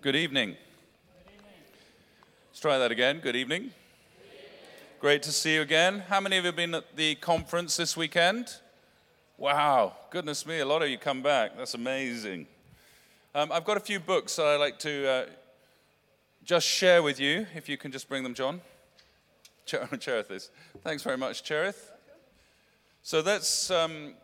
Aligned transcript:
Good 0.00 0.14
evening. 0.14 0.56
Let's 2.50 2.60
try 2.60 2.78
that 2.78 2.92
again. 2.92 3.18
Good 3.18 3.34
evening. 3.34 3.72
Great 5.00 5.24
to 5.24 5.32
see 5.32 5.54
you 5.54 5.62
again. 5.62 6.04
How 6.08 6.20
many 6.20 6.38
of 6.38 6.44
you 6.44 6.48
have 6.50 6.56
been 6.56 6.76
at 6.76 6.94
the 6.94 7.16
conference 7.16 7.76
this 7.76 7.96
weekend? 7.96 8.58
Wow, 9.38 9.94
goodness 10.10 10.46
me, 10.46 10.60
a 10.60 10.66
lot 10.66 10.82
of 10.82 10.88
you 10.88 10.98
come 10.98 11.20
back. 11.20 11.56
That's 11.56 11.74
amazing. 11.74 12.46
Um, 13.34 13.50
I've 13.50 13.64
got 13.64 13.76
a 13.76 13.80
few 13.80 13.98
books 13.98 14.36
that 14.36 14.46
I'd 14.46 14.60
like 14.60 14.78
to 14.80 15.08
uh, 15.08 15.26
just 16.44 16.68
share 16.68 17.02
with 17.02 17.18
you. 17.18 17.48
If 17.56 17.68
you 17.68 17.76
can 17.76 17.90
just 17.90 18.08
bring 18.08 18.22
them, 18.22 18.34
John. 18.34 18.60
Cherith 19.66 20.30
is. 20.30 20.50
Thanks 20.84 21.02
very 21.02 21.16
much, 21.16 21.42
Cherith. 21.42 21.90
So 23.02 23.20
that's 23.20 23.68
um, 23.72 24.14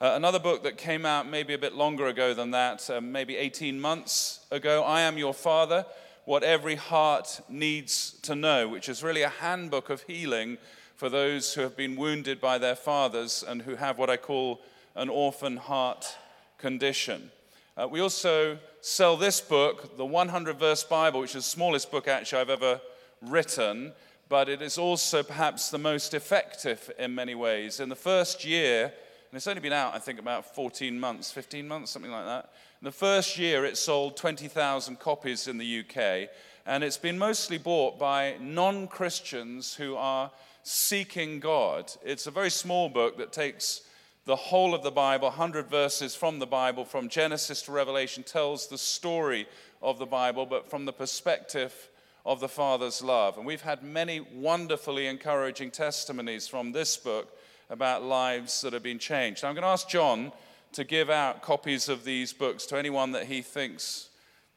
Uh, 0.00 0.12
another 0.14 0.38
book 0.38 0.62
that 0.62 0.78
came 0.78 1.04
out 1.04 1.28
maybe 1.28 1.52
a 1.52 1.58
bit 1.58 1.74
longer 1.74 2.06
ago 2.06 2.32
than 2.32 2.52
that, 2.52 2.88
uh, 2.88 3.02
maybe 3.02 3.36
18 3.36 3.78
months 3.78 4.46
ago, 4.50 4.82
I 4.82 5.02
Am 5.02 5.18
Your 5.18 5.34
Father 5.34 5.84
What 6.24 6.42
Every 6.42 6.76
Heart 6.76 7.42
Needs 7.50 8.12
to 8.22 8.34
Know, 8.34 8.66
which 8.66 8.88
is 8.88 9.02
really 9.02 9.22
a 9.22 9.28
handbook 9.28 9.90
of 9.90 10.04
healing 10.04 10.56
for 10.96 11.10
those 11.10 11.52
who 11.52 11.60
have 11.60 11.76
been 11.76 11.96
wounded 11.96 12.40
by 12.40 12.56
their 12.56 12.76
fathers 12.76 13.44
and 13.46 13.60
who 13.60 13.76
have 13.76 13.98
what 13.98 14.08
I 14.08 14.16
call 14.16 14.62
an 14.94 15.10
orphan 15.10 15.58
heart 15.58 16.16
condition. 16.56 17.30
Uh, 17.74 17.88
we 17.88 18.00
also 18.00 18.58
sell 18.82 19.16
this 19.16 19.40
book, 19.40 19.96
the 19.96 20.04
100 20.04 20.58
verse 20.58 20.84
Bible, 20.84 21.20
which 21.20 21.34
is 21.34 21.44
the 21.44 21.50
smallest 21.50 21.90
book 21.90 22.06
actually 22.06 22.42
I've 22.42 22.50
ever 22.50 22.82
written, 23.22 23.94
but 24.28 24.50
it 24.50 24.60
is 24.60 24.76
also 24.76 25.22
perhaps 25.22 25.70
the 25.70 25.78
most 25.78 26.12
effective 26.12 26.90
in 26.98 27.14
many 27.14 27.34
ways. 27.34 27.80
In 27.80 27.88
the 27.88 27.96
first 27.96 28.44
year, 28.44 28.84
and 28.84 29.36
it's 29.38 29.46
only 29.46 29.62
been 29.62 29.72
out, 29.72 29.94
I 29.94 30.00
think, 30.00 30.18
about 30.18 30.54
14 30.54 31.00
months, 31.00 31.32
15 31.32 31.66
months, 31.66 31.90
something 31.90 32.10
like 32.10 32.26
that. 32.26 32.52
In 32.82 32.84
the 32.84 32.92
first 32.92 33.38
year, 33.38 33.64
it 33.64 33.78
sold 33.78 34.18
20,000 34.18 34.98
copies 34.98 35.48
in 35.48 35.56
the 35.56 35.80
UK, 35.80 36.28
and 36.66 36.84
it's 36.84 36.98
been 36.98 37.18
mostly 37.18 37.56
bought 37.56 37.98
by 37.98 38.36
non 38.38 38.86
Christians 38.86 39.74
who 39.74 39.96
are 39.96 40.30
Seeking 40.62 41.40
God. 41.40 41.90
It's 42.04 42.26
a 42.26 42.30
very 42.30 42.50
small 42.50 42.88
book 42.88 43.16
that 43.16 43.32
takes 43.32 43.80
the 44.24 44.36
whole 44.36 44.74
of 44.74 44.82
the 44.82 44.90
Bible, 44.90 45.28
100 45.28 45.68
verses 45.68 46.14
from 46.14 46.38
the 46.38 46.46
Bible, 46.46 46.84
from 46.84 47.08
Genesis 47.08 47.62
to 47.62 47.72
Revelation, 47.72 48.22
tells 48.22 48.68
the 48.68 48.78
story 48.78 49.48
of 49.82 49.98
the 49.98 50.06
Bible, 50.06 50.46
but 50.46 50.70
from 50.70 50.84
the 50.84 50.92
perspective 50.92 51.88
of 52.24 52.38
the 52.38 52.48
Father's 52.48 53.02
love. 53.02 53.36
And 53.36 53.44
we've 53.44 53.62
had 53.62 53.82
many 53.82 54.20
wonderfully 54.20 55.08
encouraging 55.08 55.72
testimonies 55.72 56.46
from 56.46 56.70
this 56.70 56.96
book 56.96 57.36
about 57.68 58.04
lives 58.04 58.60
that 58.60 58.72
have 58.72 58.82
been 58.82 59.00
changed. 59.00 59.44
I'm 59.44 59.54
going 59.54 59.62
to 59.62 59.68
ask 59.68 59.88
John 59.88 60.30
to 60.74 60.84
give 60.84 61.10
out 61.10 61.42
copies 61.42 61.88
of 61.88 62.04
these 62.04 62.32
books 62.32 62.64
to 62.66 62.78
anyone 62.78 63.12
that 63.12 63.26
he 63.26 63.42
thinks 63.42 64.08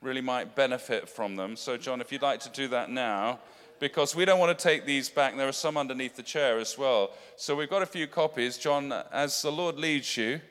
really 0.01 0.21
might 0.21 0.55
benefit 0.55 1.09
from 1.09 1.35
them. 1.35 1.55
So, 1.55 1.75
John, 1.75 2.01
if 2.01 2.11
you'd 2.11 2.21
like 2.21 2.41
to 2.41 2.49
do 2.49 2.67
that 2.67 2.91
now 2.91 3.39
because 3.79 4.15
we 4.15 4.25
don't 4.25 4.39
want 4.39 4.57
to 4.57 4.63
take 4.63 4.85
these 4.85 5.09
back. 5.09 5.35
There 5.35 5.47
are 5.47 5.53
some 5.53 5.77
underneath 5.77 6.15
the 6.15 6.23
chair 6.23 6.59
as 6.59 6.77
well. 6.77 7.11
So 7.35 7.55
we've 7.55 7.69
got 7.69 7.81
a 7.81 7.85
few 7.85 8.07
copies. 8.07 8.57
John, 8.57 8.91
as 9.11 9.41
the 9.41 9.51
Lord 9.51 9.77
leads 9.77 10.15
you, 10.17 10.41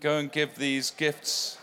go 0.00 0.18
and 0.18 0.30
give 0.30 0.56
these 0.56 0.90
gifts 0.90 1.58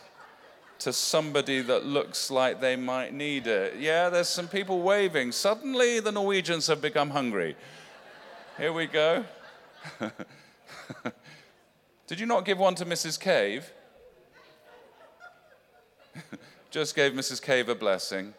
to 0.80 0.94
somebody 0.94 1.62
that 1.62 1.86
looks 1.86 2.32
like 2.32 2.62
they 2.62 2.76
might 2.76 3.14
need 3.14 3.48
it. 3.48 3.76
Yeah, 3.78 4.10
there's 4.10 4.30
some 4.30 4.48
people 4.48 4.82
waving. 4.82 5.32
Suddenly 5.32 6.00
the 6.00 6.12
Norwegians 6.12 6.68
have 6.68 6.82
become 6.82 7.10
hungry. 7.10 7.56
Here 8.58 8.72
we 8.72 8.88
go. 8.88 9.26
Did 12.08 12.20
you 12.20 12.26
not 12.26 12.46
give 12.46 12.58
one 12.58 12.76
to 12.76 12.86
Mrs. 12.86 13.20
Cave? 13.20 13.72
Just 16.72 16.96
gave 16.96 17.14
Mrs. 17.14 17.42
Cave 17.42 17.70
a 17.70 17.76
blessing. 17.76 18.34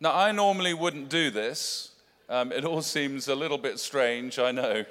Now, 0.00 0.14
I 0.14 0.30
normally 0.30 0.74
wouldn't 0.74 1.08
do 1.08 1.30
this. 1.30 1.90
Um, 2.28 2.52
it 2.52 2.64
all 2.64 2.82
seems 2.96 3.26
a 3.26 3.34
little 3.34 3.58
bit 3.58 3.78
strange, 3.80 4.38
I 4.38 4.52
know. 4.52 4.84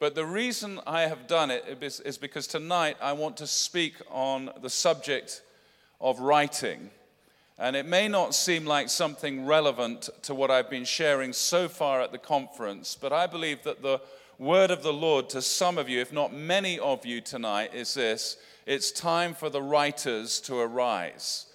But 0.00 0.14
the 0.14 0.24
reason 0.24 0.80
I 0.86 1.02
have 1.02 1.26
done 1.26 1.50
it 1.50 1.64
is 1.80 2.18
because 2.18 2.46
tonight 2.46 2.96
I 3.02 3.12
want 3.12 3.36
to 3.36 3.46
speak 3.46 3.94
on 4.10 4.50
the 4.62 4.70
subject 4.70 5.42
of 6.00 6.20
writing. 6.20 6.90
And 7.58 7.76
it 7.76 7.84
may 7.84 8.08
not 8.08 8.34
seem 8.34 8.64
like 8.64 8.88
something 8.88 9.44
relevant 9.44 10.08
to 10.22 10.34
what 10.34 10.50
I've 10.50 10.70
been 10.70 10.86
sharing 10.86 11.34
so 11.34 11.68
far 11.68 12.00
at 12.00 12.10
the 12.10 12.18
conference, 12.18 12.96
but 12.98 13.12
I 13.12 13.26
believe 13.26 13.62
that 13.64 13.82
the 13.82 14.00
word 14.38 14.70
of 14.70 14.82
the 14.82 14.92
Lord 14.92 15.28
to 15.28 15.42
some 15.42 15.76
of 15.76 15.90
you, 15.90 16.00
if 16.00 16.14
not 16.14 16.32
many 16.32 16.78
of 16.78 17.04
you 17.04 17.20
tonight, 17.20 17.74
is 17.74 17.92
this 17.92 18.38
it's 18.64 18.90
time 18.90 19.34
for 19.34 19.50
the 19.50 19.60
writers 19.60 20.40
to 20.40 20.58
arise. 20.58 21.46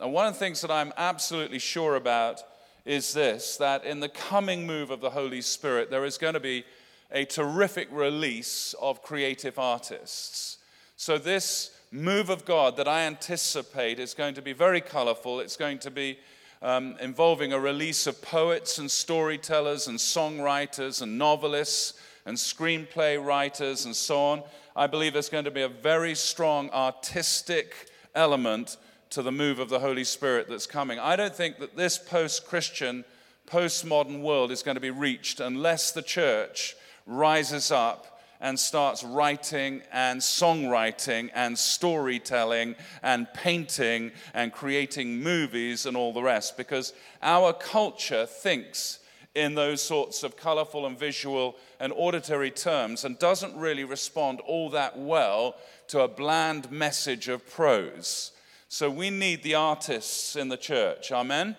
And 0.00 0.12
one 0.12 0.26
of 0.26 0.34
the 0.34 0.38
things 0.38 0.60
that 0.62 0.70
I'm 0.70 0.92
absolutely 0.96 1.58
sure 1.58 1.96
about 1.96 2.42
is 2.84 3.12
this 3.14 3.56
that 3.56 3.84
in 3.84 4.00
the 4.00 4.08
coming 4.08 4.66
move 4.66 4.90
of 4.90 5.00
the 5.00 5.10
Holy 5.10 5.40
Spirit, 5.40 5.90
there 5.90 6.04
is 6.04 6.18
going 6.18 6.34
to 6.34 6.40
be 6.40 6.64
a 7.10 7.24
terrific 7.24 7.88
release 7.90 8.74
of 8.80 9.02
creative 9.02 9.58
artists. 9.58 10.58
So, 10.96 11.16
this 11.16 11.70
move 11.90 12.28
of 12.28 12.44
God 12.44 12.76
that 12.76 12.88
I 12.88 13.02
anticipate 13.02 13.98
is 13.98 14.14
going 14.14 14.34
to 14.34 14.42
be 14.42 14.52
very 14.52 14.80
colorful. 14.80 15.40
It's 15.40 15.56
going 15.56 15.78
to 15.80 15.90
be 15.90 16.18
um, 16.60 16.96
involving 17.00 17.52
a 17.52 17.58
release 17.58 18.06
of 18.06 18.20
poets 18.20 18.78
and 18.78 18.90
storytellers 18.90 19.86
and 19.86 19.98
songwriters 19.98 21.02
and 21.02 21.18
novelists 21.18 21.94
and 22.26 22.36
screenplay 22.36 23.22
writers 23.22 23.84
and 23.84 23.94
so 23.94 24.18
on. 24.18 24.42
I 24.74 24.86
believe 24.88 25.12
there's 25.12 25.28
going 25.28 25.44
to 25.44 25.50
be 25.50 25.62
a 25.62 25.68
very 25.68 26.14
strong 26.14 26.70
artistic 26.70 27.90
element 28.14 28.76
to 29.14 29.22
the 29.22 29.30
move 29.30 29.60
of 29.60 29.68
the 29.68 29.78
Holy 29.78 30.02
Spirit 30.02 30.48
that's 30.48 30.66
coming. 30.66 30.98
I 30.98 31.14
don't 31.14 31.34
think 31.34 31.60
that 31.60 31.76
this 31.76 31.98
post 31.98 32.48
Christian, 32.48 33.04
postmodern 33.46 34.22
world 34.22 34.50
is 34.50 34.64
going 34.64 34.74
to 34.74 34.80
be 34.80 34.90
reached 34.90 35.38
unless 35.38 35.92
the 35.92 36.02
church 36.02 36.74
rises 37.06 37.70
up 37.70 38.20
and 38.40 38.58
starts 38.58 39.04
writing 39.04 39.82
and 39.92 40.20
songwriting 40.20 41.30
and 41.32 41.56
storytelling 41.56 42.74
and 43.04 43.32
painting 43.34 44.10
and 44.34 44.52
creating 44.52 45.22
movies 45.22 45.86
and 45.86 45.96
all 45.96 46.12
the 46.12 46.20
rest. 46.20 46.56
Because 46.56 46.92
our 47.22 47.52
culture 47.52 48.26
thinks 48.26 48.98
in 49.36 49.54
those 49.54 49.80
sorts 49.80 50.24
of 50.24 50.36
colorful 50.36 50.86
and 50.86 50.98
visual 50.98 51.54
and 51.78 51.92
auditory 51.94 52.50
terms 52.50 53.04
and 53.04 53.16
doesn't 53.20 53.56
really 53.56 53.84
respond 53.84 54.40
all 54.40 54.70
that 54.70 54.98
well 54.98 55.54
to 55.86 56.00
a 56.00 56.08
bland 56.08 56.68
message 56.72 57.28
of 57.28 57.48
prose. 57.48 58.32
So 58.74 58.90
we 58.90 59.08
need 59.08 59.44
the 59.44 59.54
artists 59.54 60.34
in 60.34 60.48
the 60.48 60.56
church. 60.56 61.12
Amen. 61.12 61.54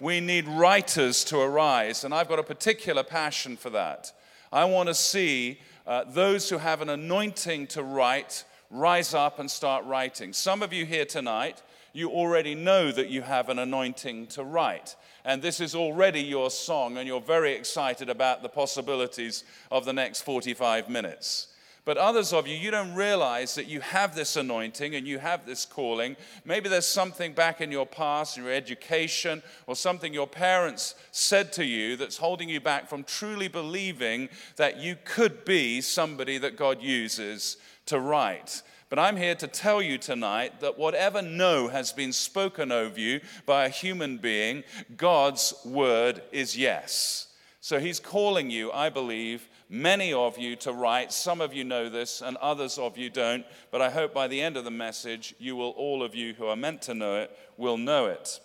We 0.00 0.20
need 0.20 0.46
writers 0.46 1.24
to 1.24 1.40
arise, 1.40 2.04
and 2.04 2.12
I've 2.12 2.28
got 2.28 2.38
a 2.38 2.42
particular 2.42 3.02
passion 3.02 3.56
for 3.56 3.70
that. 3.70 4.12
I 4.52 4.66
want 4.66 4.90
to 4.90 4.94
see 4.94 5.60
uh, 5.86 6.04
those 6.06 6.50
who 6.50 6.58
have 6.58 6.82
an 6.82 6.90
anointing 6.90 7.68
to 7.68 7.82
write 7.82 8.44
rise 8.70 9.14
up 9.14 9.38
and 9.38 9.50
start 9.50 9.86
writing. 9.86 10.34
Some 10.34 10.62
of 10.62 10.74
you 10.74 10.84
here 10.84 11.06
tonight, 11.06 11.62
you 11.94 12.10
already 12.10 12.54
know 12.54 12.92
that 12.92 13.08
you 13.08 13.22
have 13.22 13.48
an 13.48 13.58
anointing 13.58 14.26
to 14.26 14.44
write. 14.44 14.94
And 15.24 15.40
this 15.40 15.60
is 15.60 15.74
already 15.74 16.20
your 16.20 16.50
song, 16.50 16.98
and 16.98 17.08
you're 17.08 17.18
very 17.18 17.54
excited 17.54 18.10
about 18.10 18.42
the 18.42 18.50
possibilities 18.50 19.42
of 19.70 19.86
the 19.86 19.94
next 19.94 20.20
45 20.20 20.90
minutes. 20.90 21.46
But 21.88 21.96
others 21.96 22.34
of 22.34 22.46
you, 22.46 22.54
you 22.54 22.70
don't 22.70 22.92
realize 22.92 23.54
that 23.54 23.66
you 23.66 23.80
have 23.80 24.14
this 24.14 24.36
anointing 24.36 24.94
and 24.94 25.08
you 25.08 25.18
have 25.20 25.46
this 25.46 25.64
calling. 25.64 26.18
Maybe 26.44 26.68
there's 26.68 26.86
something 26.86 27.32
back 27.32 27.62
in 27.62 27.72
your 27.72 27.86
past, 27.86 28.36
in 28.36 28.44
your 28.44 28.52
education, 28.52 29.42
or 29.66 29.74
something 29.74 30.12
your 30.12 30.26
parents 30.26 30.96
said 31.12 31.50
to 31.54 31.64
you 31.64 31.96
that's 31.96 32.18
holding 32.18 32.50
you 32.50 32.60
back 32.60 32.90
from 32.90 33.04
truly 33.04 33.48
believing 33.48 34.28
that 34.56 34.76
you 34.76 34.98
could 35.06 35.46
be 35.46 35.80
somebody 35.80 36.36
that 36.36 36.58
God 36.58 36.82
uses 36.82 37.56
to 37.86 37.98
write. 37.98 38.60
But 38.90 38.98
I'm 38.98 39.16
here 39.16 39.36
to 39.36 39.46
tell 39.46 39.80
you 39.80 39.96
tonight 39.96 40.60
that 40.60 40.76
whatever 40.76 41.22
no 41.22 41.68
has 41.68 41.90
been 41.90 42.12
spoken 42.12 42.70
over 42.70 43.00
you 43.00 43.22
by 43.46 43.64
a 43.64 43.70
human 43.70 44.18
being, 44.18 44.62
God's 44.98 45.54
word 45.64 46.20
is 46.32 46.54
yes. 46.54 47.28
So 47.62 47.78
he's 47.78 47.98
calling 47.98 48.50
you, 48.50 48.72
I 48.72 48.88
believe, 48.88 49.48
many 49.68 50.12
of 50.12 50.38
you 50.38 50.56
to 50.56 50.72
write. 50.72 51.12
Some 51.12 51.40
of 51.40 51.52
you 51.52 51.64
know 51.64 51.88
this, 51.88 52.22
and 52.22 52.36
others 52.38 52.78
of 52.78 52.96
you 52.96 53.10
don't. 53.10 53.44
But 53.70 53.82
I 53.82 53.90
hope 53.90 54.14
by 54.14 54.28
the 54.28 54.40
end 54.40 54.56
of 54.56 54.64
the 54.64 54.70
message, 54.70 55.34
you 55.38 55.56
will, 55.56 55.70
all 55.70 56.02
of 56.02 56.14
you 56.14 56.34
who 56.34 56.46
are 56.46 56.56
meant 56.56 56.82
to 56.82 56.94
know 56.94 57.16
it, 57.16 57.36
will 57.56 57.76
know 57.76 58.06
it. 58.06 58.40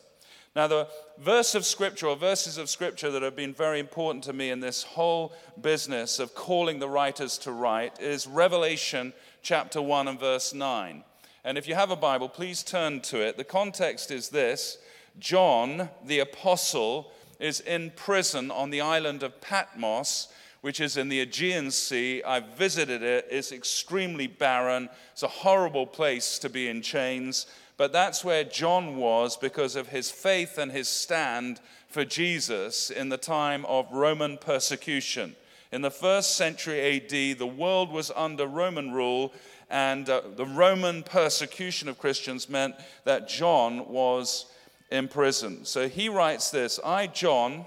Now, 0.55 0.67
the 0.67 0.87
verse 1.17 1.55
of 1.55 1.65
Scripture, 1.65 2.07
or 2.07 2.15
verses 2.15 2.59
of 2.59 2.69
Scripture 2.69 3.09
that 3.11 3.23
have 3.23 3.35
been 3.35 3.55
very 3.55 3.79
important 3.79 4.23
to 4.25 4.33
me 4.33 4.51
in 4.51 4.59
this 4.59 4.83
whole 4.83 5.33
business 5.59 6.19
of 6.19 6.35
calling 6.35 6.77
the 6.77 6.89
writers 6.89 7.39
to 7.39 7.51
write, 7.51 7.99
is 7.99 8.27
Revelation 8.27 9.13
chapter 9.41 9.81
1 9.81 10.07
and 10.07 10.19
verse 10.19 10.53
9. 10.53 11.03
And 11.43 11.57
if 11.57 11.67
you 11.67 11.73
have 11.73 11.89
a 11.89 11.95
Bible, 11.95 12.29
please 12.29 12.61
turn 12.61 13.01
to 13.01 13.19
it. 13.19 13.35
The 13.35 13.43
context 13.43 14.11
is 14.11 14.29
this 14.29 14.77
John, 15.17 15.89
the 16.05 16.19
apostle, 16.19 17.11
is 17.39 17.59
in 17.59 17.91
prison 17.95 18.51
on 18.51 18.69
the 18.69 18.81
island 18.81 19.23
of 19.23 19.41
Patmos 19.41 20.27
which 20.63 20.79
is 20.79 20.95
in 20.95 21.09
the 21.09 21.19
Aegean 21.19 21.69
Sea. 21.71 22.23
I've 22.23 22.55
visited 22.55 23.03
it. 23.03 23.27
It's 23.29 23.51
extremely 23.51 24.27
barren. 24.27 24.87
It's 25.11 25.21
a 25.21 25.27
horrible 25.27 25.85
place 25.85 26.39
to 26.39 26.49
be 26.49 26.69
in 26.69 26.81
chains. 26.81 27.47
But 27.75 27.91
that's 27.91 28.23
where 28.23 28.45
John 28.45 28.95
was 28.95 29.35
because 29.35 29.75
of 29.75 29.89
his 29.89 30.09
faith 30.09 30.57
and 30.57 30.71
his 30.71 30.87
stand 30.87 31.59
for 31.89 32.05
Jesus 32.05 32.89
in 32.89 33.09
the 33.09 33.17
time 33.17 33.65
of 33.65 33.91
Roman 33.91 34.37
persecution. 34.37 35.35
In 35.73 35.81
the 35.81 35.91
first 35.91 36.37
century 36.37 36.95
AD, 36.95 37.39
the 37.39 37.45
world 37.45 37.91
was 37.91 38.09
under 38.15 38.47
Roman 38.47 38.93
rule, 38.93 39.33
and 39.69 40.09
uh, 40.09 40.21
the 40.37 40.45
Roman 40.45 41.03
persecution 41.03 41.89
of 41.89 41.99
Christians 41.99 42.47
meant 42.47 42.75
that 43.03 43.27
John 43.27 43.89
was 43.89 44.45
in 44.89 45.09
prison. 45.09 45.65
So 45.65 45.89
he 45.89 46.07
writes 46.07 46.51
this 46.51 46.79
I, 46.85 47.07
John, 47.07 47.65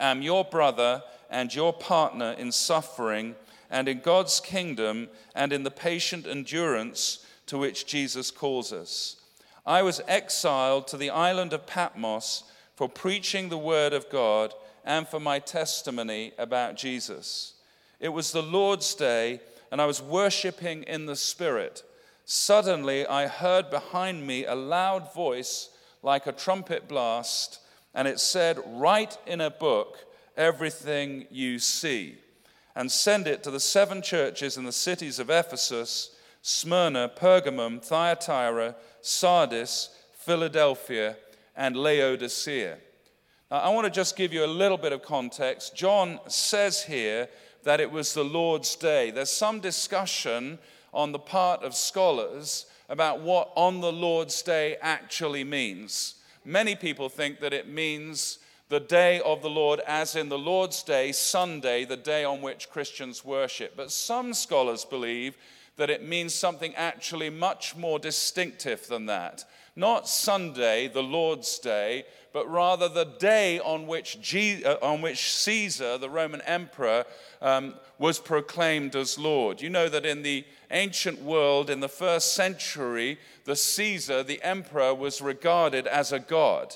am 0.00 0.22
your 0.22 0.42
brother 0.42 1.02
and 1.30 1.54
your 1.54 1.72
partner 1.72 2.32
in 2.32 2.52
suffering 2.52 3.34
and 3.70 3.88
in 3.88 4.00
God's 4.00 4.40
kingdom 4.40 5.08
and 5.34 5.52
in 5.52 5.62
the 5.62 5.70
patient 5.70 6.26
endurance 6.26 7.24
to 7.46 7.58
which 7.58 7.86
Jesus 7.86 8.30
calls 8.30 8.72
us. 8.72 9.16
I 9.64 9.82
was 9.82 10.00
exiled 10.06 10.86
to 10.88 10.96
the 10.96 11.10
island 11.10 11.52
of 11.52 11.66
Patmos 11.66 12.44
for 12.76 12.88
preaching 12.88 13.48
the 13.48 13.58
word 13.58 13.92
of 13.92 14.10
God 14.10 14.54
and 14.84 15.08
for 15.08 15.18
my 15.18 15.38
testimony 15.38 16.32
about 16.38 16.76
Jesus. 16.76 17.54
It 17.98 18.10
was 18.10 18.30
the 18.30 18.42
Lord's 18.42 18.94
day, 18.94 19.40
and 19.72 19.80
I 19.80 19.86
was 19.86 20.00
worshiping 20.00 20.84
in 20.84 21.06
the 21.06 21.16
Spirit. 21.16 21.82
Suddenly, 22.24 23.06
I 23.06 23.26
heard 23.26 23.70
behind 23.70 24.26
me 24.26 24.44
a 24.44 24.54
loud 24.54 25.12
voice 25.12 25.70
like 26.02 26.26
a 26.26 26.32
trumpet 26.32 26.86
blast, 26.86 27.60
and 27.94 28.06
it 28.06 28.20
said, 28.20 28.60
Write 28.66 29.18
in 29.26 29.40
a 29.40 29.50
book 29.50 29.98
everything 30.36 31.26
you 31.30 31.58
see, 31.58 32.16
and 32.74 32.90
send 32.90 33.26
it 33.26 33.42
to 33.42 33.50
the 33.50 33.60
seven 33.60 34.02
churches 34.02 34.56
in 34.56 34.64
the 34.64 34.72
cities 34.72 35.18
of 35.18 35.30
Ephesus, 35.30 36.16
Smyrna, 36.42 37.10
Pergamum, 37.16 37.82
Thyatira, 37.82 38.76
Sardis, 39.00 39.90
Philadelphia, 40.18 41.16
and 41.56 41.76
Laodicea. 41.76 42.76
Now, 43.50 43.58
I 43.58 43.68
want 43.70 43.84
to 43.86 43.90
just 43.90 44.16
give 44.16 44.32
you 44.32 44.44
a 44.44 44.46
little 44.46 44.76
bit 44.76 44.92
of 44.92 45.02
context. 45.02 45.76
John 45.76 46.20
says 46.26 46.82
here 46.82 47.28
that 47.62 47.80
it 47.80 47.90
was 47.90 48.12
the 48.12 48.24
Lord's 48.24 48.76
day. 48.76 49.10
There's 49.10 49.30
some 49.30 49.60
discussion 49.60 50.58
on 50.92 51.12
the 51.12 51.18
part 51.18 51.62
of 51.62 51.74
scholars 51.74 52.66
about 52.88 53.20
what 53.20 53.52
on 53.56 53.80
the 53.80 53.92
Lord's 53.92 54.42
day 54.42 54.76
actually 54.80 55.44
means. 55.44 56.16
Many 56.44 56.76
people 56.76 57.08
think 57.08 57.40
that 57.40 57.52
it 57.52 57.68
means 57.68 58.38
the 58.68 58.80
day 58.80 59.20
of 59.20 59.42
the 59.42 59.50
Lord, 59.50 59.80
as 59.86 60.16
in 60.16 60.28
the 60.28 60.38
Lord's 60.38 60.82
Day, 60.82 61.12
Sunday, 61.12 61.84
the 61.84 61.96
day 61.96 62.24
on 62.24 62.42
which 62.42 62.68
Christians 62.68 63.24
worship. 63.24 63.74
But 63.76 63.92
some 63.92 64.34
scholars 64.34 64.84
believe 64.84 65.36
that 65.76 65.90
it 65.90 66.02
means 66.02 66.34
something 66.34 66.74
actually 66.74 67.30
much 67.30 67.76
more 67.76 67.98
distinctive 67.98 68.86
than 68.88 69.06
that. 69.06 69.44
Not 69.76 70.08
Sunday, 70.08 70.88
the 70.88 71.02
Lord's 71.02 71.58
Day, 71.58 72.06
but 72.32 72.50
rather 72.50 72.88
the 72.88 73.04
day 73.04 73.60
on 73.60 73.86
which, 73.86 74.20
Je- 74.20 74.64
uh, 74.64 74.76
on 74.82 75.00
which 75.00 75.30
Caesar, 75.32 75.96
the 75.98 76.10
Roman 76.10 76.40
emperor, 76.42 77.04
um, 77.40 77.74
was 77.98 78.18
proclaimed 78.18 78.96
as 78.96 79.18
Lord. 79.18 79.60
You 79.60 79.70
know 79.70 79.88
that 79.88 80.06
in 80.06 80.22
the 80.22 80.44
ancient 80.70 81.22
world, 81.22 81.70
in 81.70 81.80
the 81.80 81.88
first 81.88 82.32
century, 82.32 83.18
the 83.44 83.56
Caesar, 83.56 84.22
the 84.22 84.42
emperor, 84.42 84.94
was 84.94 85.20
regarded 85.20 85.86
as 85.86 86.10
a 86.10 86.18
god. 86.18 86.74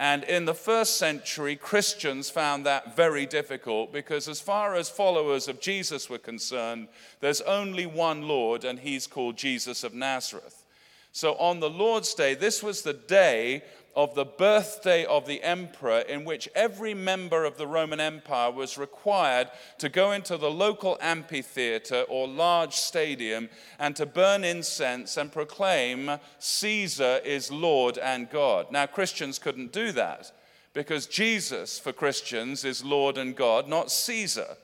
And 0.00 0.22
in 0.22 0.44
the 0.44 0.54
first 0.54 0.96
century, 0.96 1.56
Christians 1.56 2.30
found 2.30 2.64
that 2.64 2.94
very 2.94 3.26
difficult 3.26 3.92
because, 3.92 4.28
as 4.28 4.40
far 4.40 4.76
as 4.76 4.88
followers 4.88 5.48
of 5.48 5.60
Jesus 5.60 6.08
were 6.08 6.18
concerned, 6.18 6.86
there's 7.18 7.40
only 7.40 7.84
one 7.84 8.28
Lord, 8.28 8.64
and 8.64 8.78
he's 8.78 9.08
called 9.08 9.36
Jesus 9.36 9.82
of 9.82 9.94
Nazareth. 9.94 10.64
So, 11.10 11.34
on 11.34 11.58
the 11.58 11.68
Lord's 11.68 12.14
Day, 12.14 12.34
this 12.34 12.62
was 12.62 12.82
the 12.82 12.92
day 12.92 13.64
of 13.98 14.14
the 14.14 14.24
birthday 14.24 15.04
of 15.06 15.26
the 15.26 15.42
emperor, 15.42 15.98
in 15.98 16.24
which 16.24 16.48
every 16.54 16.94
member 16.94 17.44
of 17.44 17.58
the 17.58 17.66
Roman 17.66 17.98
Empire 17.98 18.48
was 18.48 18.78
required 18.78 19.50
to 19.76 19.88
go 19.88 20.12
into 20.12 20.36
the 20.36 20.52
local 20.52 20.96
amphitheater 21.00 22.02
or 22.02 22.28
large 22.28 22.74
stadium 22.74 23.48
and 23.76 23.96
to 23.96 24.06
burn 24.06 24.44
incense 24.44 25.16
and 25.16 25.32
proclaim 25.32 26.12
Caesar 26.38 27.18
is 27.24 27.50
Lord 27.50 27.98
and 27.98 28.30
God. 28.30 28.70
Now, 28.70 28.86
Christians 28.86 29.40
couldn't 29.40 29.72
do 29.72 29.90
that 29.90 30.30
because 30.74 31.06
Jesus, 31.06 31.80
for 31.80 31.92
Christians, 31.92 32.64
is 32.64 32.84
Lord 32.84 33.18
and 33.18 33.34
God, 33.34 33.68
not 33.68 33.90
Caesar. 33.90 34.58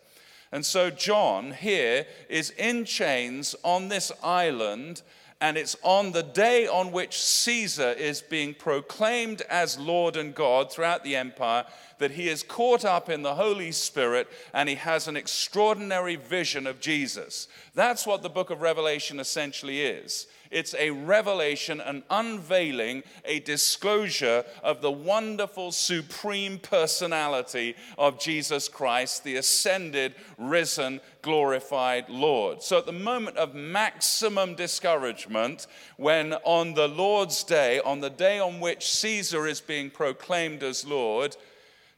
And 0.53 0.65
so, 0.65 0.91
John 0.91 1.51
here 1.51 2.07
is 2.29 2.51
in 2.51 2.85
chains 2.85 3.57
on 3.65 3.89
this 3.89 4.13
island 4.23 5.03
and 5.45 5.59
it's 5.59 5.77
on 5.83 6.13
the 6.13 6.23
day 6.23 6.67
on 6.67 6.91
which 6.91 7.21
Caesar 7.21 7.91
is 7.91 8.23
being 8.23 8.55
proclaimed 8.55 9.43
as 9.51 9.79
Lord 9.79 10.17
and 10.17 10.35
God 10.35 10.73
throughout 10.73 11.05
the 11.05 11.17
empire 11.17 11.67
that 11.99 12.13
he 12.13 12.31
is 12.31 12.43
caught 12.43 12.83
up 12.83 13.11
in 13.11 13.21
the 13.21 13.35
Holy 13.35 13.71
Spirit 13.71 14.27
and 14.55 14.71
he 14.71 14.77
has 14.77 15.07
an 15.07 15.19
extraordinary 15.19 16.17
vision 16.17 16.67
of 16.67 16.81
Jesus. 16.81 17.47
That's 17.75 18.07
what 18.07 18.23
the 18.23 18.31
book 18.31 18.49
of 18.49 18.63
Revelation 18.63 19.21
essentially 19.21 19.83
is. 19.83 20.27
It's 20.55 20.75
a 20.79 20.91
revelation, 20.91 21.81
an 21.81 22.05
unveiling, 22.09 23.03
a 23.25 23.41
disclosure 23.41 24.45
of 24.63 24.83
the 24.83 24.91
wonderful, 24.91 25.73
supreme 25.73 26.61
personality 26.61 27.75
of 27.99 28.21
Jesus 28.21 28.69
Christ, 28.69 29.25
the 29.25 29.35
ascended, 29.35 30.15
risen, 30.39 31.01
glorified 31.23 32.09
Lord. 32.09 32.63
So, 32.63 32.79
at 32.79 32.87
the 32.87 32.93
moment 32.93 33.37
of 33.37 33.53
maximum 33.55 34.55
discouragement, 34.55 35.67
when 35.97 36.35
on 36.45 36.75
the 36.75 36.87
Lord's 36.87 37.43
day, 37.43 37.81
on 37.81 38.01
the 38.01 38.11
day 38.11 38.39
on 38.39 38.61
which 38.61 38.89
Caesar 38.89 39.49
is 39.49 39.61
being 39.61 39.91
proclaimed 39.91 40.63
as 40.63 40.87
Lord, 40.87 41.37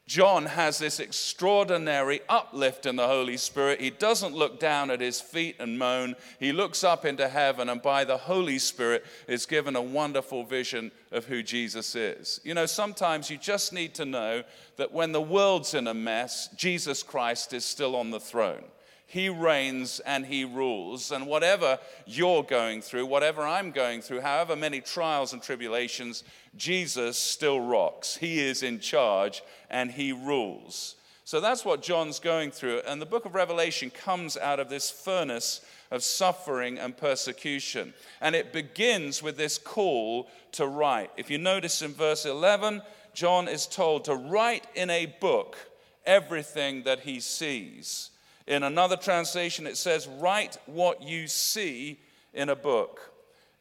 John 0.07 0.47
has 0.47 0.79
this 0.79 1.01
extraordinary 1.01 2.21
uplift 2.29 2.87
in 2.87 2.95
the 2.95 3.09
Holy 3.09 3.37
Spirit. 3.37 3.81
He 3.81 3.91
doesn't 3.91 4.37
look 4.37 4.61
down 4.61 4.93
at 4.93 5.01
his 5.01 5.21
feet 5.21 5.57
and 5.59 5.81
moan. 5.81 6.15
He 6.39 6.53
looks 6.53 6.85
up 6.85 7.05
into 7.05 7.29
heaven, 7.29 7.69
and 7.69 7.83
by 7.83 8.05
the 8.05 8.17
Holy 8.17 8.61
Spirit 8.61 9.05
is 9.27 9.47
given 9.47 9.75
a 9.75 9.83
wonderful 9.83 10.45
vision 10.45 10.93
of 11.11 11.25
who 11.25 11.43
Jesus 11.43 11.97
is. 11.97 12.41
You 12.45 12.55
know, 12.55 12.67
sometimes 12.67 13.31
you 13.31 13.37
just 13.37 13.73
need 13.73 13.95
to 13.95 14.05
know 14.05 14.45
that 14.77 14.93
when 14.93 15.11
the 15.11 15.21
world's 15.21 15.75
in 15.75 15.89
a 15.89 15.95
mess, 15.95 16.51
Jesus 16.57 17.03
Christ 17.03 17.53
is 17.53 17.65
still 17.65 17.97
on 17.97 18.13
the 18.13 18.21
throne. 18.21 18.65
He 19.07 19.29
reigns 19.29 20.01
and 20.01 20.27
He 20.27 20.45
rules. 20.45 21.13
And 21.13 21.27
whatever 21.27 21.79
you're 22.05 22.43
going 22.43 22.83
through, 22.83 23.07
whatever 23.07 23.43
I'm 23.43 23.71
going 23.71 24.03
through, 24.03 24.21
however 24.21 24.57
many 24.57 24.81
trials 24.81 25.33
and 25.33 25.43
tribulations, 25.43 26.25
Jesus 26.57 27.17
still 27.17 27.61
rocks. 27.61 28.17
He 28.17 28.41
is 28.41 28.63
in 28.63 28.81
charge 28.81 29.43
and 29.71 29.91
He 29.91 30.13
rules. 30.13 30.97
So 31.25 31.41
that's 31.41 31.65
what 31.65 31.83
John's 31.83 32.21
going 32.21 32.51
through. 32.53 32.83
And 32.87 33.03
the 33.03 33.07
book 33.07 33.25
of 33.25 33.35
Revelation 33.35 33.91
comes 33.91 34.37
out 34.37 34.61
of 34.61 34.69
this 34.69 34.91
furnace 34.91 35.61
of 35.91 36.05
suffering 36.05 36.79
and 36.79 36.97
persecution. 36.97 37.95
And 38.21 38.37
it 38.37 38.53
begins 38.53 39.23
with 39.23 39.37
this 39.37 39.59
call 39.59 40.29
to 40.53 40.67
write. 40.67 41.11
If 41.17 41.31
you 41.31 41.39
notice 41.39 41.83
in 41.83 41.93
verse 41.93 42.27
11, 42.27 42.81
John 43.13 43.49
is 43.49 43.67
told 43.67 44.05
to 44.05 44.15
write 44.15 44.67
in 44.75 44.91
a 44.91 45.07
book 45.07 45.57
everything 46.05 46.85
that 46.85 47.01
he 47.01 47.19
sees. 47.19 48.11
In 48.47 48.63
another 48.63 48.97
translation, 48.97 49.67
it 49.67 49.77
says, 49.77 50.07
Write 50.07 50.59
what 50.67 51.03
you 51.03 51.27
see 51.27 51.99
in 52.33 52.49
a 52.49 52.57
book. 52.57 53.13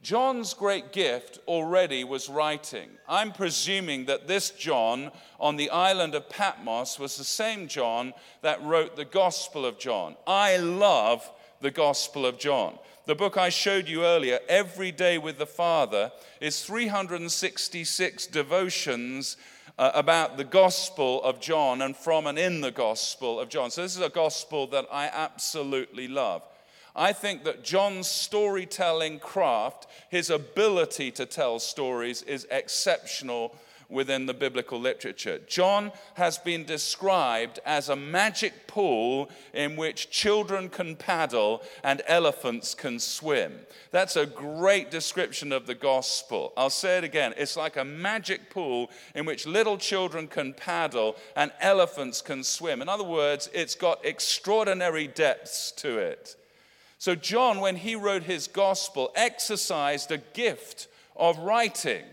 John's 0.01 0.53
great 0.53 0.91
gift 0.91 1.39
already 1.47 2.03
was 2.03 2.29
writing. 2.29 2.89
I'm 3.09 3.31
presuming 3.31 4.05
that 4.05 4.27
this 4.27 4.51
John 4.51 5.09
on 5.39 5.55
the 5.55 5.71
island 5.71 6.13
of 6.13 6.29
Patmos 6.29 6.99
was 6.99 7.17
the 7.17 7.23
same 7.23 7.67
John 7.67 8.13
that 8.43 8.61
wrote 8.61 8.95
the 8.95 9.05
Gospel 9.05 9.65
of 9.65 9.79
John. 9.79 10.15
I 10.27 10.57
love 10.57 11.27
the 11.61 11.71
Gospel 11.71 12.27
of 12.27 12.37
John. 12.37 12.77
The 13.07 13.15
book 13.15 13.37
I 13.37 13.49
showed 13.49 13.87
you 13.87 14.03
earlier, 14.03 14.39
Every 14.47 14.91
Day 14.91 15.17
with 15.17 15.39
the 15.39 15.47
Father, 15.47 16.11
is 16.39 16.63
366 16.63 18.27
devotions 18.27 19.37
uh, 19.77 19.91
about 19.93 20.37
the 20.37 20.43
Gospel 20.43 21.21
of 21.23 21.39
John 21.39 21.81
and 21.81 21.95
from 21.95 22.27
and 22.27 22.39
in 22.39 22.61
the 22.61 22.71
Gospel 22.71 23.39
of 23.39 23.49
John. 23.49 23.71
So, 23.71 23.81
this 23.81 23.95
is 23.95 24.01
a 24.01 24.09
gospel 24.09 24.67
that 24.67 24.85
I 24.91 25.07
absolutely 25.07 26.07
love. 26.07 26.43
I 26.95 27.11
think 27.11 27.43
that 27.43 27.63
John's 27.63 28.07
storytelling 28.07 29.19
craft, 29.19 29.87
his 30.09 30.29
ability 30.29 31.11
to 31.11 31.25
tell 31.25 31.59
stories, 31.59 32.21
is 32.21 32.47
exceptional 32.49 33.53
within 33.89 34.25
the 34.25 34.33
biblical 34.33 34.79
literature. 34.79 35.39
John 35.47 35.91
has 36.15 36.37
been 36.37 36.65
described 36.65 37.59
as 37.65 37.89
a 37.89 37.95
magic 37.95 38.67
pool 38.67 39.29
in 39.53 39.75
which 39.75 40.09
children 40.09 40.69
can 40.69 40.95
paddle 40.95 41.61
and 41.83 42.01
elephants 42.07 42.73
can 42.73 42.99
swim. 42.99 43.53
That's 43.91 44.15
a 44.15 44.25
great 44.25 44.91
description 44.91 45.51
of 45.51 45.67
the 45.67 45.75
gospel. 45.75 46.53
I'll 46.57 46.69
say 46.69 46.97
it 46.97 47.03
again. 47.03 47.33
It's 47.37 47.55
like 47.57 47.77
a 47.77 47.85
magic 47.85 48.49
pool 48.49 48.89
in 49.13 49.25
which 49.25 49.45
little 49.45 49.77
children 49.77 50.27
can 50.27 50.53
paddle 50.53 51.15
and 51.35 51.51
elephants 51.59 52.21
can 52.21 52.43
swim. 52.43 52.81
In 52.81 52.89
other 52.89 53.03
words, 53.03 53.49
it's 53.53 53.75
got 53.75 54.03
extraordinary 54.05 55.07
depths 55.07 55.71
to 55.73 55.97
it. 55.97 56.35
So, 56.97 57.13
John, 57.13 57.59
when 57.59 57.75
he 57.75 57.95
wrote 57.95 58.23
his 58.23 58.47
gospel, 58.47 59.11
exercised 59.15 60.11
a 60.11 60.17
gift 60.17 60.87
of 61.15 61.37
writing. 61.39 62.03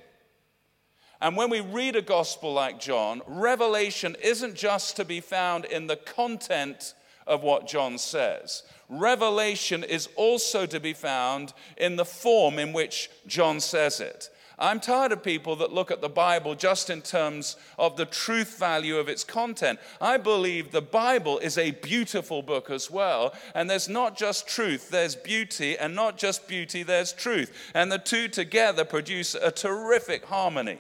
And 1.23 1.37
when 1.37 1.51
we 1.51 1.61
read 1.61 1.95
a 1.95 2.03
gospel 2.03 2.53
like 2.53 2.81
John, 2.81 3.23
revelation 3.29 4.17
isn't 4.21 4.57
just 4.57 4.97
to 4.97 5.05
be 5.05 5.21
found 5.21 5.65
in 5.67 5.87
the 5.87 5.95
content 5.95 6.95
of 7.29 7.45
what 7.45 7.69
John 7.69 7.97
says. 7.97 8.65
Revelation 8.89 9.85
is 9.85 10.09
also 10.17 10.67
to 10.67 10.81
be 10.81 10.93
found 10.93 11.53
in 11.77 11.95
the 11.95 12.05
form 12.05 12.59
in 12.59 12.73
which 12.73 13.09
John 13.29 13.61
says 13.61 14.01
it. 14.01 14.31
I'm 14.59 14.81
tired 14.81 15.13
of 15.13 15.23
people 15.23 15.55
that 15.57 15.73
look 15.73 15.93
at 15.93 16.01
the 16.01 16.09
Bible 16.09 16.57
just 16.57 16.91
in 16.91 17.03
terms 17.03 17.57
of 17.79 17.97
the 17.97 18.05
truth 18.05 18.59
value 18.59 18.97
of 18.97 19.09
its 19.09 19.23
content. 19.23 19.79
I 20.01 20.17
believe 20.17 20.73
the 20.73 20.83
Bible 20.83 21.39
is 21.39 21.57
a 21.57 21.71
beautiful 21.71 22.43
book 22.43 22.69
as 22.69 22.91
well. 22.91 23.33
And 23.55 23.71
there's 23.71 23.89
not 23.89 24.19
just 24.19 24.49
truth, 24.49 24.91
there's 24.91 25.15
beauty, 25.15 25.79
and 25.79 25.95
not 25.95 26.19
just 26.19 26.49
beauty, 26.49 26.83
there's 26.83 27.13
truth. 27.13 27.71
And 27.75 27.93
the 27.93 27.99
two 27.99 28.27
together 28.27 28.85
produce 28.85 29.37
a 29.37 29.53
terrific 29.53 30.25
harmony. 30.25 30.79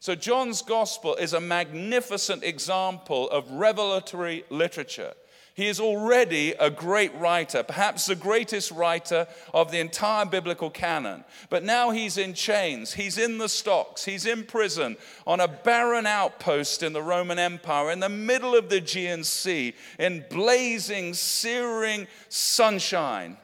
So, 0.00 0.14
John's 0.14 0.62
gospel 0.62 1.14
is 1.16 1.34
a 1.34 1.40
magnificent 1.42 2.42
example 2.42 3.28
of 3.28 3.50
revelatory 3.50 4.44
literature. 4.48 5.12
He 5.52 5.66
is 5.66 5.78
already 5.78 6.52
a 6.52 6.70
great 6.70 7.14
writer, 7.16 7.62
perhaps 7.62 8.06
the 8.06 8.16
greatest 8.16 8.70
writer 8.70 9.26
of 9.52 9.70
the 9.70 9.78
entire 9.78 10.24
biblical 10.24 10.70
canon. 10.70 11.22
But 11.50 11.64
now 11.64 11.90
he's 11.90 12.16
in 12.16 12.32
chains, 12.32 12.94
he's 12.94 13.18
in 13.18 13.36
the 13.36 13.48
stocks, 13.48 14.06
he's 14.06 14.24
in 14.24 14.44
prison 14.44 14.96
on 15.26 15.40
a 15.40 15.48
barren 15.48 16.06
outpost 16.06 16.82
in 16.82 16.94
the 16.94 17.02
Roman 17.02 17.38
Empire 17.38 17.90
in 17.90 18.00
the 18.00 18.08
middle 18.08 18.54
of 18.54 18.70
the 18.70 18.76
Aegean 18.76 19.22
Sea 19.22 19.74
in 19.98 20.24
blazing, 20.30 21.12
searing 21.12 22.06
sunshine. 22.30 23.36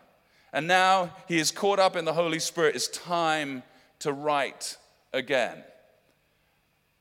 And 0.54 0.66
now 0.66 1.10
he 1.28 1.38
is 1.38 1.50
caught 1.50 1.78
up 1.78 1.96
in 1.96 2.06
the 2.06 2.14
Holy 2.14 2.38
Spirit. 2.38 2.76
It's 2.76 2.88
time 2.88 3.62
to 3.98 4.14
write 4.14 4.78
again. 5.12 5.62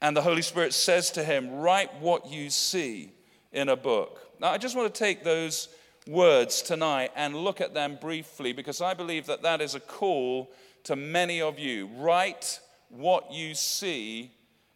And 0.06 0.16
the 0.16 0.22
Holy 0.22 0.44
Spirit 0.44 0.76
says 0.76 1.10
to 1.12 1.24
him, 1.24 1.50
Write 1.56 2.00
what 2.00 2.28
you 2.28 2.52
see 2.52 3.12
in 3.52 3.70
a 3.70 3.76
book. 3.76 4.22
Now, 4.40 4.52
I 4.52 4.60
just 4.60 4.76
want 4.76 4.94
to 4.94 5.00
take 5.00 5.24
those 5.24 5.68
words 6.06 6.62
tonight 6.62 7.10
and 7.16 7.36
look 7.36 7.60
at 7.60 7.74
them 7.74 7.98
briefly 8.00 8.54
because 8.54 8.82
I 8.82 8.94
believe 8.94 9.26
that 9.26 9.42
that 9.42 9.62
is 9.62 9.74
a 9.74 9.80
call 9.80 10.52
to 10.84 10.96
many 10.96 11.42
of 11.42 11.58
you. 11.58 11.90
Write 11.98 12.60
what 12.90 13.32
you 13.32 13.56
see 13.56 14.30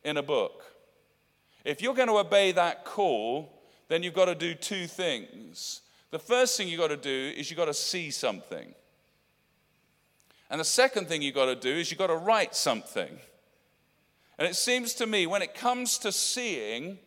in 0.03 0.17
a 0.17 0.23
book. 0.23 0.63
If 1.63 1.79
you're 1.79 1.93
going 1.93 2.07
to 2.07 2.17
obey 2.17 2.51
that 2.53 2.83
call, 2.83 3.61
then 3.87 4.01
you've 4.01 4.15
got 4.15 4.25
to 4.25 4.35
do 4.35 4.55
two 4.55 4.87
things. 4.87 5.81
The 6.09 6.17
first 6.17 6.57
thing 6.57 6.67
you've 6.67 6.79
got 6.79 6.87
to 6.87 6.97
do 6.97 7.33
is 7.37 7.51
you've 7.51 7.57
got 7.59 7.65
to 7.65 7.75
see 7.75 8.09
something. 8.09 8.73
And 10.49 10.59
the 10.59 10.65
second 10.65 11.07
thing 11.07 11.21
you've 11.21 11.35
got 11.35 11.45
to 11.45 11.55
do 11.55 11.69
is 11.75 11.91
you've 11.91 11.99
got 11.99 12.07
to 12.07 12.15
write 12.15 12.55
something. 12.55 13.19
And 14.39 14.47
it 14.47 14.55
seems 14.55 14.93
to 14.95 15.05
me 15.05 15.27
when 15.27 15.41
it 15.41 15.53
comes 15.53 15.97
to 15.99 16.13
seeing, 16.13 16.97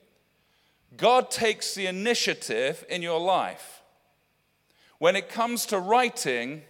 God 0.99 1.31
takes 1.31 1.75
the 1.75 1.87
initiative 1.87 2.85
in 2.91 3.01
your 3.01 3.19
life. 3.19 3.81
When 4.99 5.17
it 5.17 5.31
comes 5.31 5.65
to 5.67 5.79
writing, 5.79 6.63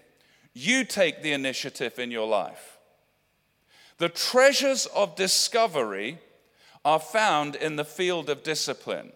you 0.54 0.85
take 0.85 1.21
the 1.21 1.33
initiative 1.33 1.99
in 1.99 2.12
your 2.12 2.28
life. 2.28 2.78
The 3.99 4.09
treasures 4.09 4.87
of 4.87 5.16
discovery 5.16 6.21
are 6.85 7.00
found 7.00 7.57
in 7.57 7.75
the 7.75 7.85
field 7.85 8.31
of 8.31 8.45
discipline. 8.45 9.11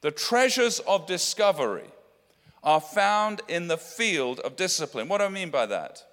The 0.00 0.12
treasures 0.12 0.78
of 0.78 1.08
discovery 1.08 1.90
are 2.62 2.80
found 2.80 3.40
in 3.48 3.66
the 3.66 3.78
field 3.78 4.38
of 4.40 4.54
discipline. 4.54 5.08
What 5.08 5.18
do 5.18 5.24
I 5.24 5.28
mean 5.28 5.50
by 5.50 5.66
that? 5.66 6.05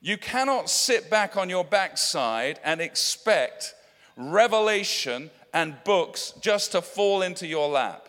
You 0.00 0.16
cannot 0.16 0.70
sit 0.70 1.10
back 1.10 1.36
on 1.36 1.48
your 1.48 1.64
backside 1.64 2.60
and 2.62 2.80
expect 2.80 3.74
revelation 4.16 5.30
and 5.52 5.76
books 5.84 6.32
just 6.40 6.72
to 6.72 6.82
fall 6.82 7.22
into 7.22 7.46
your 7.46 7.68
lap. 7.68 8.08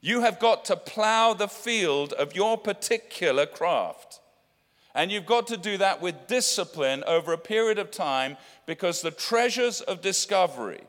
You 0.00 0.22
have 0.22 0.38
got 0.38 0.64
to 0.66 0.76
plow 0.76 1.34
the 1.34 1.48
field 1.48 2.12
of 2.12 2.34
your 2.34 2.56
particular 2.56 3.46
craft. 3.46 4.20
And 4.94 5.10
you've 5.10 5.26
got 5.26 5.46
to 5.48 5.56
do 5.56 5.76
that 5.78 6.02
with 6.02 6.26
discipline 6.26 7.04
over 7.06 7.32
a 7.32 7.38
period 7.38 7.78
of 7.78 7.90
time 7.90 8.36
because 8.66 9.02
the 9.02 9.10
treasures 9.10 9.80
of 9.80 10.00
discovery, 10.00 10.82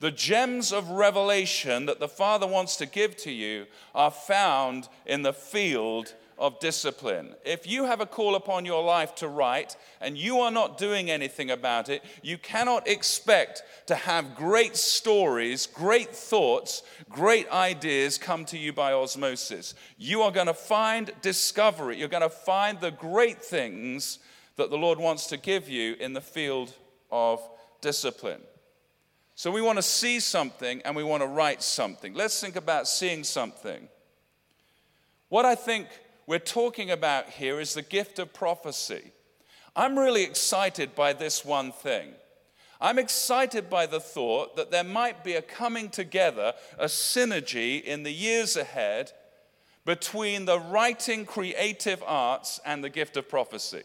the 0.00 0.10
gems 0.10 0.72
of 0.72 0.90
revelation 0.90 1.86
that 1.86 2.00
the 2.00 2.08
Father 2.08 2.46
wants 2.46 2.76
to 2.76 2.86
give 2.86 3.16
to 3.18 3.30
you, 3.30 3.66
are 3.94 4.10
found 4.10 4.88
in 5.04 5.22
the 5.22 5.32
field 5.32 6.14
of 6.38 6.58
discipline. 6.60 7.34
If 7.44 7.66
you 7.66 7.84
have 7.84 8.00
a 8.00 8.06
call 8.06 8.34
upon 8.34 8.64
your 8.64 8.82
life 8.82 9.14
to 9.16 9.28
write 9.28 9.76
and 10.00 10.18
you 10.18 10.40
are 10.40 10.50
not 10.50 10.78
doing 10.78 11.10
anything 11.10 11.50
about 11.50 11.88
it, 11.88 12.02
you 12.22 12.38
cannot 12.38 12.88
expect 12.88 13.62
to 13.86 13.94
have 13.94 14.34
great 14.34 14.76
stories, 14.76 15.66
great 15.66 16.10
thoughts, 16.10 16.82
great 17.08 17.48
ideas 17.50 18.18
come 18.18 18.44
to 18.46 18.58
you 18.58 18.72
by 18.72 18.92
osmosis. 18.92 19.74
You 19.96 20.22
are 20.22 20.32
going 20.32 20.46
to 20.46 20.54
find 20.54 21.12
discovery, 21.22 21.98
you're 21.98 22.08
going 22.08 22.22
to 22.22 22.28
find 22.28 22.80
the 22.80 22.90
great 22.90 23.42
things 23.42 24.18
that 24.56 24.70
the 24.70 24.78
Lord 24.78 24.98
wants 24.98 25.26
to 25.28 25.36
give 25.36 25.68
you 25.68 25.94
in 26.00 26.12
the 26.12 26.20
field 26.20 26.72
of 27.10 27.40
discipline. 27.80 28.40
So 29.36 29.50
we 29.50 29.62
want 29.62 29.78
to 29.78 29.82
see 29.82 30.20
something 30.20 30.80
and 30.84 30.94
we 30.94 31.02
want 31.02 31.22
to 31.22 31.26
write 31.26 31.62
something. 31.62 32.14
Let's 32.14 32.40
think 32.40 32.54
about 32.56 32.86
seeing 32.86 33.24
something. 33.24 33.88
What 35.28 35.44
I 35.44 35.56
think 35.56 35.88
we're 36.26 36.38
talking 36.38 36.90
about 36.90 37.30
here 37.30 37.60
is 37.60 37.74
the 37.74 37.82
gift 37.82 38.18
of 38.18 38.32
prophecy. 38.32 39.12
I'm 39.76 39.98
really 39.98 40.22
excited 40.22 40.94
by 40.94 41.12
this 41.12 41.44
one 41.44 41.72
thing. 41.72 42.12
I'm 42.80 42.98
excited 42.98 43.70
by 43.70 43.86
the 43.86 44.00
thought 44.00 44.56
that 44.56 44.70
there 44.70 44.84
might 44.84 45.24
be 45.24 45.34
a 45.34 45.42
coming 45.42 45.88
together, 45.88 46.52
a 46.78 46.86
synergy 46.86 47.82
in 47.82 48.02
the 48.02 48.12
years 48.12 48.56
ahead 48.56 49.12
between 49.84 50.44
the 50.44 50.58
writing 50.58 51.24
creative 51.24 52.02
arts 52.06 52.60
and 52.64 52.82
the 52.82 52.90
gift 52.90 53.16
of 53.16 53.28
prophecy. 53.28 53.82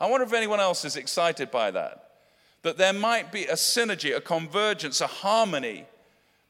I 0.00 0.08
wonder 0.08 0.26
if 0.26 0.32
anyone 0.32 0.60
else 0.60 0.84
is 0.84 0.96
excited 0.96 1.50
by 1.50 1.70
that. 1.70 2.12
That 2.62 2.76
there 2.76 2.92
might 2.92 3.32
be 3.32 3.44
a 3.44 3.54
synergy, 3.54 4.14
a 4.14 4.20
convergence, 4.20 5.00
a 5.00 5.06
harmony 5.06 5.86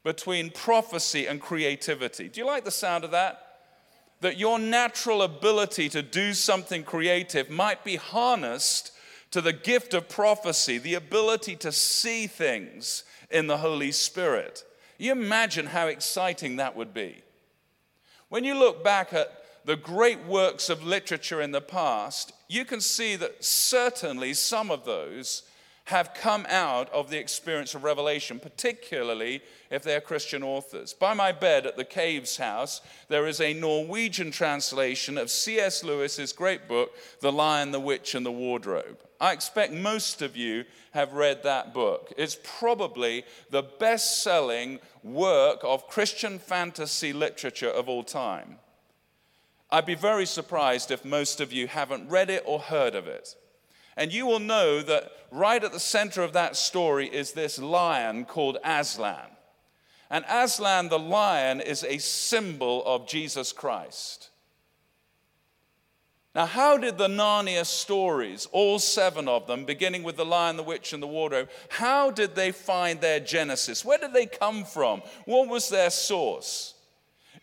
between 0.03 0.49
prophecy 0.49 1.27
and 1.27 1.39
creativity. 1.39 2.27
Do 2.27 2.41
you 2.41 2.45
like 2.45 2.63
the 2.63 2.71
sound 2.71 3.03
of 3.03 3.11
that? 3.11 3.50
That 4.21 4.37
your 4.37 4.59
natural 4.59 5.23
ability 5.23 5.89
to 5.89 6.01
do 6.01 6.33
something 6.33 6.83
creative 6.83 7.49
might 7.49 7.83
be 7.83 7.97
harnessed 7.97 8.91
to 9.31 9.41
the 9.41 9.53
gift 9.53 9.93
of 9.93 10.09
prophecy, 10.09 10.77
the 10.77 10.93
ability 10.93 11.55
to 11.57 11.71
see 11.71 12.27
things 12.27 13.03
in 13.29 13.47
the 13.47 13.57
Holy 13.57 13.91
Spirit. 13.91 14.63
You 14.97 15.11
imagine 15.11 15.67
how 15.67 15.87
exciting 15.87 16.57
that 16.57 16.75
would 16.75 16.93
be. 16.93 17.21
When 18.29 18.43
you 18.43 18.53
look 18.53 18.83
back 18.83 19.11
at 19.13 19.43
the 19.65 19.75
great 19.75 20.23
works 20.25 20.69
of 20.69 20.83
literature 20.83 21.41
in 21.41 21.51
the 21.51 21.61
past, 21.61 22.33
you 22.47 22.65
can 22.65 22.81
see 22.81 23.15
that 23.15 23.43
certainly 23.43 24.33
some 24.33 24.69
of 24.69 24.85
those 24.85 25.43
have 25.91 26.13
come 26.13 26.47
out 26.49 26.89
of 26.91 27.09
the 27.09 27.19
experience 27.19 27.75
of 27.75 27.83
revelation, 27.83 28.39
particularly 28.39 29.41
if 29.69 29.83
they 29.83 29.93
are 29.95 30.01
Christian 30.01 30.41
authors. 30.41 30.93
By 30.93 31.13
my 31.13 31.31
bed 31.31 31.65
at 31.65 31.75
the 31.75 31.85
Caves 31.85 32.37
House, 32.37 32.81
there 33.09 33.27
is 33.27 33.41
a 33.41 33.53
Norwegian 33.53 34.31
translation 34.31 35.17
of 35.17 35.29
C.S. 35.29 35.83
Lewis's 35.83 36.31
great 36.31 36.67
book, 36.67 36.91
The 37.19 37.31
Lion, 37.31 37.71
the 37.71 37.79
Witch, 37.79 38.15
and 38.15 38.25
the 38.25 38.31
Wardrobe. 38.31 38.99
I 39.19 39.33
expect 39.33 39.73
most 39.73 40.21
of 40.21 40.35
you 40.35 40.63
have 40.91 41.13
read 41.13 41.43
that 41.43 41.73
book. 41.73 42.11
It's 42.17 42.37
probably 42.59 43.23
the 43.49 43.61
best 43.61 44.23
selling 44.23 44.79
work 45.03 45.59
of 45.63 45.87
Christian 45.89 46.39
fantasy 46.39 47.11
literature 47.11 47.69
of 47.69 47.87
all 47.87 48.03
time. 48.03 48.57
I'd 49.69 49.85
be 49.85 49.95
very 49.95 50.25
surprised 50.25 50.89
if 50.89 51.05
most 51.05 51.39
of 51.41 51.53
you 51.53 51.67
haven't 51.67 52.09
read 52.09 52.29
it 52.29 52.43
or 52.45 52.59
heard 52.59 52.95
of 52.95 53.07
it. 53.07 53.35
And 53.97 54.13
you 54.13 54.25
will 54.25 54.39
know 54.39 54.81
that 54.81 55.11
right 55.31 55.63
at 55.63 55.71
the 55.71 55.79
center 55.79 56.23
of 56.23 56.33
that 56.33 56.55
story 56.55 57.07
is 57.07 57.31
this 57.31 57.59
lion 57.59 58.25
called 58.25 58.57
Aslan. 58.63 59.29
And 60.09 60.25
Aslan 60.29 60.89
the 60.89 60.99
lion 60.99 61.61
is 61.61 61.83
a 61.83 61.97
symbol 61.97 62.83
of 62.85 63.07
Jesus 63.07 63.53
Christ. 63.53 64.29
Now, 66.33 66.45
how 66.45 66.77
did 66.77 66.97
the 66.97 67.09
Narnia 67.09 67.65
stories, 67.65 68.47
all 68.53 68.79
seven 68.79 69.27
of 69.27 69.47
them, 69.47 69.65
beginning 69.65 70.03
with 70.03 70.15
the 70.15 70.25
lion, 70.25 70.55
the 70.55 70.63
witch, 70.63 70.93
and 70.93 71.03
the 71.03 71.07
wardrobe, 71.07 71.49
how 71.67 72.09
did 72.09 72.35
they 72.35 72.53
find 72.53 73.01
their 73.01 73.19
genesis? 73.19 73.83
Where 73.83 73.97
did 73.97 74.13
they 74.13 74.27
come 74.27 74.63
from? 74.63 75.01
What 75.25 75.49
was 75.49 75.67
their 75.67 75.89
source? 75.89 76.75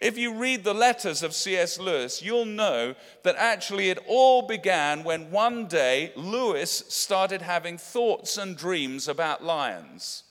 If 0.01 0.17
you 0.17 0.35
read 0.35 0.63
the 0.63 0.75
letters 0.75 1.25
of 1.25 1.35
C.S. 1.35 1.81
Lewis, 1.81 2.23
you'll 2.23 2.45
know 2.45 2.95
that 3.25 3.35
actually 3.37 3.91
it 3.91 3.99
all 4.07 4.43
began 4.43 5.03
when 5.03 5.33
one 5.33 5.67
day 5.67 6.13
Lewis 6.15 6.85
started 6.89 7.43
having 7.43 7.79
thoughts 7.79 8.37
and 8.37 8.57
dreams 8.57 9.09
about 9.09 9.43
lions. 9.43 10.23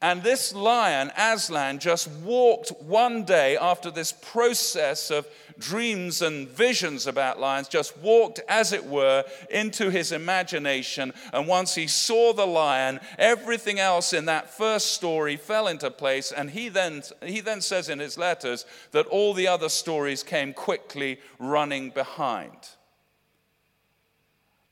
And 0.00 0.22
this 0.22 0.54
lion, 0.54 1.10
Aslan, 1.18 1.80
just 1.80 2.08
walked 2.08 2.70
one 2.82 3.24
day 3.24 3.56
after 3.56 3.90
this 3.90 4.12
process 4.12 5.10
of 5.10 5.26
dreams 5.58 6.22
and 6.22 6.48
visions 6.48 7.08
about 7.08 7.40
lions, 7.40 7.66
just 7.66 7.98
walked, 7.98 8.40
as 8.48 8.72
it 8.72 8.86
were, 8.86 9.24
into 9.50 9.90
his 9.90 10.12
imagination. 10.12 11.12
And 11.32 11.48
once 11.48 11.74
he 11.74 11.88
saw 11.88 12.32
the 12.32 12.46
lion, 12.46 13.00
everything 13.18 13.80
else 13.80 14.12
in 14.12 14.26
that 14.26 14.50
first 14.56 14.92
story 14.92 15.36
fell 15.36 15.66
into 15.66 15.90
place. 15.90 16.30
And 16.30 16.50
he 16.50 16.68
then, 16.68 17.02
he 17.24 17.40
then 17.40 17.60
says 17.60 17.88
in 17.88 17.98
his 17.98 18.16
letters 18.16 18.66
that 18.92 19.06
all 19.06 19.34
the 19.34 19.48
other 19.48 19.68
stories 19.68 20.22
came 20.22 20.52
quickly 20.52 21.18
running 21.40 21.90
behind. 21.90 22.68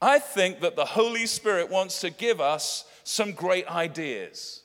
I 0.00 0.20
think 0.20 0.60
that 0.60 0.76
the 0.76 0.84
Holy 0.84 1.26
Spirit 1.26 1.68
wants 1.68 2.00
to 2.02 2.10
give 2.10 2.40
us 2.40 2.84
some 3.02 3.32
great 3.32 3.66
ideas. 3.66 4.62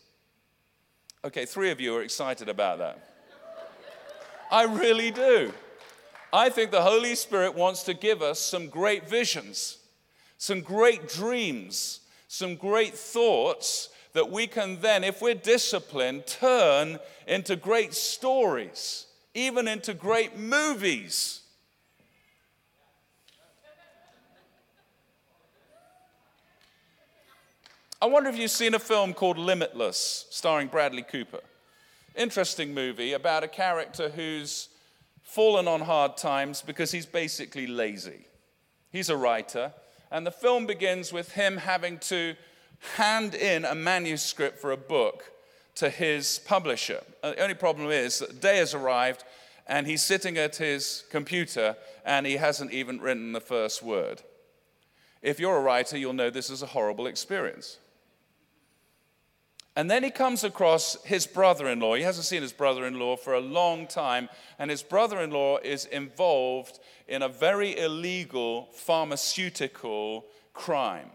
Okay, 1.23 1.45
three 1.45 1.69
of 1.69 1.79
you 1.79 1.95
are 1.95 2.01
excited 2.01 2.49
about 2.49 2.79
that. 2.79 2.99
I 4.51 4.63
really 4.63 5.11
do. 5.11 5.53
I 6.33 6.49
think 6.49 6.71
the 6.71 6.81
Holy 6.81 7.13
Spirit 7.13 7.53
wants 7.53 7.83
to 7.83 7.93
give 7.93 8.23
us 8.23 8.39
some 8.39 8.69
great 8.69 9.07
visions, 9.07 9.77
some 10.39 10.61
great 10.61 11.07
dreams, 11.07 11.99
some 12.27 12.55
great 12.55 12.95
thoughts 12.95 13.89
that 14.13 14.31
we 14.31 14.47
can 14.47 14.81
then, 14.81 15.03
if 15.03 15.21
we're 15.21 15.35
disciplined, 15.35 16.25
turn 16.25 16.97
into 17.27 17.55
great 17.55 17.93
stories, 17.93 19.05
even 19.35 19.67
into 19.67 19.93
great 19.93 20.39
movies. 20.39 21.40
I 28.03 28.08
wonder 28.08 28.31
if 28.31 28.38
you've 28.39 28.50
seen 28.50 28.74
a 28.74 28.79
film 28.79 29.13
called 29.13 29.38
Limitless, 29.38 30.25
starring 30.31 30.70
Bradley 30.70 31.03
Cooper. 31.03 31.41
Interesting 32.15 32.74
movie 32.74 33.13
about 33.13 33.43
a 33.43 33.48
character 33.48 34.10
who's 34.10 34.70
fallen 35.22 35.67
on 35.67 35.81
hard 35.81 36.17
times 36.17 36.63
because 36.63 36.91
he's 36.91 37.05
basically 37.05 37.67
lazy. 37.67 38.25
He's 38.91 39.10
a 39.10 39.15
writer, 39.15 39.72
and 40.10 40.25
the 40.25 40.31
film 40.31 40.65
begins 40.65 41.13
with 41.13 41.34
him 41.34 41.58
having 41.58 42.00
to 42.00 42.34
hand 42.98 43.36
in 43.36 43.65
a 43.65 43.75
manuscript 43.75 44.58
for 44.58 44.72
a 44.72 44.77
book 44.77 45.31
to 45.75 45.91
his 45.91 46.39
publisher. 46.39 47.01
Uh, 47.22 47.34
the 47.34 47.43
only 47.43 47.53
problem 47.53 47.91
is 47.91 48.17
that 48.17 48.29
the 48.29 48.36
day 48.39 48.58
has 48.58 48.74
arrived, 48.74 49.24
and 49.67 49.86
he's 49.86 50.01
sitting 50.01 50.39
at 50.39 50.55
his 50.55 51.03
computer 51.12 51.77
and 52.03 52.25
he 52.25 52.38
hasn't 52.38 52.72
even 52.72 53.00
written 53.00 53.31
the 53.31 53.40
first 53.40 53.83
word. 53.83 54.24
If 55.22 55.40
you're 55.40 55.57
a 55.57 55.61
writer, 55.61 56.00
you'll 56.00 56.14
know 56.14 56.31
this 56.31 56.50
is 56.50 56.64
a 56.64 56.66
horrible 56.66 57.05
experience. 57.05 57.77
And 59.75 59.90
then 59.90 60.03
he 60.03 60.12
comes 60.12 60.44
across 60.44 61.01
his 61.03 61.25
brother 61.25 61.70
in 61.70 61.79
law. 61.79 61.96
He 61.96 62.03
hasn't 62.03 62.25
seen 62.25 62.42
his 62.42 62.51
brother 62.51 62.86
in 62.86 63.00
law 63.00 63.16
for 63.16 63.34
a 63.34 63.40
long 63.40 63.88
time, 63.88 64.27
and 64.60 64.70
his 64.70 64.84
brother 64.84 65.22
in 65.22 65.31
law 65.31 65.57
is 65.60 65.86
involved 65.86 66.79
in 67.07 67.22
a 67.22 67.29
very 67.29 67.77
illegal 67.77 68.68
pharmaceutical 68.74 70.25
crime. 70.53 71.10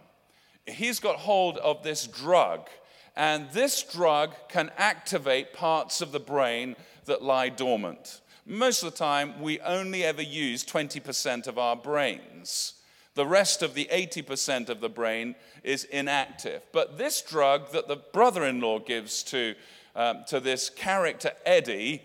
He's 0.67 1.01
got 1.01 1.17
hold 1.17 1.59
of 1.59 1.83
this 1.83 2.07
drug, 2.07 2.69
and 3.15 3.51
this 3.51 3.83
drug 3.83 4.35
can 4.49 4.71
activate 4.79 5.53
parts 5.53 6.01
of 6.01 6.13
the 6.13 6.21
brain 6.21 6.77
that 7.05 7.23
lie 7.23 7.51
dormant. 7.51 8.23
Most 8.47 8.83
of 8.83 8.91
the 8.91 8.99
time, 8.99 9.43
we 9.43 9.61
only 9.61 10.03
ever 10.03 10.23
use 10.23 10.65
20% 10.65 11.47
of 11.47 11.59
our 11.59 11.77
brains. 11.77 12.76
The 13.17 13.27
rest 13.27 13.63
of 13.63 13.73
the 13.73 13.89
80% 13.91 14.69
of 14.69 14.81
the 14.81 14.91
brain 14.91 15.37
is 15.65 15.85
inactive. 15.85 16.61
But 16.71 16.99
this 16.99 17.23
drug 17.23 17.73
that 17.73 17.89
the 17.89 17.97
brother 17.97 18.45
in 18.45 18.61
law 18.61 18.79
gives 18.79 19.23
to, 19.25 19.55
um, 19.97 20.25
to 20.29 20.39
this 20.39 20.69
character, 20.69 21.33
Eddie, 21.47 22.03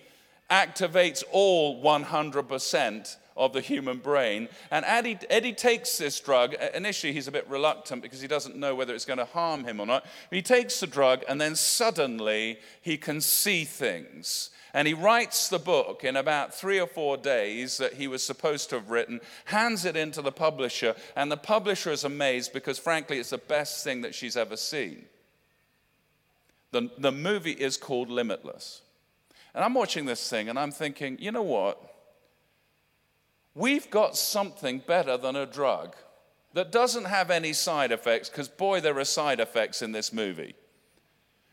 activates 0.50 1.22
all 1.30 1.84
100% 1.84 3.18
of 3.36 3.54
the 3.54 3.62
human 3.62 3.98
brain. 3.98 4.50
And 4.70 4.86
Eddie, 4.86 5.20
Eddie, 5.30 5.54
takes 5.54 5.98
this 5.98 6.20
drug. 6.20 6.56
Uh, 6.56 6.68
initially, 6.74 7.14
he's 7.14 7.28
a 7.28 7.32
bit 7.32 7.50
reluctant 7.50 8.02
because 8.02 8.22
he 8.22 8.28
doesn't 8.28 8.56
know 8.56 8.76
whether 8.76 8.94
it's 8.94 9.06
going 9.06 9.20
to 9.20 9.26
harm 9.26 9.64
him 9.64 9.80
or 9.80 9.86
not. 9.86 10.06
He 10.30 10.42
takes 10.42 10.80
the 10.80 10.88
drug, 10.88 11.24
and 11.28 11.40
then 11.40 11.56
suddenly 11.56 12.60
he 12.82 12.98
can 12.98 13.22
see 13.22 13.64
things. 13.66 14.50
And 14.74 14.88
he 14.88 14.94
writes 14.94 15.50
the 15.50 15.60
book 15.60 16.04
in 16.04 16.16
about 16.16 16.54
three 16.54 16.80
or 16.80 16.88
four 16.88 17.18
days 17.18 17.78
that 17.78 17.94
he 17.94 18.08
was 18.08 18.24
supposed 18.24 18.70
to 18.70 18.76
have 18.76 18.90
written, 18.90 19.20
hands 19.46 19.84
it 19.84 19.98
into 19.98 20.22
the 20.22 20.32
publisher, 20.32 20.96
and 21.16 21.30
the 21.30 21.38
publisher 21.38 21.92
is 21.92 22.06
amazed 22.06 22.54
because, 22.54 22.80
frankly, 22.80 23.20
it's 23.20 23.32
the 23.32 23.38
best 23.38 23.84
thing 23.84 24.02
that 24.02 24.16
she's 24.16 24.38
ever 24.38 24.56
seen. 24.56 25.06
The, 26.72 26.90
the 26.98 27.12
movie 27.12 27.52
is 27.52 27.76
called 27.76 28.10
Limitless. 28.10 28.82
And 29.54 29.64
I'm 29.64 29.74
watching 29.74 30.06
this 30.06 30.30
thing 30.30 30.50
and 30.50 30.58
I'm 30.58 30.72
thinking, 30.72 31.18
you 31.20 31.32
know 31.32 31.42
what? 31.42 31.91
We've 33.54 33.90
got 33.90 34.16
something 34.16 34.80
better 34.80 35.18
than 35.18 35.36
a 35.36 35.46
drug 35.46 35.96
that 36.54 36.72
doesn't 36.72 37.06
have 37.06 37.32
any 37.32 37.54
side 37.54 37.92
effects, 37.92 38.30
because, 38.30 38.48
boy, 38.48 38.82
there 38.82 38.98
are 38.98 39.06
side 39.06 39.40
effects 39.40 39.82
in 39.82 39.92
this 39.92 40.12
movie. 40.12 40.56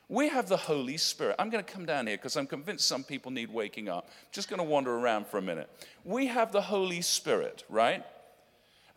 We 0.09 0.29
have 0.29 0.49
the 0.49 0.57
Holy 0.57 0.97
Spirit. 0.97 1.37
I'm 1.39 1.51
going 1.51 1.63
to 1.63 1.73
come 1.73 1.85
down 1.85 2.07
here 2.07 2.17
because 2.17 2.37
I'm 2.37 2.47
convinced 2.47 2.89
some 2.89 3.05
people 3.05 3.31
need 3.31 3.53
waking 3.53 3.89
up. 3.89 4.09
just 4.33 4.49
going 4.49 4.59
to 4.59 4.65
wander 4.65 4.97
around 4.97 5.27
for 5.27 5.37
a 5.37 5.43
minute. 5.43 5.69
We 6.03 6.29
have 6.29 6.51
the 6.51 6.63
Holy 6.63 7.03
Spirit, 7.03 7.65
right? 7.69 8.05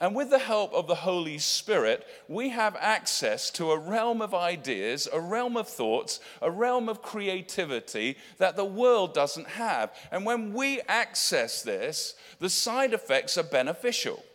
And 0.01 0.15
with 0.15 0.31
the 0.31 0.39
help 0.39 0.73
of 0.73 0.87
the 0.87 0.95
Holy 0.95 1.37
Spirit, 1.37 2.07
we 2.27 2.49
have 2.49 2.75
access 2.79 3.51
to 3.51 3.69
a 3.69 3.77
realm 3.77 4.19
of 4.19 4.33
ideas, 4.33 5.07
a 5.13 5.19
realm 5.19 5.55
of 5.55 5.67
thoughts, 5.67 6.19
a 6.41 6.49
realm 6.49 6.89
of 6.89 7.03
creativity 7.03 8.17
that 8.39 8.55
the 8.55 8.65
world 8.65 9.13
doesn't 9.13 9.47
have. 9.47 9.95
And 10.11 10.25
when 10.25 10.53
we 10.53 10.81
access 10.87 11.61
this, 11.61 12.15
the 12.39 12.49
side 12.49 12.93
effects 12.93 13.37
are 13.37 13.43
beneficial, 13.43 14.25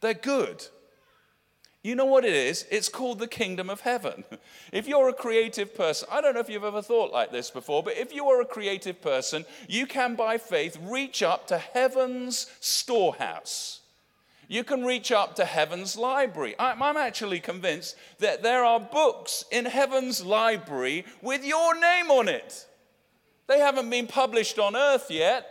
they're 0.00 0.14
good. 0.14 0.68
You 1.82 1.96
know 1.96 2.04
what 2.04 2.24
it 2.24 2.34
is? 2.34 2.64
It's 2.70 2.88
called 2.88 3.18
the 3.18 3.26
kingdom 3.26 3.68
of 3.68 3.80
heaven. 3.80 4.22
If 4.72 4.88
you're 4.88 5.08
a 5.08 5.12
creative 5.12 5.74
person, 5.74 6.08
I 6.10 6.20
don't 6.20 6.32
know 6.32 6.40
if 6.40 6.48
you've 6.48 6.64
ever 6.64 6.80
thought 6.80 7.12
like 7.12 7.30
this 7.30 7.50
before, 7.50 7.82
but 7.82 7.98
if 7.98 8.14
you 8.14 8.26
are 8.28 8.40
a 8.40 8.46
creative 8.46 9.02
person, 9.02 9.44
you 9.68 9.86
can 9.86 10.14
by 10.14 10.38
faith 10.38 10.78
reach 10.80 11.22
up 11.22 11.46
to 11.48 11.58
heaven's 11.58 12.46
storehouse. 12.60 13.81
You 14.52 14.64
can 14.64 14.84
reach 14.84 15.10
up 15.10 15.36
to 15.36 15.46
heaven's 15.46 15.96
library. 15.96 16.54
I'm 16.58 16.98
actually 16.98 17.40
convinced 17.40 17.96
that 18.18 18.42
there 18.42 18.66
are 18.66 18.78
books 18.78 19.46
in 19.50 19.64
heaven's 19.64 20.22
library 20.22 21.06
with 21.22 21.42
your 21.42 21.74
name 21.74 22.10
on 22.10 22.28
it. 22.28 22.66
They 23.46 23.60
haven't 23.60 23.88
been 23.88 24.06
published 24.06 24.58
on 24.58 24.76
earth 24.76 25.10
yet, 25.10 25.46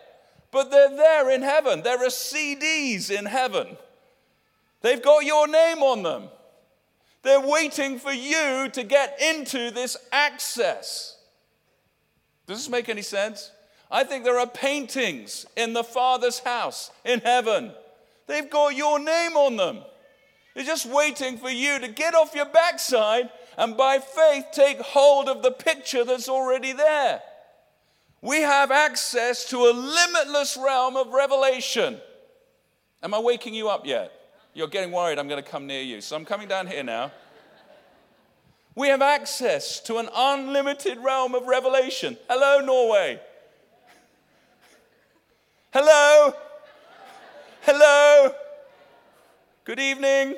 but 0.52 0.70
they're 0.70 0.96
there 0.96 1.32
in 1.32 1.42
heaven. 1.42 1.82
There 1.82 1.98
are 1.98 2.10
CDs 2.10 3.10
in 3.10 3.26
heaven. 3.26 3.76
They've 4.82 5.02
got 5.02 5.26
your 5.26 5.48
name 5.48 5.80
on 5.80 6.04
them. 6.04 6.30
They're 7.24 7.42
waiting 7.42 7.98
for 7.98 8.12
you 8.12 8.70
to 8.72 8.84
get 8.84 9.20
into 9.20 9.72
this 9.72 9.98
access. 10.12 11.18
Does 12.46 12.60
this 12.60 12.70
make 12.70 12.88
any 12.88 13.02
sense? 13.02 13.52
I 13.90 14.04
think 14.04 14.26
there 14.26 14.38
are 14.38 14.46
paintings 14.46 15.48
in 15.58 15.74
the 15.74 15.84
Father's 15.84 16.38
house 16.38 16.92
in 17.04 17.22
heaven. 17.22 17.72
They've 18.32 18.50
got 18.50 18.78
your 18.78 18.98
name 18.98 19.36
on 19.36 19.58
them. 19.58 19.80
They're 20.56 20.64
just 20.64 20.86
waiting 20.86 21.38
for 21.38 21.50
you 21.50 21.80
to 21.80 21.90
get 21.90 22.16
off 22.16 22.34
your 22.34 22.46
backside 22.46 23.30
and 23.58 23.76
by 23.76 24.00
faith 24.00 24.46
take 24.54 24.80
hold 24.80 25.28
of 25.28 25.44
the 25.44 25.52
picture 25.52 26.06
that's 26.06 26.30
already 26.30 26.72
there. 26.72 27.22
We 28.22 28.40
have 28.40 28.72
access 28.72 29.50
to 29.50 29.58
a 29.58 29.74
limitless 29.74 30.58
realm 30.58 30.96
of 30.96 31.10
revelation. 31.10 32.00
Am 33.04 33.14
I 33.14 33.20
waking 33.20 33.54
you 33.54 33.68
up 33.68 33.86
yet? 33.86 34.14
You're 34.54 34.70
getting 34.70 34.94
worried 34.94 35.20
I'm 35.20 35.28
going 35.28 35.44
to 35.44 35.50
come 35.50 35.68
near 35.68 35.82
you. 35.82 36.00
So 36.00 36.16
I'm 36.16 36.24
coming 36.24 36.48
down 36.48 36.68
here 36.68 36.84
now. 36.84 37.12
We 38.76 38.88
have 38.88 39.02
access 39.02 39.82
to 39.82 39.98
an 39.98 40.08
unlimited 40.16 41.00
realm 41.00 41.36
of 41.36 41.48
revelation. 41.48 42.16
Hello, 42.30 42.66
Norway. 42.66 43.20
Hello. 45.74 46.34
Hello. 47.64 48.34
Good 49.66 49.80
evening. 49.80 50.36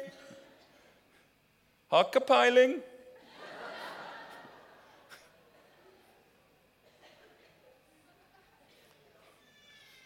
Hakapiling. 1.89 2.81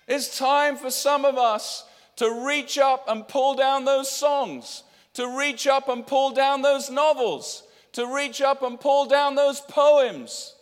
It's 0.07 0.37
time 0.37 0.77
for 0.77 0.91
some 0.91 1.25
of 1.25 1.39
us 1.39 1.85
to 2.17 2.45
reach 2.45 2.77
up 2.77 3.05
and 3.07 3.27
pull 3.27 3.55
down 3.55 3.85
those 3.85 4.11
songs, 4.11 4.83
to 5.13 5.35
reach 5.39 5.65
up 5.65 5.89
and 5.89 6.05
pull 6.05 6.29
down 6.29 6.61
those 6.61 6.91
novels, 6.91 7.63
to 7.93 8.05
reach 8.05 8.41
up 8.41 8.61
and 8.61 8.79
pull 8.79 9.07
down 9.07 9.33
those 9.33 9.59
poems. 9.59 10.53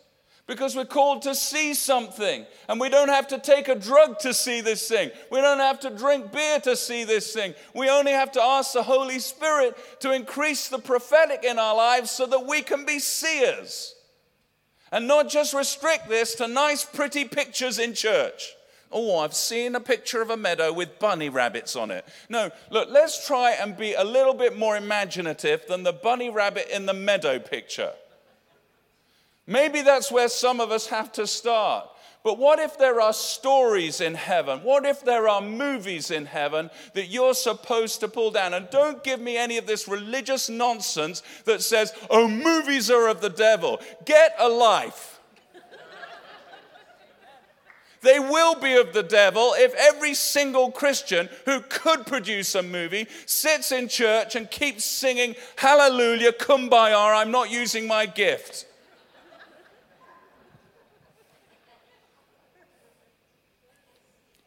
Because 0.48 0.76
we're 0.76 0.86
called 0.86 1.24
to 1.24 1.34
see 1.34 1.74
something. 1.74 2.46
And 2.70 2.80
we 2.80 2.90
don't 2.90 3.10
have 3.10 3.28
to 3.30 3.40
take 3.40 3.68
a 3.68 3.76
drug 3.76 4.20
to 4.20 4.34
see 4.34 4.62
this 4.62 4.88
thing. 4.88 5.10
We 5.32 5.42
don't 5.42 5.60
have 5.60 5.80
to 5.82 5.90
drink 5.90 6.32
beer 6.32 6.60
to 6.62 6.76
see 6.76 7.04
this 7.04 7.34
thing. 7.34 7.56
We 7.74 7.90
only 7.90 8.12
have 8.12 8.32
to 8.34 8.42
ask 8.42 8.74
the 8.74 8.84
Holy 8.84 9.18
Spirit 9.18 9.76
to 10.02 10.12
increase 10.12 10.68
the 10.68 10.78
prophetic 10.78 11.44
in 11.44 11.58
our 11.58 11.76
lives 11.76 12.12
so 12.12 12.28
that 12.28 12.46
we 12.46 12.62
can 12.62 12.86
be 12.86 13.00
seers. 13.00 13.96
And 14.92 15.08
not 15.08 15.30
just 15.30 15.56
restrict 15.56 16.10
this 16.10 16.36
to 16.36 16.48
nice, 16.48 16.86
pretty 16.86 17.26
pictures 17.26 17.80
in 17.80 17.96
church. 17.96 18.54
Oh, 18.92 19.18
I've 19.18 19.34
seen 19.34 19.76
a 19.76 19.80
picture 19.80 20.22
of 20.22 20.30
a 20.30 20.38
meadow 20.38 20.72
with 20.72 21.00
bunny 21.00 21.30
rabbits 21.30 21.76
on 21.76 21.90
it. 21.90 22.06
No, 22.30 22.52
look, 22.70 22.90
let's 22.92 23.26
try 23.26 23.54
and 23.54 23.76
be 23.76 23.94
a 23.94 24.04
little 24.04 24.36
bit 24.36 24.58
more 24.58 24.78
imaginative 24.78 25.66
than 25.68 25.82
the 25.82 25.92
bunny 25.92 26.30
rabbit 26.30 26.70
in 26.72 26.86
the 26.86 26.94
meadow 26.94 27.40
picture. 27.40 27.92
Maybe 29.48 29.82
that's 29.82 30.12
where 30.12 30.30
some 30.30 30.60
of 30.60 30.72
us 30.72 30.88
have 30.88 31.12
to 31.14 31.28
start. 31.28 31.88
But 32.24 32.40
what 32.40 32.58
if 32.58 32.80
there 32.80 33.00
are 33.00 33.14
stories 33.14 34.02
in 34.02 34.16
heaven? 34.16 34.62
What 34.64 34.84
if 34.84 35.06
there 35.06 35.30
are 35.30 35.42
movies 35.42 36.10
in 36.10 36.26
heaven 36.26 36.72
that 36.94 37.06
you're 37.06 37.36
supposed 37.36 38.00
to 38.00 38.08
pull 38.08 38.32
down? 38.32 38.56
And 38.56 38.68
don't 38.72 39.04
give 39.04 39.22
me 39.22 39.38
any 39.38 39.60
of 39.60 39.68
this 39.68 39.88
religious 39.88 40.50
nonsense 40.50 41.22
that 41.44 41.62
says, 41.62 41.94
oh, 42.10 42.28
movies 42.28 42.90
are 42.90 43.08
of 43.08 43.22
the 43.22 43.30
devil. 43.30 43.80
Get 44.06 44.34
a 44.40 44.50
life. 44.50 45.20
They 48.02 48.20
will 48.20 48.56
be 48.56 48.76
of 48.76 48.94
the 48.94 49.04
devil 49.04 49.54
if 49.58 49.74
every 49.76 50.16
single 50.16 50.72
Christian 50.72 51.30
who 51.46 51.62
could 51.62 52.08
produce 52.08 52.56
a 52.56 52.64
movie 52.64 53.08
sits 53.28 53.72
in 53.72 53.88
church 53.88 54.36
and 54.36 54.50
keeps 54.50 54.84
singing, 54.84 55.36
Hallelujah, 55.56 56.32
Kumbaya, 56.32 57.20
I'm 57.20 57.32
not 57.32 57.52
using 57.52 57.88
my 57.88 58.08
gift. 58.08 58.66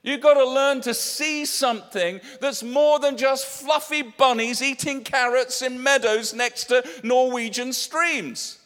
You've 0.02 0.20
got 0.20 0.34
to 0.34 0.48
learn 0.48 0.80
to 0.82 0.94
see 0.94 1.44
something 1.44 2.20
that's 2.40 2.62
more 2.62 3.00
than 3.00 3.16
just 3.16 3.46
fluffy 3.46 4.02
bunnies 4.02 4.62
eating 4.62 5.02
carrots 5.02 5.60
in 5.60 5.82
meadows 5.82 6.32
next 6.32 6.64
to 6.64 6.84
Norwegian 7.02 7.72
streams. 7.72 8.58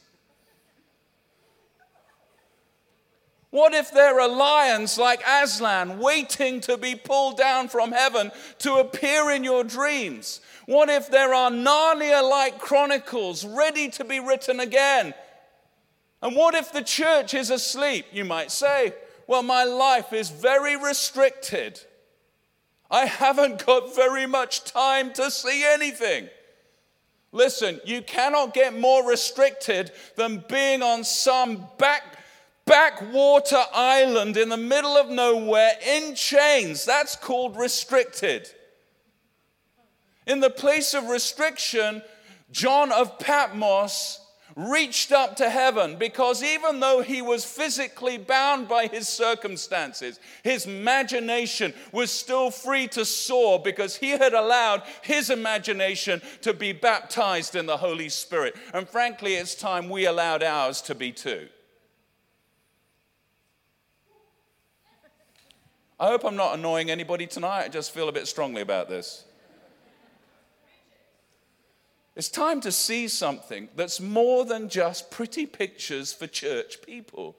What 3.52 3.74
if 3.74 3.90
there 3.90 4.18
are 4.18 4.28
lions 4.28 4.96
like 4.96 5.22
Aslan 5.28 5.98
waiting 5.98 6.60
to 6.62 6.78
be 6.78 6.94
pulled 6.94 7.36
down 7.36 7.68
from 7.68 7.92
heaven 7.92 8.30
to 8.60 8.76
appear 8.76 9.30
in 9.30 9.44
your 9.44 9.62
dreams? 9.62 10.40
What 10.64 10.88
if 10.88 11.10
there 11.10 11.34
are 11.34 11.50
Narnia 11.50 12.28
like 12.28 12.58
chronicles 12.58 13.44
ready 13.44 13.90
to 13.90 14.04
be 14.04 14.20
written 14.20 14.60
again? 14.60 15.12
And 16.22 16.34
what 16.34 16.54
if 16.54 16.72
the 16.72 16.82
church 16.82 17.34
is 17.34 17.50
asleep? 17.50 18.06
You 18.10 18.24
might 18.24 18.50
say, 18.50 18.94
Well, 19.26 19.42
my 19.42 19.64
life 19.64 20.12
is 20.12 20.30
very 20.30 20.76
restricted. 20.76 21.80
I 22.90 23.06
haven't 23.06 23.64
got 23.64 23.94
very 23.94 24.26
much 24.26 24.64
time 24.64 25.12
to 25.14 25.30
see 25.30 25.64
anything. 25.64 26.28
Listen, 27.32 27.80
you 27.86 28.02
cannot 28.02 28.52
get 28.52 28.78
more 28.78 29.08
restricted 29.08 29.90
than 30.16 30.44
being 30.48 30.82
on 30.82 31.02
some 31.02 31.66
back 31.78 32.18
backwater 32.64 33.64
island 33.74 34.36
in 34.36 34.48
the 34.48 34.56
middle 34.56 34.96
of 34.96 35.08
nowhere 35.08 35.72
in 35.86 36.14
chains. 36.14 36.84
That's 36.84 37.16
called 37.16 37.56
restricted. 37.56 38.48
In 40.26 40.40
the 40.40 40.50
place 40.50 40.94
of 40.94 41.08
restriction, 41.08 42.02
John 42.50 42.92
of 42.92 43.18
Patmos 43.18 44.21
reached 44.56 45.12
up 45.12 45.36
to 45.36 45.48
heaven 45.48 45.96
because 45.96 46.42
even 46.42 46.80
though 46.80 47.02
he 47.02 47.22
was 47.22 47.44
physically 47.44 48.18
bound 48.18 48.68
by 48.68 48.86
his 48.86 49.08
circumstances, 49.08 50.20
his 50.42 50.66
imagination 50.66 51.72
was 51.92 52.10
still 52.10 52.50
free 52.50 52.86
to 52.88 53.04
soar 53.04 53.58
because 53.58 53.96
he 53.96 54.10
had 54.10 54.34
allowed 54.34 54.82
his 55.02 55.30
imagination 55.30 56.20
to 56.42 56.52
be 56.52 56.72
baptized 56.72 57.54
in 57.54 57.66
the 57.66 57.76
Holy 57.76 58.08
Spirit. 58.08 58.54
And 58.74 58.88
frankly, 58.88 59.34
it's 59.34 59.54
time 59.54 59.88
we 59.88 60.06
allowed 60.06 60.42
ours 60.42 60.82
to 60.82 60.94
be 60.94 61.12
too. 61.12 61.48
I 66.00 66.08
hope 66.08 66.24
I'm 66.24 66.36
not 66.36 66.58
annoying 66.58 66.90
anybody 66.90 67.28
tonight. 67.28 67.64
I 67.64 67.68
just 67.68 67.92
feel 67.92 68.08
a 68.08 68.12
bit 68.12 68.26
strongly 68.26 68.60
about 68.60 68.88
this. 68.88 69.24
It's 72.14 72.28
time 72.28 72.60
to 72.60 72.72
see 72.72 73.08
something 73.08 73.68
that's 73.74 74.00
more 74.00 74.44
than 74.44 74.68
just 74.68 75.10
pretty 75.10 75.46
pictures 75.46 76.12
for 76.12 76.26
church 76.26 76.82
people. 76.82 77.36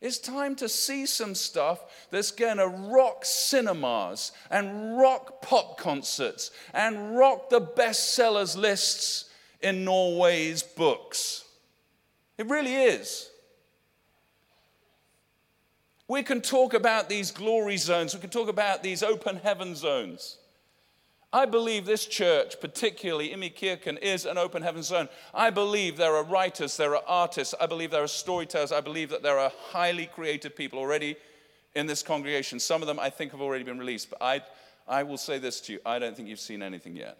It's 0.00 0.18
time 0.18 0.56
to 0.56 0.68
see 0.68 1.06
some 1.06 1.34
stuff 1.34 2.08
that's 2.10 2.30
going 2.30 2.58
to 2.58 2.68
rock 2.68 3.24
cinemas 3.24 4.32
and 4.50 4.98
rock 4.98 5.40
pop 5.40 5.78
concerts 5.78 6.50
and 6.74 7.16
rock 7.16 7.48
the 7.48 7.60
bestsellers 7.60 8.56
lists 8.56 9.30
in 9.60 9.84
Norway's 9.84 10.62
books. 10.62 11.44
It 12.36 12.46
really 12.48 12.74
is. 12.74 13.30
We 16.08 16.22
can 16.22 16.40
talk 16.40 16.74
about 16.74 17.08
these 17.08 17.30
glory 17.30 17.76
zones, 17.76 18.14
we 18.14 18.20
can 18.20 18.30
talk 18.30 18.48
about 18.48 18.82
these 18.82 19.02
open 19.02 19.36
heaven 19.36 19.74
zones. 19.74 20.38
I 21.32 21.44
believe 21.44 21.84
this 21.84 22.06
church, 22.06 22.60
particularly 22.60 23.30
Imi 23.30 23.54
Kirken, 23.54 23.98
is 23.98 24.24
an 24.24 24.38
open 24.38 24.62
heaven 24.62 24.82
zone. 24.82 25.08
I 25.34 25.50
believe 25.50 25.96
there 25.96 26.14
are 26.14 26.24
writers, 26.24 26.76
there 26.76 26.94
are 26.94 27.02
artists, 27.06 27.54
I 27.60 27.66
believe 27.66 27.90
there 27.90 28.04
are 28.04 28.08
storytellers, 28.08 28.72
I 28.72 28.80
believe 28.80 29.10
that 29.10 29.22
there 29.22 29.38
are 29.38 29.52
highly 29.70 30.06
creative 30.06 30.54
people 30.56 30.78
already 30.78 31.16
in 31.74 31.86
this 31.86 32.02
congregation. 32.02 32.58
Some 32.58 32.80
of 32.80 32.88
them 32.88 32.98
I 32.98 33.10
think 33.10 33.32
have 33.32 33.40
already 33.40 33.64
been 33.64 33.78
released, 33.78 34.08
but 34.10 34.22
I, 34.22 34.40
I 34.88 35.02
will 35.02 35.18
say 35.18 35.38
this 35.38 35.60
to 35.62 35.74
you 35.74 35.80
I 35.84 35.98
don't 35.98 36.16
think 36.16 36.28
you've 36.28 36.40
seen 36.40 36.62
anything 36.62 36.96
yet. 36.96 37.18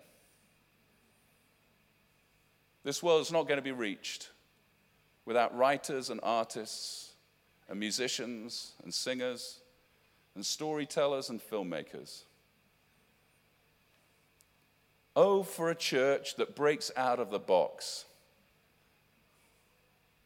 This 2.85 3.03
world 3.03 3.21
is 3.23 3.33
not 3.33 3.49
going 3.49 3.59
to 3.59 3.63
be 3.63 3.73
reached 3.73 4.31
without 5.25 5.57
writers 5.59 6.09
and 6.09 6.21
artists 6.23 7.13
and 7.69 7.81
musicians 7.81 8.73
and 8.85 8.95
singers 8.95 9.59
and 10.37 10.47
storytellers 10.47 11.29
and 11.29 11.41
filmmakers. 11.41 12.23
Oh, 15.19 15.43
for 15.43 15.71
a 15.71 15.75
church 15.75 16.37
that 16.37 16.55
breaks 16.55 16.93
out 16.95 17.19
of 17.19 17.31
the 17.31 17.39
box. 17.39 18.05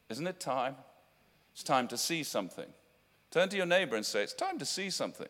Isn't 0.09 0.26
it 0.26 0.40
time? 0.40 0.74
It's 1.53 1.62
time 1.62 1.87
to 1.88 1.96
see 1.96 2.24
something. 2.24 2.66
Turn 3.31 3.48
to 3.50 3.57
your 3.57 3.66
neighbor 3.66 3.94
and 3.94 4.05
say, 4.05 4.24
It's 4.24 4.35
time 4.35 4.59
to 4.59 4.66
see 4.66 4.90
something. 4.90 5.29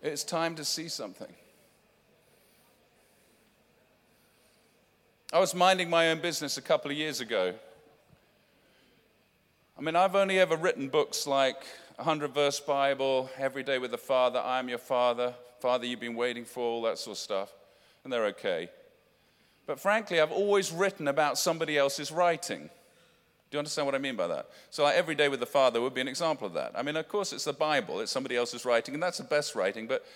It's 0.00 0.24
time 0.24 0.54
to 0.54 0.64
see 0.64 0.88
something. 0.88 1.32
I 5.30 5.40
was 5.40 5.54
minding 5.54 5.90
my 5.90 6.10
own 6.10 6.20
business 6.20 6.56
a 6.56 6.62
couple 6.62 6.90
of 6.90 6.96
years 6.96 7.20
ago. 7.20 7.52
I 9.76 9.82
mean, 9.82 9.96
I've 9.96 10.14
only 10.14 10.38
ever 10.38 10.56
written 10.56 10.88
books 10.88 11.26
like 11.26 11.66
100 11.98 12.32
Verse 12.32 12.60
Bible, 12.60 13.28
Every 13.38 13.64
Day 13.64 13.80
with 13.80 13.90
the 13.90 13.98
Father, 13.98 14.38
I 14.38 14.60
Am 14.60 14.68
Your 14.68 14.78
Father, 14.78 15.34
Father 15.58 15.84
You've 15.84 15.98
Been 15.98 16.14
Waiting 16.14 16.44
For, 16.44 16.62
all 16.62 16.82
that 16.82 16.96
sort 16.96 17.16
of 17.16 17.18
stuff. 17.18 17.52
And 18.04 18.12
they're 18.12 18.26
okay. 18.26 18.70
But 19.66 19.80
frankly, 19.80 20.20
I've 20.20 20.30
always 20.30 20.70
written 20.70 21.08
about 21.08 21.38
somebody 21.38 21.76
else's 21.76 22.12
writing. 22.12 22.60
Do 23.50 23.56
you 23.56 23.58
understand 23.58 23.86
what 23.86 23.96
I 23.96 23.98
mean 23.98 24.14
by 24.14 24.28
that? 24.28 24.48
So, 24.70 24.84
like 24.84 24.94
Every 24.94 25.16
Day 25.16 25.28
with 25.28 25.40
the 25.40 25.46
Father 25.46 25.80
would 25.80 25.92
be 25.92 26.00
an 26.00 26.06
example 26.06 26.46
of 26.46 26.54
that. 26.54 26.70
I 26.76 26.82
mean, 26.82 26.94
of 26.94 27.08
course, 27.08 27.32
it's 27.32 27.42
the 27.42 27.52
Bible, 27.52 27.98
it's 27.98 28.12
somebody 28.12 28.36
else's 28.36 28.64
writing, 28.64 28.94
and 28.94 29.02
that's 29.02 29.18
the 29.18 29.24
best 29.24 29.56
writing, 29.56 29.88
but 29.88 30.06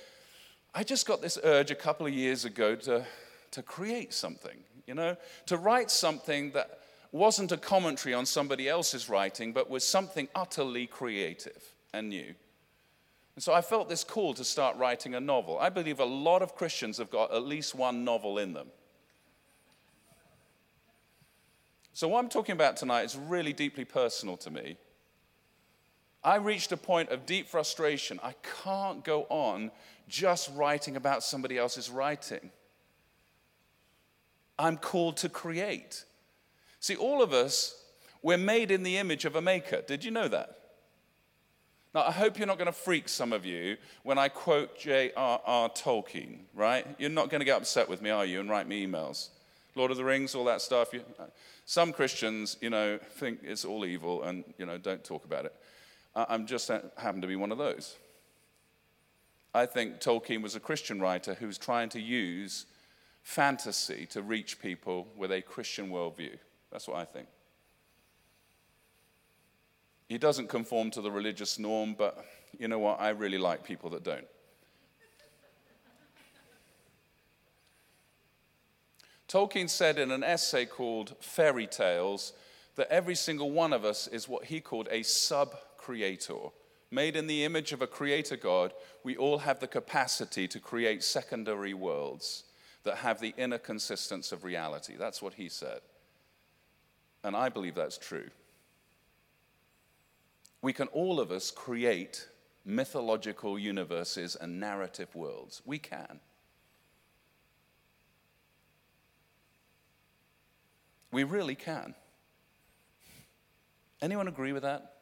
I 0.77 0.85
just 0.85 1.05
got 1.05 1.21
this 1.21 1.37
urge 1.43 1.73
a 1.73 1.75
couple 1.75 2.07
of 2.07 2.15
years 2.15 2.45
ago 2.45 2.77
to, 2.77 3.05
to 3.51 3.63
create 3.63 4.15
something, 4.15 4.59
you 4.87 4.95
know, 4.95 5.17
to 5.47 5.57
write 5.57 5.91
something 5.91 6.53
that 6.53 6.79
wasn't 7.11 7.51
a 7.51 7.57
commentary 7.57 8.15
on 8.15 8.25
somebody 8.25 8.69
else's 8.69 9.09
writing, 9.09 9.53
but 9.53 9.69
was 9.69 9.85
something 9.85 10.29
utterly 10.37 10.87
creative 10.87 11.72
and 11.93 12.09
new. 12.09 12.35
And 13.35 13.43
so 13.43 13.53
I 13.53 13.61
felt 13.63 13.89
this 13.89 14.05
call 14.05 14.35
to 14.35 14.45
start 14.45 14.77
writing 14.77 15.15
a 15.15 15.21
novel. 15.21 15.59
I 15.59 15.71
believe 15.71 16.01
a 16.01 16.05
lot 16.05 16.43
of 16.43 16.55
Christians 16.55 16.99
have 16.99 17.11
got 17.11 17.33
at 17.33 17.45
least 17.45 17.75
one 17.75 18.05
novel 18.05 18.39
in 18.39 18.53
them. 18.53 18.69
So, 21.95 22.09
what 22.09 22.21
I'm 22.21 22.31
talking 22.31 22.55
about 22.55 22.77
tonight 22.79 23.03
is 23.03 23.17
really 23.17 23.53
deeply 23.53 23.85
personal 23.85 24.37
to 24.39 24.51
me. 24.51 24.77
I 26.25 26.37
reached 26.37 26.73
a 26.73 26.77
point 26.77 27.11
of 27.11 27.27
deep 27.27 27.49
frustration. 27.49 28.19
I 28.23 28.35
can't 28.63 29.05
go 29.05 29.27
on 29.29 29.71
just 30.09 30.51
writing 30.55 30.97
about 30.97 31.23
somebody 31.23 31.59
else's 31.59 31.91
writing. 31.91 32.51
I'm 34.59 34.77
called 34.77 35.17
to 35.19 35.29
create. 35.29 36.05
See, 36.81 36.97
all 36.97 37.23
of 37.23 37.33
us, 37.33 37.83
we're 38.23 38.39
made 38.39 38.71
in 38.71 38.85
the 38.85 38.99
image 38.99 39.25
of 39.25 39.37
a 39.37 39.43
maker. 39.43 39.83
Did 39.83 40.05
you 40.05 40.11
know 40.11 40.29
that? 40.29 40.62
Now, 41.95 42.05
I 42.05 42.11
hope 42.11 42.39
you're 42.39 42.47
not 42.47 42.57
going 42.57 42.67
to 42.67 42.73
freak 42.73 43.09
some 43.09 43.33
of 43.33 43.45
you 43.45 43.77
when 44.03 44.17
I 44.17 44.29
quote 44.29 44.79
J.R.R. 44.79 45.69
Tolkien, 45.71 46.39
right? 46.55 46.87
You're 46.99 47.11
not 47.11 47.29
going 47.29 47.41
to 47.41 47.45
get 47.45 47.59
upset 47.59 47.89
with 47.89 48.01
me, 48.01 48.09
are 48.09 48.25
you, 48.25 48.41
and 48.41 48.49
write 48.49 48.67
me 48.67 48.87
emails? 48.87 49.29
Lord 49.75 49.91
of 49.91 49.99
the 49.99 50.05
Rings, 50.05 50.35
all 50.35 50.45
that 50.45 50.63
stuff. 50.63 50.93
Some 51.67 51.93
Christians, 51.93 52.57
you 52.61 52.71
know, 52.71 52.99
think 52.99 53.41
it's 53.43 53.65
all 53.65 53.85
evil 53.85 54.23
and, 54.23 54.45
you 54.59 54.67
know, 54.67 54.79
don't 54.79 55.05
talk 55.05 55.25
about 55.25 55.45
it. 55.45 55.55
I'm 56.15 56.47
just 56.47 56.69
happen 56.69 57.21
to 57.21 57.27
be 57.27 57.37
one 57.37 57.53
of 57.53 57.59
those. 57.59 57.97
I 59.55 59.67
think 59.67 60.01
Tolkien 60.01 60.43
was 60.43 60.55
a 60.55 60.61
Christian 60.61 61.01
writer 61.01 61.35
who 61.35 61.47
was 61.47 61.59
trying 61.59 61.91
to 61.91 62.01
use 62.01 62.67
fantasy 63.23 64.07
to 64.07 64.23
reach 64.23 64.61
people 64.61 65.09
with 65.17 65.31
a 65.31 65.43
Christian 65.43 65.91
worldview. 65.91 66.39
That's 66.71 66.89
what 66.89 66.97
I 66.97 67.05
think. 67.05 67.29
He 70.13 70.19
doesn't 70.19 70.51
conform 70.51 70.91
to 70.91 71.01
the 71.01 71.11
religious 71.11 71.59
norm, 71.59 71.95
but 71.97 72.23
you 72.59 72.69
know 72.69 72.79
what? 72.79 73.01
I 73.01 73.09
really 73.09 73.39
like 73.39 73.65
people 73.65 73.89
that 73.89 74.05
don't. 74.05 74.27
Tolkien 79.27 79.71
said 79.71 79.99
in 79.99 80.11
an 80.11 80.23
essay 80.23 80.67
called 80.67 81.17
Fairy 81.21 81.67
Tales 81.67 82.35
that 82.77 82.89
every 82.91 83.15
single 83.15 83.53
one 83.53 83.73
of 83.73 83.87
us 83.87 84.07
is 84.07 84.29
what 84.29 84.45
he 84.45 84.61
called 84.61 84.87
a 84.91 85.03
sub 85.03 85.57
creator. 85.79 86.51
Made 86.91 87.17
in 87.17 87.27
the 87.27 87.47
image 87.47 87.73
of 87.73 87.81
a 87.81 87.87
creator 87.87 88.37
God, 88.37 88.75
we 89.03 89.17
all 89.17 89.39
have 89.39 89.61
the 89.61 89.67
capacity 89.67 90.47
to 90.47 90.61
create 90.61 91.03
secondary 91.03 91.73
worlds 91.73 92.45
that 92.85 92.97
have 92.97 93.19
the 93.19 93.33
inner 93.39 93.57
consistence 93.57 94.31
of 94.31 94.45
reality. 94.45 94.95
That's 94.99 95.23
what 95.23 95.33
he 95.33 95.49
said. 95.49 95.81
And 97.25 97.35
I 97.35 97.49
believe 97.49 97.75
that's 97.75 97.97
true 97.97 98.29
we 100.63 100.73
can 100.73 100.87
all 100.89 101.19
of 101.19 101.33
us 101.33 101.51
create 101.51 102.29
mythological 102.65 103.59
universes 103.59 104.37
and 104.37 104.61
narrative 104.61 105.15
worlds. 105.15 105.61
We 105.67 105.79
can. 105.79 106.21
We 111.11 111.25
really 111.25 111.57
can. 111.57 111.95
Anyone 114.01 114.29
agree 114.29 114.53
with 114.53 114.63
that? 114.63 114.95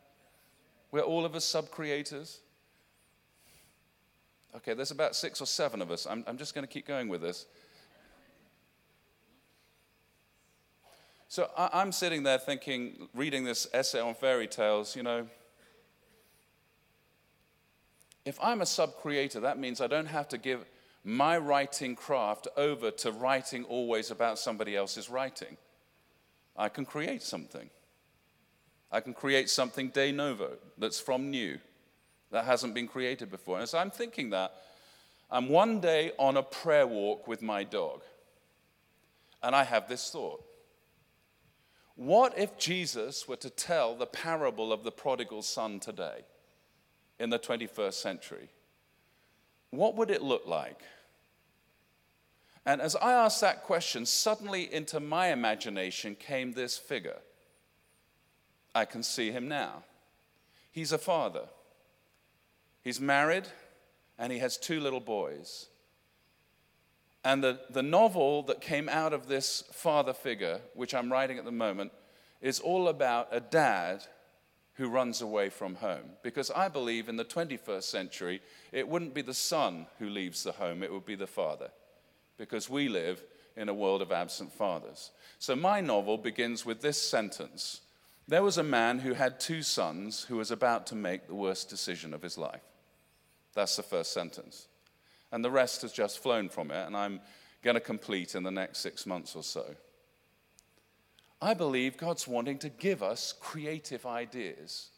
We're 0.91 1.03
all 1.03 1.25
of 1.25 1.35
us 1.35 1.45
sub 1.45 1.71
creators. 1.71 2.41
Okay, 4.57 4.75
there's 4.75 4.91
about 4.91 5.15
six 5.15 5.41
or 5.41 5.47
seven 5.47 5.81
of 5.81 5.91
us. 5.91 6.07
I'm, 6.07 6.25
I'm 6.27 6.37
just 6.37 6.55
going 6.55 6.67
to 6.67 6.73
keep 6.73 6.87
going 6.87 7.09
with 7.09 7.21
this. 7.21 7.47
So 11.29 11.49
I, 11.57 11.71
I'm 11.75 11.93
sitting 11.93 12.25
there 12.25 12.39
thinking, 12.39 13.09
reading 13.15 13.45
this 13.45 13.69
essay 13.73 14.01
on 14.01 14.15
fairy 14.15 14.49
tales, 14.49 14.97
you 14.97 15.05
know, 15.05 15.29
if 18.31 18.39
I'm 18.41 18.61
a 18.61 18.67
sub 18.67 18.95
creator, 18.95 19.41
that 19.41 19.59
means 19.59 19.81
I 19.81 19.89
don't 19.89 20.07
have 20.07 20.29
to 20.29 20.39
give 20.39 20.65
my 21.03 21.37
writing 21.37 21.97
craft 21.97 22.47
over 22.57 22.93
to 22.93 23.11
writing 23.11 23.65
always 23.65 24.13
about 24.13 24.39
somebody 24.39 24.77
else's 24.77 25.11
writing. 25.11 25.57
I 26.57 26.69
can 26.69 26.85
create 26.85 27.25
something. 27.25 27.71
I 28.93 29.01
can 29.01 29.15
create 29.15 29.51
something 29.51 29.89
de 29.89 30.13
novo 30.13 30.53
that's 30.79 31.01
from 31.01 31.29
new, 31.31 31.59
that 32.31 32.45
hasn't 32.45 32.73
been 32.73 32.87
created 32.87 33.33
before. 33.33 33.57
And 33.57 33.65
as 33.65 33.75
I'm 33.75 33.91
thinking 33.91 34.31
that, 34.31 34.53
I'm 35.29 35.49
one 35.49 35.81
day 35.81 36.13
on 36.17 36.37
a 36.37 36.43
prayer 36.45 36.87
walk 36.87 37.27
with 37.27 37.43
my 37.43 37.65
dog, 37.65 38.03
and 39.43 39.57
I 39.57 39.65
have 39.65 39.89
this 39.89 40.09
thought. 40.09 40.45
What 41.97 42.39
if 42.39 42.57
Jesus 42.57 43.27
were 43.27 43.37
to 43.39 43.51
tell 43.51 43.97
the 43.97 44.07
parable 44.07 44.73
of 44.73 44.85
the 44.85 44.93
prodigal 44.93 45.43
son 45.43 45.81
today? 45.81 46.27
In 47.21 47.31
the 47.31 47.39
21st 47.39 47.95
century, 47.95 48.49
what 49.71 49.95
would 49.95 50.11
it 50.11 50.23
look 50.23 50.47
like? 50.47 50.81
And 52.67 52.81
as 52.81 52.97
I 52.97 53.13
asked 53.13 53.41
that 53.41 53.63
question, 53.63 54.05
suddenly 54.05 54.73
into 54.73 55.01
my 55.01 55.29
imagination 55.29 56.17
came 56.17 56.53
this 56.53 56.77
figure. 56.77 57.19
I 58.75 58.85
can 58.85 59.03
see 59.03 59.31
him 59.31 59.49
now. 59.49 59.85
He's 60.71 60.93
a 60.93 60.99
father. 60.99 61.45
He's 62.83 63.01
married 63.01 63.47
and 64.19 64.33
he 64.33 64.39
has 64.39 64.57
two 64.57 64.81
little 64.81 65.01
boys. 65.01 65.67
And 67.25 67.45
the, 67.45 67.61
the 67.71 67.83
novel 67.83 68.43
that 68.45 68.61
came 68.61 68.89
out 68.89 69.13
of 69.13 69.29
this 69.29 69.65
father 69.73 70.13
figure, 70.13 70.61
which 70.75 70.95
I'm 70.95 71.13
writing 71.13 71.39
at 71.39 71.45
the 71.45 71.53
moment, 71.53 71.93
is 72.41 72.61
all 72.61 72.89
about 72.89 73.29
a 73.31 73.41
dad 73.41 74.05
who 74.81 74.89
runs 74.89 75.21
away 75.21 75.51
from 75.51 75.75
home. 75.75 76.17
Because 76.23 76.51
I 76.51 76.69
believe 76.69 77.11
in 77.11 77.17
the 77.17 77.25
21st 77.25 77.83
century, 77.83 78.41
it 78.73 78.89
wouldn't 78.89 79.13
be 79.13 79.21
the 79.21 79.35
son 79.35 79.87
who 79.99 80.09
leaves 80.09 80.43
the 80.43 80.53
home, 80.53 80.83
it 80.83 80.91
would 80.91 81.05
be 81.05 81.17
the 81.17 81.27
father. 81.27 81.69
Because 82.39 82.71
we 82.71 82.89
live 82.89 83.23
in 83.59 83.69
a 83.69 83.75
world 83.75 84.01
of 84.01 84.11
absent 84.11 84.55
fathers. 84.55 85.11
So 85.39 85.55
my 85.55 85.83
novel 85.83 86.17
begins 86.17 86.65
with 86.65 86.81
this 86.81 87.01
sentence 87.01 87.83
There 88.27 88.43
was 88.43 88.59
a 88.59 88.63
man 88.63 89.01
who 89.01 89.13
had 89.13 89.39
two 89.39 89.63
sons 89.63 90.23
who 90.23 90.37
was 90.37 90.51
about 90.51 90.87
to 90.87 90.95
make 90.95 91.27
the 91.27 91.35
worst 91.35 91.69
decision 91.69 92.15
of 92.15 92.23
his 92.23 92.39
life. 92.39 92.63
That's 93.55 93.77
the 93.77 93.83
first 93.83 94.15
sentence. 94.15 94.69
And 95.31 95.45
the 95.45 95.51
rest 95.51 95.83
has 95.83 95.93
just 95.93 96.23
flown 96.23 96.49
from 96.49 96.71
it, 96.71 96.87
and 96.87 96.97
I'm 96.97 97.21
going 97.63 97.75
to 97.75 97.81
complete 97.81 98.35
in 98.35 98.45
the 98.45 98.51
next 98.51 98.79
six 98.79 99.05
months 99.05 99.37
or 99.37 99.43
so. 99.43 99.75
I 101.43 101.55
believe 101.55 101.97
God's 101.97 102.29
wanting 102.29 102.59
to 102.59 102.69
give 102.69 103.03
us 103.03 103.35
creative 103.41 104.05
ideas. 104.05 104.91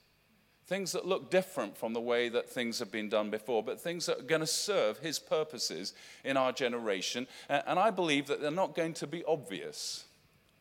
Things 0.66 0.92
that 0.92 1.06
look 1.06 1.30
different 1.30 1.76
from 1.76 1.92
the 1.92 2.00
way 2.00 2.28
that 2.28 2.48
things 2.48 2.78
have 2.78 2.90
been 2.90 3.08
done 3.08 3.30
before, 3.30 3.62
but 3.62 3.80
things 3.80 4.06
that 4.06 4.20
are 4.20 4.24
going 4.24 4.40
to 4.40 4.46
serve 4.46 4.98
His 4.98 5.18
purposes 5.18 5.92
in 6.24 6.36
our 6.36 6.52
generation. 6.52 7.26
And 7.48 7.78
I 7.78 7.90
believe 7.90 8.26
that 8.26 8.40
they're 8.40 8.50
not 8.50 8.74
going 8.74 8.94
to 8.94 9.06
be 9.06 9.24
obvious. 9.24 10.04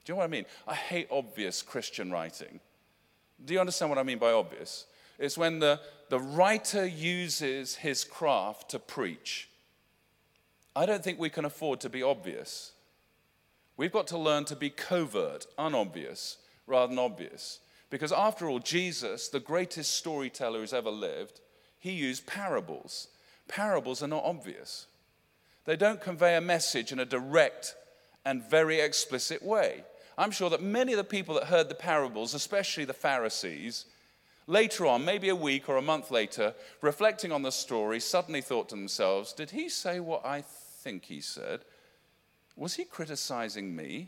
Do 0.04 0.12
you 0.12 0.15
know 0.15 0.20
what 0.20 0.26
I 0.26 0.28
mean? 0.28 0.46
I 0.67 0.74
hate 0.74 1.08
obvious 1.12 1.62
Christian 1.62 2.12
writing. 2.12 2.60
Do 3.44 3.54
you 3.54 3.60
understand 3.60 3.89
what 3.89 4.00
I 4.00 4.04
mean 4.04 4.20
by 4.20 4.32
obvious? 4.32 4.86
It's 5.17 5.38
when 5.38 5.60
the, 5.60 5.80
the 6.10 6.20
writer 6.20 6.86
uses 6.86 7.76
his 7.76 8.04
craft 8.04 8.70
to 8.72 8.80
preach. 8.80 9.50
I 10.76 10.86
don't 10.86 11.04
think 11.04 11.20
we 11.20 11.30
can 11.30 11.46
afford 11.46 11.80
to 11.82 11.89
be 11.89 12.02
obvious. 12.02 12.72
We've 13.82 13.91
got 13.91 14.06
to 14.10 14.17
learn 14.20 14.46
to 14.46 14.56
be 14.56 14.70
covert, 14.70 15.48
unobvious, 15.58 16.38
rather 16.67 16.89
than 16.89 17.00
obvious. 17.00 17.62
Because 17.89 18.12
after 18.12 18.48
all, 18.48 18.60
Jesus, 18.60 19.28
the 19.28 19.39
greatest 19.39 19.96
storyteller 19.96 20.60
who's 20.60 20.72
ever 20.72 20.91
lived, 20.91 21.41
he 21.80 21.94
used 21.94 22.28
parables. 22.28 23.08
Parables 23.48 24.04
are 24.04 24.08
not 24.08 24.24
obvious, 24.24 24.86
they 25.65 25.76
don't 25.76 26.00
convey 26.00 26.36
a 26.36 26.41
message 26.41 26.91
in 26.91 27.00
a 27.00 27.06
direct 27.06 27.74
and 28.24 28.48
very 28.48 28.80
explicit 28.80 29.41
way. 29.41 29.84
I'm 30.15 30.30
sure 30.30 30.52
that 30.52 30.62
many 30.62 30.94
of 30.94 30.98
the 30.98 31.04
people 31.04 31.34
that 31.34 31.46
heard 31.46 31.67
the 31.67 31.74
parables, 31.74 32.36
especially 32.36 32.86
the 32.86 32.94
Pharisees, 32.94 33.86
later 34.46 34.86
on, 34.86 35.04
maybe 35.04 35.30
a 35.30 35.36
week 35.36 35.67
or 35.67 35.78
a 35.78 35.82
month 35.82 36.12
later, 36.12 36.54
reflecting 36.84 37.32
on 37.32 37.41
the 37.41 37.52
story, 37.52 38.00
suddenly 38.00 38.41
thought 38.41 38.70
to 38.70 38.76
themselves, 38.76 39.34
Did 39.34 39.50
he 39.50 39.70
say 39.70 40.00
what 40.00 40.24
I 40.24 40.44
think 40.44 41.06
he 41.06 41.20
said? 41.20 41.62
Was 42.62 42.76
he 42.76 42.86
criticizing 42.86 43.76
me? 43.76 44.08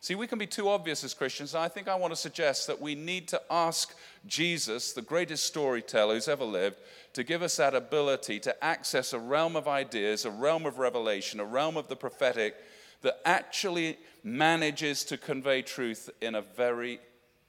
See, 0.00 0.16
we 0.16 0.26
can 0.26 0.36
be 0.36 0.48
too 0.48 0.68
obvious 0.68 1.04
as 1.04 1.14
Christians, 1.14 1.54
and 1.54 1.62
I 1.62 1.68
think 1.68 1.86
I 1.86 1.94
want 1.94 2.12
to 2.12 2.16
suggest 2.16 2.66
that 2.66 2.80
we 2.80 2.96
need 2.96 3.28
to 3.28 3.40
ask 3.48 3.94
Jesus, 4.26 4.92
the 4.92 5.00
greatest 5.00 5.44
storyteller 5.44 6.14
who's 6.14 6.26
ever 6.26 6.44
lived, 6.44 6.78
to 7.12 7.22
give 7.22 7.42
us 7.42 7.58
that 7.58 7.76
ability 7.76 8.40
to 8.40 8.64
access 8.64 9.12
a 9.12 9.18
realm 9.20 9.54
of 9.54 9.68
ideas, 9.68 10.24
a 10.24 10.30
realm 10.30 10.66
of 10.66 10.80
revelation, 10.80 11.38
a 11.38 11.44
realm 11.44 11.76
of 11.76 11.86
the 11.86 11.94
prophetic 11.94 12.56
that 13.02 13.20
actually 13.24 13.96
manages 14.24 15.04
to 15.04 15.16
convey 15.16 15.62
truth 15.62 16.10
in 16.20 16.34
a 16.34 16.42
very 16.42 16.98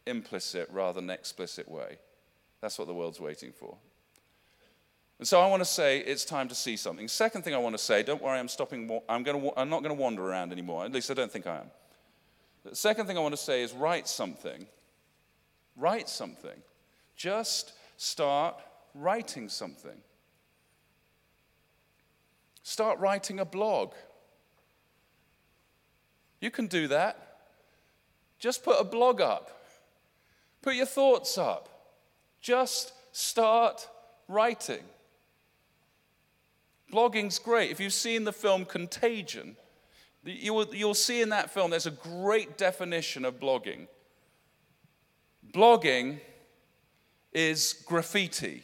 implicit 0.05 0.69
rather 0.71 1.01
than 1.01 1.09
explicit 1.09 1.67
way. 1.67 1.97
That's 2.61 2.77
what 2.77 2.87
the 2.87 2.93
world's 2.93 3.19
waiting 3.19 3.51
for. 3.51 3.77
And 5.17 5.27
so 5.27 5.39
I 5.39 5.47
want 5.47 5.61
to 5.61 5.65
say 5.65 5.99
it's 5.99 6.25
time 6.25 6.49
to 6.49 6.55
see 6.55 6.75
something. 6.75 7.07
Second 7.07 7.43
thing 7.43 7.53
I 7.53 7.57
want 7.57 7.73
to 7.75 7.81
say, 7.81 8.03
don't 8.03 8.21
worry, 8.21 8.37
I'm 8.37 8.49
stopping. 8.49 9.01
I'm, 9.07 9.23
going 9.23 9.41
to, 9.41 9.59
I'm 9.59 9.69
not 9.69 9.81
going 9.81 9.95
to 9.95 10.01
wander 10.01 10.23
around 10.23 10.51
anymore. 10.51 10.83
At 10.83 10.91
least 10.91 11.09
I 11.09 11.13
don't 11.13 11.31
think 11.31 11.47
I 11.47 11.57
am. 11.57 11.71
The 12.65 12.75
second 12.75 13.07
thing 13.07 13.17
I 13.17 13.21
want 13.21 13.33
to 13.33 13.41
say 13.41 13.63
is 13.63 13.73
write 13.73 14.07
something. 14.07 14.65
Write 15.77 16.09
something. 16.09 16.61
Just 17.15 17.73
start 17.97 18.59
writing 18.93 19.47
something. 19.47 19.97
Start 22.63 22.99
writing 22.99 23.39
a 23.39 23.45
blog. 23.45 23.93
You 26.41 26.51
can 26.51 26.67
do 26.67 26.87
that. 26.89 27.37
Just 28.39 28.63
put 28.63 28.79
a 28.79 28.83
blog 28.83 29.21
up. 29.21 29.51
Put 30.61 30.75
your 30.75 30.85
thoughts 30.87 31.37
up. 31.37 31.69
Just 32.41 32.91
start 33.11 33.87
writing. 34.27 34.83
Blogging's 36.91 37.39
great. 37.39 37.71
If 37.71 37.79
you've 37.79 37.93
seen 37.93 38.23
the 38.23 38.33
film 38.33 38.65
Contagion, 38.65 39.55
you 40.23 40.53
will, 40.53 40.73
you'll 40.73 40.93
see 40.93 41.21
in 41.21 41.29
that 41.29 41.51
film 41.51 41.71
there's 41.71 41.85
a 41.85 41.91
great 41.91 42.57
definition 42.57 43.25
of 43.25 43.39
blogging. 43.39 43.87
Blogging 45.53 46.19
is 47.33 47.83
graffiti 47.85 48.63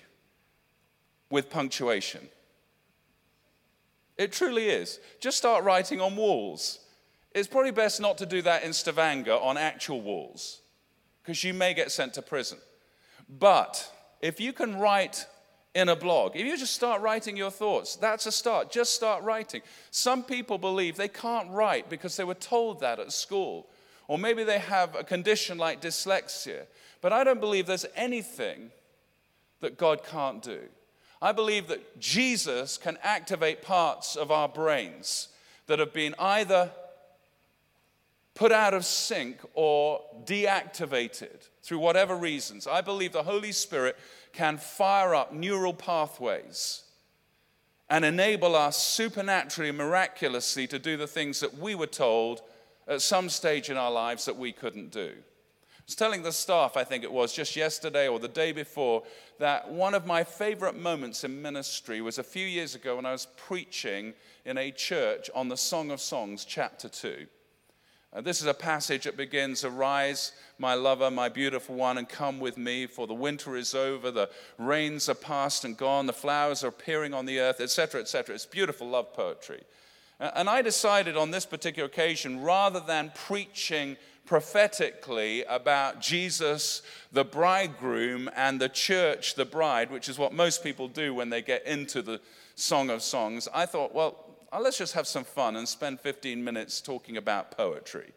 with 1.30 1.50
punctuation. 1.50 2.28
It 4.18 4.32
truly 4.32 4.70
is. 4.70 5.00
Just 5.20 5.38
start 5.38 5.64
writing 5.64 6.02
on 6.02 6.16
walls. 6.16 6.80
It's 7.34 7.48
probably 7.48 7.72
best 7.72 8.02
not 8.02 8.18
to 8.20 8.26
do 8.26 8.42
that 8.42 8.64
in 8.64 8.74
Stavanger 8.74 9.34
on 9.34 9.58
actual 9.58 10.02
walls 10.02 10.62
because 11.22 11.44
you 11.44 11.54
may 11.54 11.74
get 11.74 11.92
sent 11.92 12.14
to 12.16 12.22
prison. 12.22 12.58
But 13.30 13.90
if 14.22 14.40
you 14.40 14.52
can 14.54 14.78
write 14.78 15.26
in 15.74 15.90
a 15.90 15.96
blog. 15.96 16.36
If 16.36 16.46
you 16.46 16.58
just 16.58 16.74
start 16.74 17.02
writing 17.02 17.38
your 17.38 17.52
thoughts, 17.52 17.96
that's 17.96 18.26
a 18.26 18.32
start. 18.32 18.72
Just 18.72 18.94
start 18.94 19.24
writing. 19.24 19.62
Some 19.90 20.24
people 20.24 20.58
believe 20.58 20.98
they 20.98 21.08
can't 21.08 21.50
write 21.50 21.90
because 21.90 22.18
they 22.18 22.24
were 22.24 22.34
told 22.34 22.82
that 22.82 23.00
at 23.00 23.12
school, 23.12 23.68
or 24.08 24.18
maybe 24.18 24.44
they 24.44 24.60
have 24.60 24.96
a 24.96 25.04
condition 25.04 25.58
like 25.58 25.82
dyslexia. 25.82 26.66
But 27.00 27.14
I 27.14 27.24
don't 27.24 27.40
believe 27.40 27.66
there's 27.66 27.86
anything 27.96 28.72
that 29.62 29.78
God 29.78 30.04
can't 30.04 30.42
do. 30.42 30.60
I 31.22 31.32
believe 31.32 31.68
that 31.68 32.00
Jesus 32.00 32.78
can 32.78 32.98
activate 33.04 33.62
parts 33.62 34.16
of 34.16 34.32
our 34.32 34.50
brains 34.50 35.30
that 35.68 35.80
have 35.80 35.94
been 35.94 36.16
either 36.20 36.72
put 38.34 38.52
out 38.52 38.74
of 38.74 38.86
sync 38.86 39.38
or 39.54 40.02
deactivated 40.26 41.48
through 41.62 41.80
whatever 41.80 42.16
reasons. 42.16 42.66
I 42.66 42.82
believe 42.82 43.14
the 43.14 43.24
Holy 43.24 43.52
Spirit 43.52 43.98
can 44.34 44.58
fire 44.58 45.14
up 45.14 45.34
neural 45.34 45.74
pathways 45.74 46.84
and 47.90 48.06
enable 48.06 48.56
us 48.56 48.82
supernaturally, 48.82 49.72
miraculously 49.72 50.66
to 50.68 50.80
do 50.80 50.96
the 50.96 51.08
things 51.08 51.40
that 51.42 51.58
we 51.58 51.76
were 51.76 51.88
told 51.88 52.42
at 52.88 53.02
some 53.02 53.30
stage 53.30 53.70
in 53.70 53.78
our 53.78 53.92
lives 53.92 54.26
that 54.26 54.38
we 54.38 54.52
couldn't 54.52 54.92
do. 54.92 55.12
I 55.14 55.84
was 55.86 55.96
telling 55.96 56.24
the 56.24 56.32
staff, 56.32 56.78
I 56.78 56.84
think 56.84 57.04
it 57.04 57.12
was 57.12 57.34
just 57.34 57.56
yesterday 57.56 58.08
or 58.08 58.18
the 58.20 58.28
day 58.28 58.54
before, 58.54 59.04
that 59.40 59.70
one 59.70 59.94
of 59.94 60.06
my 60.06 60.24
favorite 60.24 60.80
moments 60.80 61.24
in 61.24 61.42
ministry 61.42 62.00
was 62.02 62.18
a 62.18 62.24
few 62.24 62.46
years 62.46 62.76
ago 62.76 62.96
when 62.96 63.06
I 63.06 63.12
was 63.12 63.28
preaching 63.36 64.14
in 64.46 64.58
a 64.58 64.72
church 64.72 65.30
on 65.36 65.50
the 65.50 65.58
Song 65.58 65.92
of 65.92 66.00
Songs, 66.00 66.46
chapter 66.46 66.88
2. 66.88 67.28
Uh, 68.14 68.20
this 68.20 68.42
is 68.42 68.48
a 68.48 68.54
passage 68.54 69.06
that 69.06 69.16
begins 69.16 69.64
Arise, 69.64 70.34
my 70.58 70.74
lover, 70.74 71.10
my 71.10 71.30
beautiful 71.30 71.76
one, 71.76 71.98
and 71.98 72.10
come 72.10 72.42
with 72.42 72.58
me, 72.58 72.86
for 72.86 73.08
the 73.08 73.14
winter 73.14 73.56
is 73.56 73.74
over, 73.74 74.12
the 74.12 74.30
rains 74.58 75.08
are 75.08 75.16
past 75.16 75.64
and 75.64 75.78
gone, 75.78 76.08
the 76.08 76.14
flowers 76.14 76.62
are 76.62 76.68
appearing 76.68 77.14
on 77.14 77.26
the 77.26 77.40
earth, 77.40 77.62
etc., 77.62 78.02
etc. 78.02 78.36
It's 78.36 78.46
beautiful 78.46 78.90
love 78.90 79.14
poetry. 79.14 79.64
Uh, 80.20 80.30
and 80.36 80.50
I 80.50 80.62
decided 80.62 81.16
on 81.16 81.32
this 81.32 81.46
particular 81.46 81.88
occasion, 81.88 82.42
rather 82.42 82.82
than 82.82 83.14
preaching 83.16 83.96
prophetically 84.26 85.46
about 85.46 86.02
Jesus, 86.02 86.82
the 87.14 87.24
bridegroom, 87.24 88.30
and 88.36 88.60
the 88.60 88.70
church, 88.70 89.36
the 89.36 89.46
bride, 89.46 89.90
which 89.90 90.10
is 90.10 90.20
what 90.20 90.34
most 90.34 90.64
people 90.64 90.90
do 90.90 91.14
when 91.14 91.30
they 91.30 91.42
get 91.42 91.66
into 91.66 92.02
the 92.02 92.20
Song 92.56 92.90
of 92.90 93.02
Songs, 93.02 93.48
I 93.54 93.66
thought, 93.66 93.96
well, 93.96 94.26
uh, 94.52 94.60
let's 94.60 94.78
just 94.78 94.94
have 94.94 95.08
some 95.08 95.24
fun 95.24 95.56
and 95.56 95.68
spend 95.68 96.00
15 96.00 96.44
minutes 96.44 96.82
talking 96.82 97.18
about 97.18 97.52
poetry. 97.52 98.12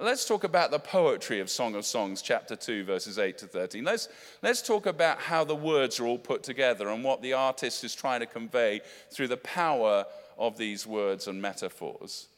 Let's 0.00 0.24
talk 0.24 0.44
about 0.44 0.70
the 0.70 0.78
poetry 0.78 1.40
of 1.40 1.50
Song 1.50 1.74
of 1.74 1.84
Songs, 1.84 2.22
chapter 2.22 2.54
2, 2.54 2.84
verses 2.84 3.18
8 3.18 3.36
to 3.38 3.46
13. 3.48 3.82
Let's, 3.82 4.08
let's 4.42 4.62
talk 4.62 4.86
about 4.86 5.18
how 5.18 5.42
the 5.42 5.56
words 5.56 5.98
are 5.98 6.06
all 6.06 6.18
put 6.18 6.44
together 6.44 6.88
and 6.90 7.02
what 7.02 7.20
the 7.20 7.32
artist 7.32 7.82
is 7.82 7.96
trying 7.96 8.20
to 8.20 8.26
convey 8.26 8.80
through 9.10 9.26
the 9.26 9.38
power 9.38 10.04
of 10.38 10.56
these 10.56 10.86
words 10.86 11.26
and 11.26 11.42
metaphors. 11.42 12.28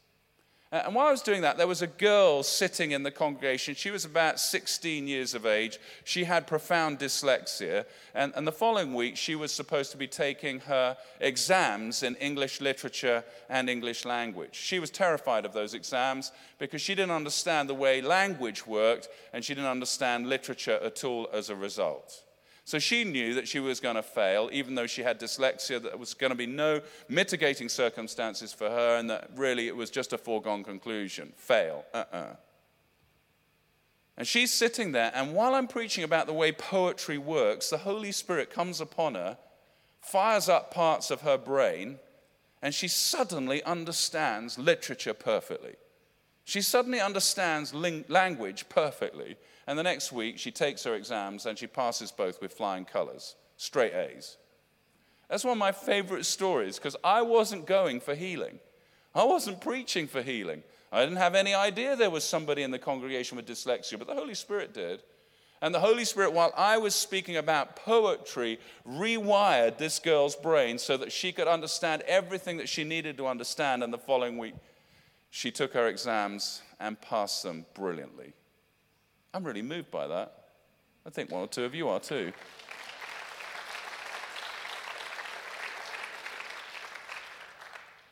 Uh, 0.72 0.82
and 0.84 0.94
while 0.94 1.08
I 1.08 1.10
was 1.10 1.22
doing 1.22 1.42
that, 1.42 1.56
there 1.58 1.66
was 1.66 1.82
a 1.82 1.88
girl 1.88 2.44
sitting 2.44 2.92
in 2.92 3.02
the 3.02 3.10
congregation. 3.10 3.74
She 3.74 3.90
was 3.90 4.04
about 4.04 4.38
16 4.38 5.08
years 5.08 5.34
of 5.34 5.44
age. 5.44 5.80
She 6.04 6.22
had 6.22 6.46
profound 6.46 7.00
dyslexia. 7.00 7.86
And, 8.14 8.32
and 8.36 8.46
the 8.46 8.52
following 8.52 8.94
week, 8.94 9.16
she 9.16 9.34
was 9.34 9.50
supposed 9.50 9.90
to 9.90 9.96
be 9.96 10.06
taking 10.06 10.60
her 10.60 10.96
exams 11.18 12.04
in 12.04 12.14
English 12.16 12.60
literature 12.60 13.24
and 13.48 13.68
English 13.68 14.04
language. 14.04 14.54
She 14.54 14.78
was 14.78 14.90
terrified 14.90 15.44
of 15.44 15.52
those 15.52 15.74
exams 15.74 16.30
because 16.60 16.80
she 16.80 16.94
didn't 16.94 17.16
understand 17.16 17.68
the 17.68 17.74
way 17.74 18.00
language 18.00 18.64
worked 18.64 19.08
and 19.32 19.44
she 19.44 19.54
didn't 19.54 19.70
understand 19.70 20.28
literature 20.28 20.78
at 20.84 21.02
all 21.02 21.28
as 21.32 21.50
a 21.50 21.56
result. 21.56 22.22
So 22.70 22.78
she 22.78 23.02
knew 23.02 23.34
that 23.34 23.48
she 23.48 23.58
was 23.58 23.80
going 23.80 23.96
to 23.96 24.02
fail, 24.02 24.48
even 24.52 24.76
though 24.76 24.86
she 24.86 25.02
had 25.02 25.18
dyslexia, 25.18 25.82
that 25.82 25.90
there 25.90 25.96
was 25.96 26.14
going 26.14 26.30
to 26.30 26.36
be 26.36 26.46
no 26.46 26.80
mitigating 27.08 27.68
circumstances 27.68 28.52
for 28.52 28.70
her, 28.70 28.96
and 28.96 29.10
that 29.10 29.28
really 29.34 29.66
it 29.66 29.74
was 29.74 29.90
just 29.90 30.12
a 30.12 30.18
foregone 30.18 30.62
conclusion 30.62 31.32
fail. 31.36 31.84
Uh 31.92 31.96
uh-uh. 31.96 32.16
uh 32.16 32.34
And 34.16 34.24
she's 34.24 34.52
sitting 34.52 34.92
there, 34.92 35.10
and 35.16 35.34
while 35.34 35.56
I'm 35.56 35.66
preaching 35.66 36.04
about 36.04 36.28
the 36.28 36.32
way 36.32 36.52
poetry 36.52 37.18
works, 37.18 37.70
the 37.70 37.78
Holy 37.78 38.12
Spirit 38.12 38.50
comes 38.52 38.80
upon 38.80 39.16
her, 39.16 39.36
fires 40.00 40.48
up 40.48 40.72
parts 40.72 41.10
of 41.10 41.22
her 41.22 41.36
brain, 41.36 41.98
and 42.62 42.72
she 42.72 42.86
suddenly 42.86 43.64
understands 43.64 44.60
literature 44.60 45.14
perfectly. 45.14 45.74
She 46.44 46.62
suddenly 46.62 47.00
understands 47.00 47.74
language 47.74 48.68
perfectly. 48.68 49.38
And 49.70 49.78
the 49.78 49.84
next 49.84 50.10
week, 50.10 50.36
she 50.36 50.50
takes 50.50 50.82
her 50.82 50.96
exams 50.96 51.46
and 51.46 51.56
she 51.56 51.68
passes 51.68 52.10
both 52.10 52.42
with 52.42 52.52
flying 52.52 52.84
colors, 52.84 53.36
straight 53.56 53.94
A's. 53.94 54.36
That's 55.28 55.44
one 55.44 55.52
of 55.52 55.58
my 55.58 55.70
favorite 55.70 56.26
stories 56.26 56.74
because 56.74 56.96
I 57.04 57.22
wasn't 57.22 57.68
going 57.68 58.00
for 58.00 58.16
healing. 58.16 58.58
I 59.14 59.22
wasn't 59.22 59.60
preaching 59.60 60.08
for 60.08 60.22
healing. 60.22 60.64
I 60.90 61.04
didn't 61.04 61.18
have 61.18 61.36
any 61.36 61.54
idea 61.54 61.94
there 61.94 62.10
was 62.10 62.24
somebody 62.24 62.64
in 62.64 62.72
the 62.72 62.80
congregation 62.80 63.36
with 63.36 63.46
dyslexia, 63.46 63.96
but 63.96 64.08
the 64.08 64.14
Holy 64.16 64.34
Spirit 64.34 64.74
did. 64.74 65.04
And 65.62 65.72
the 65.72 65.78
Holy 65.78 66.04
Spirit, 66.04 66.32
while 66.32 66.52
I 66.56 66.78
was 66.78 66.96
speaking 66.96 67.36
about 67.36 67.76
poetry, 67.76 68.58
rewired 68.84 69.78
this 69.78 70.00
girl's 70.00 70.34
brain 70.34 70.78
so 70.78 70.96
that 70.96 71.12
she 71.12 71.30
could 71.30 71.46
understand 71.46 72.02
everything 72.08 72.56
that 72.56 72.68
she 72.68 72.82
needed 72.82 73.16
to 73.18 73.28
understand. 73.28 73.84
And 73.84 73.92
the 73.92 73.98
following 73.98 74.36
week, 74.36 74.54
she 75.30 75.52
took 75.52 75.74
her 75.74 75.86
exams 75.86 76.60
and 76.80 77.00
passed 77.00 77.44
them 77.44 77.66
brilliantly. 77.74 78.32
I'm 79.32 79.44
really 79.44 79.62
moved 79.62 79.90
by 79.90 80.08
that. 80.08 80.34
I 81.06 81.10
think 81.10 81.30
one 81.30 81.42
or 81.42 81.46
two 81.46 81.64
of 81.64 81.74
you 81.74 81.88
are 81.88 82.00
too. 82.00 82.32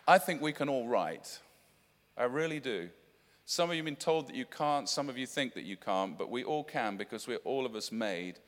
I 0.06 0.18
think 0.18 0.40
we 0.40 0.52
can 0.52 0.68
all 0.68 0.88
write. 0.88 1.38
I 2.16 2.24
really 2.24 2.60
do. 2.60 2.88
Some 3.44 3.70
of 3.70 3.76
you 3.76 3.80
have 3.80 3.84
been 3.84 3.96
told 3.96 4.28
that 4.28 4.36
you 4.36 4.44
can't, 4.44 4.88
some 4.88 5.08
of 5.08 5.18
you 5.18 5.26
think 5.26 5.54
that 5.54 5.64
you 5.64 5.76
can't, 5.76 6.16
but 6.16 6.30
we 6.30 6.44
all 6.44 6.64
can 6.64 6.96
because 6.96 7.26
we're 7.26 7.36
all 7.38 7.66
of 7.66 7.74
us 7.74 7.90
made 7.90 8.38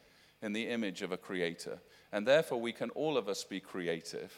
in 0.40 0.52
the 0.52 0.68
image 0.68 1.02
of 1.02 1.12
a 1.12 1.16
creator. 1.16 1.78
And 2.12 2.26
therefore, 2.26 2.60
we 2.60 2.72
can 2.72 2.90
all 2.90 3.16
of 3.16 3.28
us 3.28 3.44
be 3.44 3.60
creative. 3.60 4.32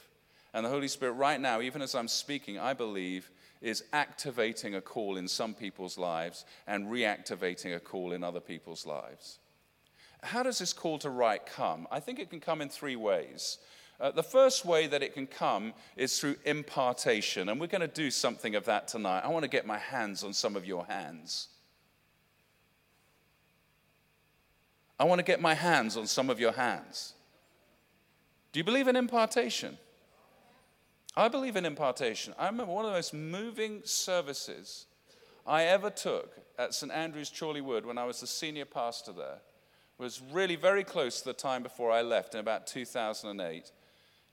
And 0.55 0.67
the 0.67 0.71
Holy 0.71 0.89
Spirit, 0.89 1.13
right 1.13 1.41
now, 1.41 1.61
even 1.61 1.81
as 1.81 1.95
I'm 1.95 2.09
speaking, 2.09 2.59
I 2.59 2.75
believe 2.75 3.31
is 3.63 3.85
activating 3.93 4.75
a 4.75 4.81
call 4.81 5.17
in 5.17 5.29
some 5.29 5.55
people's 5.55 5.97
lives 5.97 6.45
and 6.67 6.89
reactivating 6.89 7.75
a 7.75 7.81
call 7.81 8.13
in 8.13 8.25
other 8.25 8.41
people's 8.41 8.85
lives. 8.85 9.39
How 10.23 10.43
does 10.43 10.59
this 10.59 10.73
call 10.73 10.99
to 10.99 11.11
write 11.11 11.47
come? 11.47 11.87
I 11.91 12.01
think 12.01 12.19
it 12.19 12.29
can 12.29 12.41
come 12.41 12.61
in 12.61 12.69
three 12.69 12.97
ways. 12.97 13.59
Uh, 14.01 14.11
the 14.11 14.23
first 14.23 14.65
way 14.65 14.87
that 14.89 15.03
it 15.03 15.15
can 15.15 15.27
come 15.27 15.73
is 15.97 16.19
through 16.19 16.37
impartation, 16.45 17.49
and 17.49 17.61
we're 17.61 17.67
going 17.69 17.81
to 17.81 17.87
do 17.87 18.11
something 18.11 18.55
of 18.57 18.65
that 18.65 18.89
tonight. 18.89 19.21
I 19.21 19.29
want 19.29 19.45
to 19.45 19.49
get 19.49 19.65
my 19.65 19.79
hands 19.79 20.25
on 20.25 20.33
some 20.33 20.57
of 20.57 20.67
your 20.67 20.85
hands. 20.87 21.49
I 24.99 25.05
want 25.05 25.21
to 25.21 25.25
get 25.25 25.41
my 25.41 25.55
hands 25.55 25.97
on 25.97 26.07
some 26.07 26.31
of 26.31 26.41
your 26.41 26.53
hands. 26.53 27.15
Do 28.53 28.61
you 28.61 28.65
believe 28.65 28.89
in 28.89 28.97
impartation? 28.97 29.79
I 31.15 31.29
believe 31.29 31.57
in 31.57 31.67
impartation. 31.67 32.35
I 32.39 32.47
remember 32.47 32.73
one 32.73 32.85
of 32.85 32.93
the 32.93 32.97
most 32.97 33.13
moving 33.13 33.83
services 33.85 34.87
I 35.47 35.65
ever 35.65 35.91
took 35.91 36.35
at 36.59 36.75
St. 36.75 36.91
Andrew's 36.91 37.31
Chorleywood 37.31 37.85
when 37.85 37.99
I 37.99 38.05
was 38.05 38.21
the 38.21 38.27
senior 38.27 38.65
pastor 38.65 39.13
there 39.13 39.41
was 39.99 40.21
really 40.33 40.57
very 40.57 40.83
close 40.83 41.21
to 41.21 41.27
the 41.27 41.33
time 41.33 41.63
before 41.63 41.93
I 41.93 42.03
left 42.03 42.35
in 42.35 42.41
about 42.41 42.67
2008. 42.67 43.71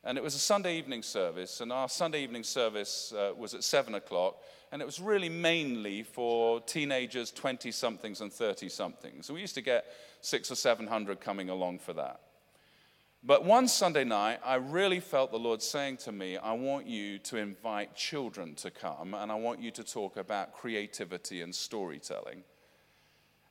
And 0.04 0.18
it 0.18 0.24
was 0.24 0.34
a 0.34 0.40
Sunday 0.40 0.78
evening 0.78 1.04
service, 1.04 1.62
and 1.62 1.72
our 1.72 1.90
Sunday 1.90 2.24
evening 2.24 2.44
service 2.44 3.14
uh, 3.14 3.34
was 3.38 3.54
at 3.54 3.64
7 3.64 3.94
o'clock, 3.96 4.38
and 4.72 4.82
it 4.82 4.86
was 4.86 5.00
really 5.00 5.30
mainly 5.30 6.04
for 6.04 6.62
teenagers, 6.62 7.32
20 7.32 7.72
somethings, 7.72 8.22
and 8.22 8.32
30 8.32 8.70
somethings. 8.70 9.26
So 9.26 9.34
we 9.34 9.42
used 9.42 9.56
to 9.56 9.62
get 9.62 9.86
six 10.22 10.50
or 10.50 10.56
700 10.56 11.20
coming 11.20 11.50
along 11.50 11.80
for 11.80 11.94
that. 11.94 12.22
But 13.22 13.44
one 13.44 13.68
Sunday 13.68 14.06
night, 14.06 14.40
I 14.46 14.56
really 14.56 15.02
felt 15.02 15.32
the 15.32 15.40
Lord 15.40 15.62
saying 15.62 15.98
to 15.98 16.12
me, 16.12 16.38
I 16.38 16.54
want 16.54 16.88
you 16.88 17.20
to 17.20 17.38
invite 17.38 17.94
children 17.94 18.56
to 18.56 18.72
come, 18.72 19.14
and 19.14 19.30
I 19.30 19.36
want 19.36 19.62
you 19.62 19.72
to 19.72 19.84
talk 19.84 20.16
about 20.16 20.54
creativity 20.54 21.42
and 21.42 21.54
storytelling. 21.54 22.44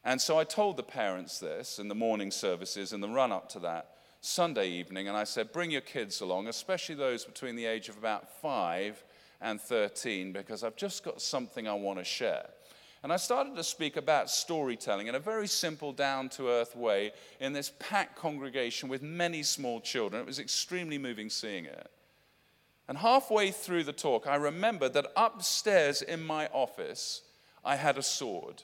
And 0.05 0.21
so 0.21 0.39
I 0.39 0.45
told 0.45 0.79
the 0.79 0.83
parents 0.83 1.39
this 1.39 1.79
in 1.79 1.89
the 1.89 1.95
morning 1.95 2.31
services 2.31 2.95
in 2.95 3.03
the 3.03 3.09
run 3.09 3.31
up 3.31 3.51
to 3.51 3.59
that 3.59 3.97
Sunday 4.23 4.71
evening, 4.71 5.07
and 5.07 5.17
I 5.17 5.25
said, 5.25 5.53
Bring 5.53 5.71
your 5.71 5.83
kids 5.83 6.23
along, 6.23 6.49
especially 6.49 6.95
those 6.95 7.27
between 7.27 7.55
the 7.55 7.67
age 7.67 7.91
of 7.91 7.99
about 7.99 8.41
five 8.41 9.05
and 9.41 9.61
13, 9.61 10.33
because 10.33 10.65
I've 10.65 10.77
just 10.77 11.05
got 11.05 11.21
something 11.21 11.69
I 11.69 11.75
want 11.75 11.99
to 11.99 12.05
share. 12.05 12.49
And 13.03 13.13
I 13.13 13.17
started 13.17 13.55
to 13.57 13.65
speak 13.65 13.97
about 13.97 14.29
storytelling 14.29 15.07
in 15.07 15.15
a 15.15 15.21
very 15.21 15.47
simple, 15.47 15.93
down 15.93 16.29
to 16.31 16.49
earth 16.49 16.75
way 16.75 17.13
in 17.41 17.53
this 17.53 17.73
packed 17.79 18.17
congregation 18.17 18.89
with 18.89 19.03
many 19.03 19.43
small 19.43 19.81
children. 19.81 20.21
It 20.21 20.27
was 20.27 20.41
extremely 20.41 20.99
moving 20.99 21.31
seeing 21.31 21.65
it. 21.65 21.91
And 22.89 22.99
halfway 22.99 23.51
through 23.51 23.85
the 23.85 23.93
talk, 23.93 24.27
I 24.27 24.37
remembered 24.37 24.95
that 24.95 25.13
upstairs 25.17 26.03
in 26.03 26.25
my 26.25 26.49
office, 26.49 27.23
I 27.65 27.77
had 27.77 27.99
a 27.99 28.03
sword. 28.03 28.63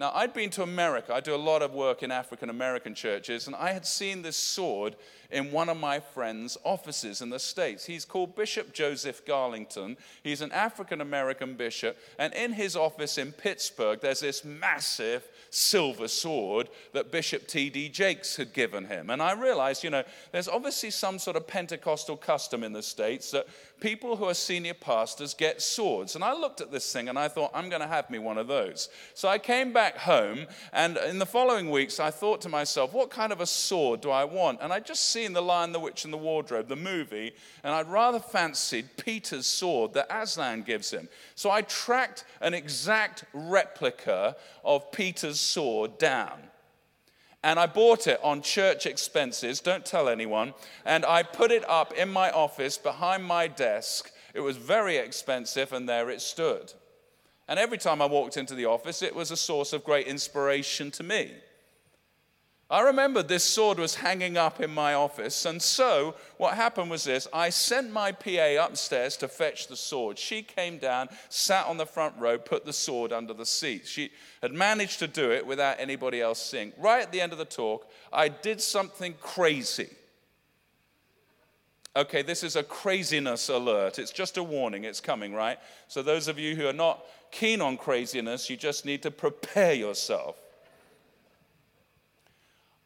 Now, 0.00 0.12
I'd 0.14 0.32
been 0.32 0.48
to 0.50 0.62
America. 0.62 1.12
I 1.12 1.20
do 1.20 1.34
a 1.34 1.36
lot 1.36 1.60
of 1.60 1.74
work 1.74 2.02
in 2.02 2.10
African 2.10 2.48
American 2.48 2.94
churches, 2.94 3.46
and 3.46 3.54
I 3.54 3.72
had 3.72 3.84
seen 3.84 4.22
this 4.22 4.36
sword 4.38 4.96
in 5.30 5.52
one 5.52 5.68
of 5.68 5.76
my 5.76 6.00
friend's 6.00 6.56
offices 6.64 7.20
in 7.20 7.28
the 7.28 7.38
States. 7.38 7.84
He's 7.84 8.06
called 8.06 8.34
Bishop 8.34 8.72
Joseph 8.72 9.26
Garlington. 9.26 9.98
He's 10.24 10.40
an 10.40 10.52
African 10.52 11.02
American 11.02 11.52
bishop, 11.52 11.98
and 12.18 12.32
in 12.32 12.54
his 12.54 12.76
office 12.76 13.18
in 13.18 13.32
Pittsburgh, 13.32 14.00
there's 14.00 14.20
this 14.20 14.42
massive 14.42 15.28
silver 15.50 16.08
sword 16.08 16.70
that 16.94 17.12
Bishop 17.12 17.46
T.D. 17.46 17.90
Jakes 17.90 18.36
had 18.36 18.54
given 18.54 18.86
him. 18.86 19.10
And 19.10 19.20
I 19.20 19.32
realized, 19.32 19.84
you 19.84 19.90
know, 19.90 20.04
there's 20.32 20.48
obviously 20.48 20.90
some 20.90 21.18
sort 21.18 21.36
of 21.36 21.46
Pentecostal 21.46 22.16
custom 22.16 22.64
in 22.64 22.72
the 22.72 22.82
States 22.82 23.32
that 23.32 23.46
people 23.80 24.16
who 24.16 24.26
are 24.26 24.34
senior 24.34 24.74
pastors 24.74 25.34
get 25.34 25.60
swords. 25.60 26.14
And 26.14 26.22
I 26.22 26.34
looked 26.34 26.60
at 26.60 26.70
this 26.70 26.92
thing 26.92 27.08
and 27.08 27.18
I 27.18 27.28
thought, 27.28 27.50
I'm 27.54 27.68
going 27.68 27.80
to 27.80 27.88
have 27.88 28.10
me 28.10 28.18
one 28.18 28.38
of 28.38 28.46
those. 28.46 28.88
So 29.14 29.28
I 29.28 29.38
came 29.38 29.72
back 29.72 29.96
home, 29.96 30.46
and 30.72 30.96
in 30.98 31.18
the 31.18 31.26
following 31.26 31.70
weeks, 31.70 31.98
I 31.98 32.10
thought 32.10 32.40
to 32.42 32.48
myself, 32.48 32.92
what 32.92 33.10
kind 33.10 33.32
of 33.32 33.40
a 33.40 33.46
sword 33.46 34.00
do 34.00 34.10
I 34.10 34.24
want? 34.24 34.60
And 34.60 34.72
I'd 34.72 34.86
just 34.86 35.06
seen 35.10 35.32
The 35.32 35.42
Lion, 35.42 35.72
the 35.72 35.80
Witch, 35.80 36.04
and 36.04 36.12
the 36.12 36.18
Wardrobe, 36.18 36.68
the 36.68 36.76
movie, 36.76 37.32
and 37.64 37.74
I'd 37.74 37.88
rather 37.88 38.20
fancied 38.20 38.96
Peter's 38.96 39.46
sword 39.46 39.94
that 39.94 40.06
Aslan 40.10 40.62
gives 40.62 40.90
him. 40.90 41.08
So 41.34 41.50
I 41.50 41.62
tracked 41.62 42.24
an 42.40 42.54
exact 42.54 43.24
replica 43.32 44.36
of 44.62 44.92
Peter's 44.92 45.40
sword 45.40 45.98
down. 45.98 46.49
And 47.42 47.58
I 47.58 47.66
bought 47.66 48.06
it 48.06 48.20
on 48.22 48.42
church 48.42 48.84
expenses, 48.84 49.60
don't 49.60 49.84
tell 49.84 50.08
anyone. 50.08 50.52
And 50.84 51.06
I 51.06 51.22
put 51.22 51.50
it 51.50 51.68
up 51.68 51.92
in 51.94 52.10
my 52.10 52.30
office 52.30 52.76
behind 52.76 53.24
my 53.24 53.48
desk. 53.48 54.10
It 54.34 54.40
was 54.40 54.56
very 54.58 54.96
expensive, 54.96 55.72
and 55.72 55.88
there 55.88 56.10
it 56.10 56.20
stood. 56.20 56.72
And 57.48 57.58
every 57.58 57.78
time 57.78 58.02
I 58.02 58.06
walked 58.06 58.36
into 58.36 58.54
the 58.54 58.66
office, 58.66 59.02
it 59.02 59.14
was 59.14 59.30
a 59.30 59.36
source 59.36 59.72
of 59.72 59.84
great 59.84 60.06
inspiration 60.06 60.90
to 60.92 61.02
me. 61.02 61.32
I 62.70 62.82
remember 62.82 63.24
this 63.24 63.42
sword 63.42 63.80
was 63.80 63.96
hanging 63.96 64.36
up 64.36 64.60
in 64.60 64.72
my 64.72 64.94
office, 64.94 65.44
and 65.44 65.60
so 65.60 66.14
what 66.36 66.54
happened 66.54 66.88
was 66.88 67.02
this 67.02 67.26
I 67.32 67.50
sent 67.50 67.92
my 67.92 68.12
PA 68.12 68.64
upstairs 68.64 69.16
to 69.18 69.28
fetch 69.28 69.66
the 69.66 69.74
sword. 69.74 70.18
She 70.18 70.42
came 70.42 70.78
down, 70.78 71.08
sat 71.28 71.66
on 71.66 71.78
the 71.78 71.86
front 71.86 72.14
row, 72.16 72.38
put 72.38 72.64
the 72.64 72.72
sword 72.72 73.12
under 73.12 73.34
the 73.34 73.44
seat. 73.44 73.88
She 73.88 74.12
had 74.40 74.52
managed 74.52 75.00
to 75.00 75.08
do 75.08 75.32
it 75.32 75.44
without 75.44 75.80
anybody 75.80 76.20
else 76.20 76.40
seeing. 76.40 76.72
Right 76.78 77.02
at 77.02 77.10
the 77.10 77.20
end 77.20 77.32
of 77.32 77.38
the 77.38 77.44
talk, 77.44 77.90
I 78.12 78.28
did 78.28 78.60
something 78.60 79.14
crazy. 79.20 79.90
Okay, 81.96 82.22
this 82.22 82.44
is 82.44 82.54
a 82.54 82.62
craziness 82.62 83.48
alert. 83.48 83.98
It's 83.98 84.12
just 84.12 84.36
a 84.36 84.44
warning, 84.44 84.84
it's 84.84 85.00
coming, 85.00 85.34
right? 85.34 85.58
So, 85.88 86.02
those 86.02 86.28
of 86.28 86.38
you 86.38 86.54
who 86.54 86.68
are 86.68 86.72
not 86.72 87.04
keen 87.32 87.60
on 87.60 87.76
craziness, 87.76 88.48
you 88.48 88.56
just 88.56 88.86
need 88.86 89.02
to 89.02 89.10
prepare 89.10 89.72
yourself. 89.72 90.39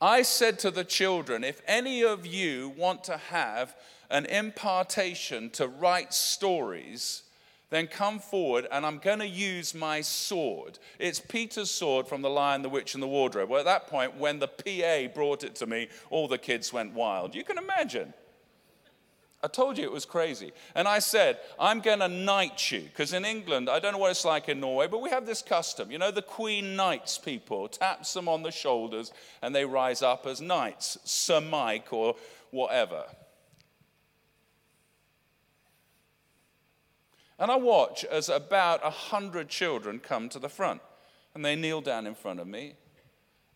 I 0.00 0.22
said 0.22 0.58
to 0.60 0.70
the 0.70 0.84
children, 0.84 1.44
if 1.44 1.62
any 1.66 2.02
of 2.02 2.26
you 2.26 2.74
want 2.76 3.04
to 3.04 3.16
have 3.16 3.76
an 4.10 4.26
impartation 4.26 5.50
to 5.50 5.66
write 5.66 6.12
stories, 6.12 7.22
then 7.70 7.86
come 7.86 8.18
forward 8.18 8.66
and 8.70 8.84
I'm 8.84 8.98
going 8.98 9.18
to 9.20 9.26
use 9.26 9.74
my 9.74 10.00
sword. 10.00 10.78
It's 10.98 11.20
Peter's 11.20 11.70
sword 11.70 12.06
from 12.06 12.22
The 12.22 12.30
Lion, 12.30 12.62
the 12.62 12.68
Witch, 12.68 12.94
and 12.94 13.02
the 13.02 13.08
Wardrobe. 13.08 13.48
Well, 13.48 13.60
at 13.60 13.64
that 13.66 13.88
point, 13.88 14.16
when 14.16 14.38
the 14.38 14.48
PA 14.48 15.12
brought 15.12 15.42
it 15.42 15.54
to 15.56 15.66
me, 15.66 15.88
all 16.10 16.28
the 16.28 16.38
kids 16.38 16.72
went 16.72 16.94
wild. 16.94 17.34
You 17.34 17.44
can 17.44 17.58
imagine. 17.58 18.14
I 19.44 19.46
told 19.46 19.76
you 19.76 19.84
it 19.84 19.92
was 19.92 20.06
crazy. 20.06 20.52
And 20.74 20.88
I 20.88 21.00
said, 21.00 21.38
I'm 21.60 21.80
going 21.80 21.98
to 21.98 22.08
knight 22.08 22.72
you. 22.72 22.80
Because 22.80 23.12
in 23.12 23.26
England, 23.26 23.68
I 23.68 23.78
don't 23.78 23.92
know 23.92 23.98
what 23.98 24.10
it's 24.10 24.24
like 24.24 24.48
in 24.48 24.58
Norway, 24.58 24.86
but 24.86 25.02
we 25.02 25.10
have 25.10 25.26
this 25.26 25.42
custom. 25.42 25.90
You 25.90 25.98
know, 25.98 26.10
the 26.10 26.22
Queen 26.22 26.76
knights 26.76 27.18
people, 27.18 27.68
taps 27.68 28.14
them 28.14 28.26
on 28.26 28.42
the 28.42 28.50
shoulders, 28.50 29.12
and 29.42 29.54
they 29.54 29.66
rise 29.66 30.00
up 30.00 30.24
as 30.24 30.40
knights, 30.40 30.96
Sir 31.04 31.42
Mike 31.42 31.92
or 31.92 32.16
whatever. 32.52 33.04
And 37.38 37.50
I 37.50 37.56
watch 37.56 38.02
as 38.06 38.30
about 38.30 38.80
a 38.82 38.88
hundred 38.88 39.50
children 39.50 39.98
come 39.98 40.30
to 40.30 40.38
the 40.38 40.48
front, 40.48 40.80
and 41.34 41.44
they 41.44 41.54
kneel 41.54 41.82
down 41.82 42.06
in 42.06 42.14
front 42.14 42.40
of 42.40 42.46
me, 42.46 42.76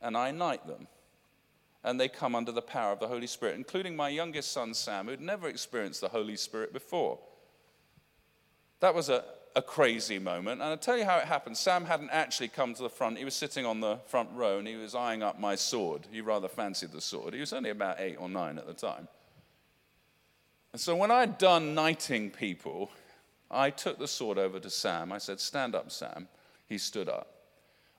and 0.03 0.19
I 0.19 0.33
knight 0.33 0.67
them 0.67 0.87
and 1.89 1.99
they 1.99 2.07
come 2.07 2.35
under 2.35 2.53
the 2.53 2.61
power 2.61 2.93
of 2.93 3.01
the 3.01 3.09
Holy 3.09 3.27
Spirit, 3.27 3.57
including 3.57 3.97
my 3.97 4.11
youngest 4.11 4.53
son, 4.53 4.75
Sam, 4.75 5.07
who'd 5.07 5.23
never 5.23 5.49
experienced 5.49 6.03
the 6.03 6.11
Holy 6.11 6.37
Spirit 6.37 6.75
before. 6.75 7.19
That 8.81 8.95
was 8.95 9.09
a, 9.09 9.25
a 9.57 9.63
crazy 9.63 10.19
moment. 10.19 10.61
And 10.61 10.65
I'll 10.65 10.77
tell 10.77 10.99
you 10.99 11.07
how 11.07 11.17
it 11.17 11.25
happened. 11.25 11.57
Sam 11.57 11.87
hadn't 11.87 12.11
actually 12.11 12.49
come 12.49 12.75
to 12.75 12.83
the 12.83 12.91
front. 12.91 13.17
He 13.17 13.25
was 13.25 13.33
sitting 13.33 13.65
on 13.65 13.81
the 13.81 13.97
front 14.07 14.29
row 14.35 14.59
and 14.59 14.69
he 14.69 14.77
was 14.77 14.95
eyeing 14.95 15.23
up 15.23 15.41
my 15.41 15.55
sword. 15.55 16.03
He 16.13 16.21
rather 16.21 16.47
fancied 16.47 16.93
the 16.93 17.01
sword. 17.01 17.33
He 17.33 17.41
was 17.41 17.55
only 17.55 17.71
about 17.71 17.99
eight 18.01 18.17
or 18.17 18.29
nine 18.29 18.59
at 18.59 18.67
the 18.67 18.75
time. 18.75 19.09
And 20.75 20.81
so 20.81 20.95
when 20.95 21.11
I'd 21.11 21.39
done 21.39 21.75
knighting 21.75 22.29
people, 22.31 22.91
I 23.51 23.71
took 23.71 23.99
the 23.99 24.09
sword 24.09 24.37
over 24.37 24.61
to 24.61 24.69
Sam. 24.69 25.11
I 25.11 25.17
said, 25.17 25.41
Stand 25.41 25.75
up, 25.75 25.91
Sam. 25.91 26.29
He 26.67 26.77
stood 26.77 27.09
up. 27.09 27.29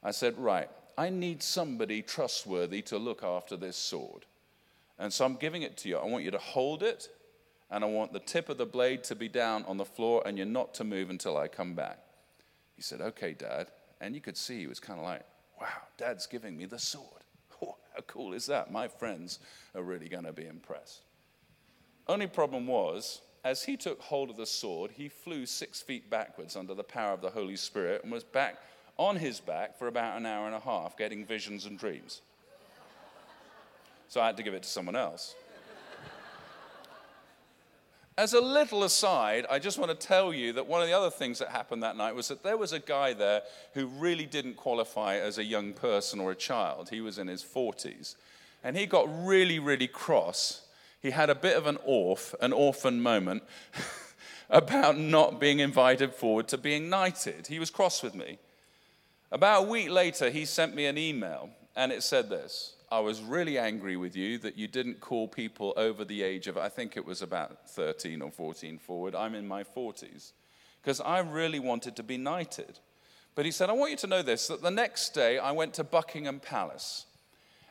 I 0.04 0.12
said, 0.12 0.38
Right, 0.38 0.70
I 1.00 1.10
need 1.10 1.42
somebody 1.42 2.02
trustworthy 2.02 2.82
to 2.82 2.98
look 2.98 3.24
after 3.24 3.56
this 3.56 3.78
sword. 3.78 4.26
And 5.00 5.14
so 5.14 5.24
I'm 5.24 5.36
giving 5.36 5.62
it 5.62 5.78
to 5.78 5.88
you. 5.88 5.96
I 5.96 6.06
want 6.06 6.26
you 6.26 6.32
to 6.32 6.38
hold 6.38 6.84
it, 6.84 7.08
and 7.72 7.86
I 7.86 7.88
want 7.88 8.12
the 8.12 8.20
tip 8.20 8.50
of 8.50 8.58
the 8.58 8.66
blade 8.66 9.06
to 9.06 9.16
be 9.16 9.30
down 9.30 9.64
on 9.64 9.78
the 9.78 9.86
floor, 9.86 10.22
and 10.26 10.36
you're 10.36 10.46
not 10.46 10.74
to 10.74 10.84
move 10.84 11.10
until 11.10 11.38
I 11.38 11.48
come 11.48 11.74
back. 11.74 12.00
He 12.76 12.82
said, 12.82 13.00
Okay, 13.00 13.34
Dad. 13.34 13.68
And 14.02 14.14
you 14.14 14.20
could 14.20 14.36
see 14.36 14.60
he 14.60 14.68
was 14.68 14.82
kind 14.82 15.00
of 15.00 15.06
like, 15.06 15.24
Wow, 15.62 15.68
Dad's 15.98 16.28
giving 16.28 16.58
me 16.58 16.66
the 16.66 16.80
sword. 16.80 17.06
Oh, 17.62 17.76
how 17.94 18.02
cool 18.08 18.34
is 18.34 18.46
that? 18.48 18.72
My 18.72 18.90
friends 18.90 19.40
are 19.76 19.84
really 19.84 20.10
going 20.10 20.24
to 20.24 20.34
be 20.34 20.48
impressed. 20.48 21.02
Only 22.08 22.28
problem 22.28 22.68
was, 22.68 23.22
as 23.46 23.64
he 23.64 23.78
took 23.78 24.02
hold 24.02 24.30
of 24.30 24.38
the 24.38 24.46
sword, 24.46 24.92
he 24.92 25.08
flew 25.08 25.46
six 25.46 25.82
feet 25.82 26.10
backwards 26.10 26.58
under 26.58 26.74
the 26.74 26.84
power 26.84 27.14
of 27.14 27.22
the 27.22 27.30
Holy 27.30 27.56
Spirit 27.56 28.04
and 28.04 28.12
was 28.12 28.24
back 28.24 28.60
on 29.00 29.16
his 29.16 29.40
back 29.40 29.80
for 29.80 29.88
about 29.88 30.18
an 30.18 30.26
hour 30.26 30.46
and 30.46 30.54
a 30.54 30.60
half, 30.60 30.98
getting 30.98 31.26
visions 31.26 31.66
and 31.66 31.80
dreams. 31.80 32.22
So 34.10 34.20
I 34.20 34.26
had 34.26 34.38
to 34.38 34.44
give 34.44 34.54
it 34.54 34.64
to 34.64 34.70
someone 34.70 34.96
else. 34.96 35.36
As 38.18 38.34
a 38.34 38.42
little 38.42 38.84
aside, 38.84 39.46
I 39.50 39.60
just 39.60 39.80
want 39.80 39.98
to 39.98 40.08
tell 40.08 40.34
you 40.34 40.52
that 40.54 40.68
one 40.68 40.82
of 40.82 40.88
the 40.90 40.94
other 40.94 41.10
things 41.10 41.40
that 41.40 41.48
happened 41.48 41.82
that 41.84 41.96
night 41.96 42.14
was 42.14 42.28
that 42.28 42.44
there 42.44 42.58
was 42.58 42.74
a 42.74 42.80
guy 42.80 43.14
there 43.14 43.44
who 43.74 43.88
really 43.88 44.26
didn't 44.26 44.58
qualify 44.58 45.16
as 45.16 45.38
a 45.38 45.44
young 45.46 45.72
person 45.72 46.20
or 46.20 46.32
a 46.32 46.36
child. 46.36 46.90
He 46.90 47.00
was 47.00 47.18
in 47.18 47.28
his 47.28 47.42
40s. 47.42 48.16
And 48.62 48.76
he 48.76 48.86
got 48.86 49.08
really, 49.26 49.60
really 49.60 49.88
cross. 49.88 50.64
He 51.02 51.12
had 51.12 51.30
a 51.30 51.36
bit 51.36 51.56
of 51.56 51.66
an 51.66 51.78
orph, 51.88 52.36
an 52.42 52.52
orphan 52.52 53.00
moment 53.02 53.44
about 54.50 54.98
not 54.98 55.40
being 55.40 55.60
invited 55.60 56.14
forward 56.14 56.50
to 56.50 56.58
being 56.58 56.90
knighted. 56.90 57.48
He 57.48 57.60
was 57.60 57.70
cross 57.70 58.04
with 58.04 58.14
me. 58.14 58.40
About 59.32 59.64
a 59.64 59.68
week 59.68 59.90
later, 59.90 60.30
he 60.30 60.46
sent 60.46 60.76
me 60.76 60.86
an 60.86 60.98
email, 60.98 61.52
and 61.76 61.92
it 61.92 62.04
said 62.04 62.30
this 62.30 62.76
I 62.92 63.00
was 63.00 63.22
really 63.22 63.60
angry 63.60 63.96
with 63.96 64.16
you 64.16 64.40
that 64.40 64.58
you 64.58 64.68
didn't 64.68 65.00
call 65.00 65.28
people 65.28 65.74
over 65.78 66.04
the 66.04 66.24
age 66.24 66.48
of, 66.48 66.58
I 66.58 66.70
think 66.70 66.98
it 66.98 67.06
was 67.06 67.22
about 67.22 67.70
13 67.70 68.22
or 68.22 68.32
14 68.32 68.80
forward. 68.80 69.14
I'm 69.14 69.36
in 69.36 69.48
my 69.48 69.64
40s. 69.64 70.32
Because 70.82 71.02
I 71.02 71.20
really 71.20 71.60
wanted 71.60 71.96
to 71.98 72.04
be 72.04 72.18
knighted. 72.18 72.80
But 73.36 73.46
he 73.46 73.52
said, 73.52 73.70
I 73.70 73.74
want 73.74 73.92
you 73.92 73.98
to 73.98 74.08
know 74.08 74.22
this 74.22 74.48
that 74.48 74.62
the 74.62 74.72
next 74.72 75.14
day 75.14 75.38
I 75.38 75.52
went 75.52 75.74
to 75.76 75.84
Buckingham 75.84 76.40
Palace 76.40 77.06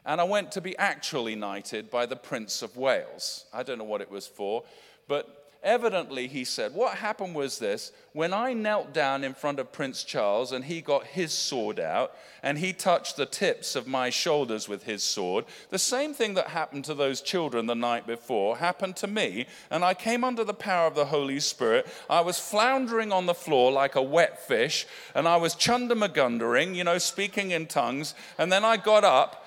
and 0.04 0.20
I 0.20 0.24
went 0.24 0.52
to 0.52 0.60
be 0.60 0.76
actually 0.78 1.34
knighted 1.34 1.90
by 1.90 2.06
the 2.06 2.16
Prince 2.16 2.62
of 2.62 2.76
Wales. 2.76 3.46
I 3.52 3.62
don't 3.62 3.78
know 3.78 3.84
what 3.84 4.00
it 4.00 4.10
was 4.10 4.26
for, 4.26 4.62
But 5.08 5.37
Evidently, 5.64 6.28
he 6.28 6.44
said, 6.44 6.72
what 6.72 6.98
happened 6.98 7.34
was 7.34 7.58
this 7.58 7.90
when 8.12 8.32
I 8.32 8.52
knelt 8.52 8.92
down 8.92 9.24
in 9.24 9.34
front 9.34 9.58
of 9.58 9.72
Prince 9.72 10.04
Charles 10.04 10.52
and 10.52 10.64
he 10.64 10.80
got 10.80 11.04
his 11.04 11.32
sword 11.32 11.80
out 11.80 12.14
and 12.44 12.58
he 12.58 12.72
touched 12.72 13.16
the 13.16 13.26
tips 13.26 13.74
of 13.74 13.88
my 13.88 14.08
shoulders 14.08 14.68
with 14.68 14.84
his 14.84 15.02
sword, 15.02 15.46
the 15.70 15.78
same 15.78 16.14
thing 16.14 16.34
that 16.34 16.48
happened 16.48 16.84
to 16.84 16.94
those 16.94 17.20
children 17.20 17.66
the 17.66 17.74
night 17.74 18.06
before 18.06 18.58
happened 18.58 18.94
to 18.96 19.08
me. 19.08 19.46
And 19.68 19.84
I 19.84 19.94
came 19.94 20.22
under 20.22 20.44
the 20.44 20.54
power 20.54 20.86
of 20.86 20.94
the 20.94 21.06
Holy 21.06 21.40
Spirit. 21.40 21.88
I 22.08 22.20
was 22.20 22.38
floundering 22.38 23.10
on 23.10 23.26
the 23.26 23.34
floor 23.34 23.72
like 23.72 23.96
a 23.96 24.02
wet 24.02 24.46
fish 24.46 24.86
and 25.12 25.26
I 25.26 25.38
was 25.38 25.56
chundamagundering, 25.56 26.76
you 26.76 26.84
know, 26.84 26.98
speaking 26.98 27.50
in 27.50 27.66
tongues. 27.66 28.14
And 28.38 28.52
then 28.52 28.64
I 28.64 28.76
got 28.76 29.02
up 29.02 29.44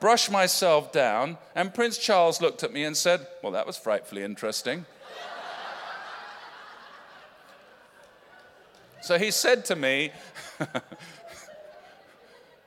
brushed 0.00 0.30
myself 0.30 0.92
down, 0.92 1.36
and 1.56 1.74
Prince 1.74 1.98
Charles 1.98 2.40
looked 2.40 2.62
at 2.62 2.72
me 2.72 2.84
and 2.84 2.96
said, 2.96 3.26
Well, 3.42 3.50
that 3.50 3.66
was 3.66 3.76
frightfully 3.76 4.22
interesting. 4.22 4.86
So 9.08 9.18
he 9.18 9.30
said 9.30 9.64
to 9.64 9.74
me, 9.74 10.10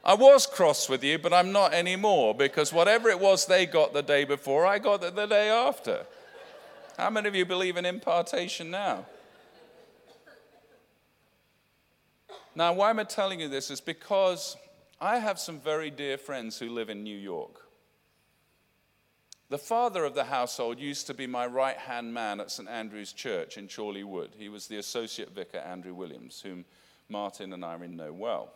I 0.03 0.15
was 0.15 0.47
cross 0.47 0.89
with 0.89 1.03
you, 1.03 1.19
but 1.19 1.31
I'm 1.31 1.51
not 1.51 1.71
anymore 1.71 2.33
because 2.33 2.73
whatever 2.73 3.09
it 3.09 3.19
was 3.19 3.45
they 3.45 3.67
got 3.67 3.93
the 3.93 4.01
day 4.01 4.23
before, 4.23 4.65
I 4.65 4.79
got 4.79 5.03
it 5.03 5.15
the 5.15 5.27
day 5.27 5.51
after. 5.51 6.07
How 6.97 7.11
many 7.11 7.27
of 7.27 7.35
you 7.35 7.45
believe 7.45 7.77
in 7.77 7.85
impartation 7.85 8.71
now? 8.71 9.05
Now, 12.55 12.73
why 12.73 12.89
am 12.89 12.97
I 12.97 13.03
telling 13.03 13.39
you 13.39 13.47
this? 13.47 13.69
Is 13.69 13.79
because 13.79 14.57
I 14.99 15.19
have 15.19 15.37
some 15.37 15.59
very 15.59 15.91
dear 15.91 16.17
friends 16.17 16.57
who 16.57 16.69
live 16.69 16.89
in 16.89 17.03
New 17.03 17.19
York. 17.19 17.67
The 19.51 19.57
father 19.57 20.05
of 20.05 20.15
the 20.15 20.23
household 20.23 20.79
used 20.79 21.07
to 21.07 21.13
be 21.13 21.27
my 21.27 21.45
right 21.45 21.75
hand 21.75 22.13
man 22.13 22.39
at 22.39 22.49
St. 22.49 22.69
Andrew's 22.69 23.11
Church 23.11 23.57
in 23.57 23.67
Chorleywood. 23.67 24.29
He 24.37 24.47
was 24.47 24.67
the 24.67 24.77
associate 24.77 25.35
vicar, 25.35 25.57
Andrew 25.57 25.93
Williams, 25.93 26.39
whom 26.39 26.63
Martin 27.09 27.51
and 27.51 27.61
Irene 27.61 27.97
know 27.97 28.13
well. 28.13 28.53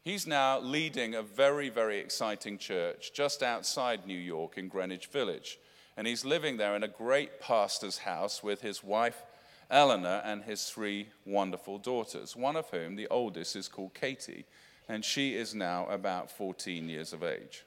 He's 0.00 0.26
now 0.26 0.58
leading 0.60 1.14
a 1.14 1.22
very, 1.22 1.68
very 1.68 1.98
exciting 1.98 2.56
church 2.56 3.12
just 3.12 3.42
outside 3.42 4.06
New 4.06 4.18
York 4.18 4.56
in 4.56 4.68
Greenwich 4.68 5.08
Village. 5.08 5.58
And 5.94 6.06
he's 6.06 6.24
living 6.24 6.56
there 6.56 6.74
in 6.74 6.84
a 6.84 6.88
great 6.88 7.38
pastor's 7.38 7.98
house 7.98 8.42
with 8.42 8.62
his 8.62 8.82
wife, 8.82 9.26
Eleanor, 9.70 10.22
and 10.24 10.44
his 10.44 10.70
three 10.70 11.08
wonderful 11.26 11.76
daughters, 11.76 12.34
one 12.34 12.56
of 12.56 12.70
whom, 12.70 12.96
the 12.96 13.08
oldest, 13.08 13.56
is 13.56 13.68
called 13.68 13.92
Katie, 13.92 14.46
and 14.88 15.04
she 15.04 15.34
is 15.34 15.54
now 15.54 15.86
about 15.88 16.30
14 16.30 16.88
years 16.88 17.12
of 17.12 17.22
age. 17.22 17.64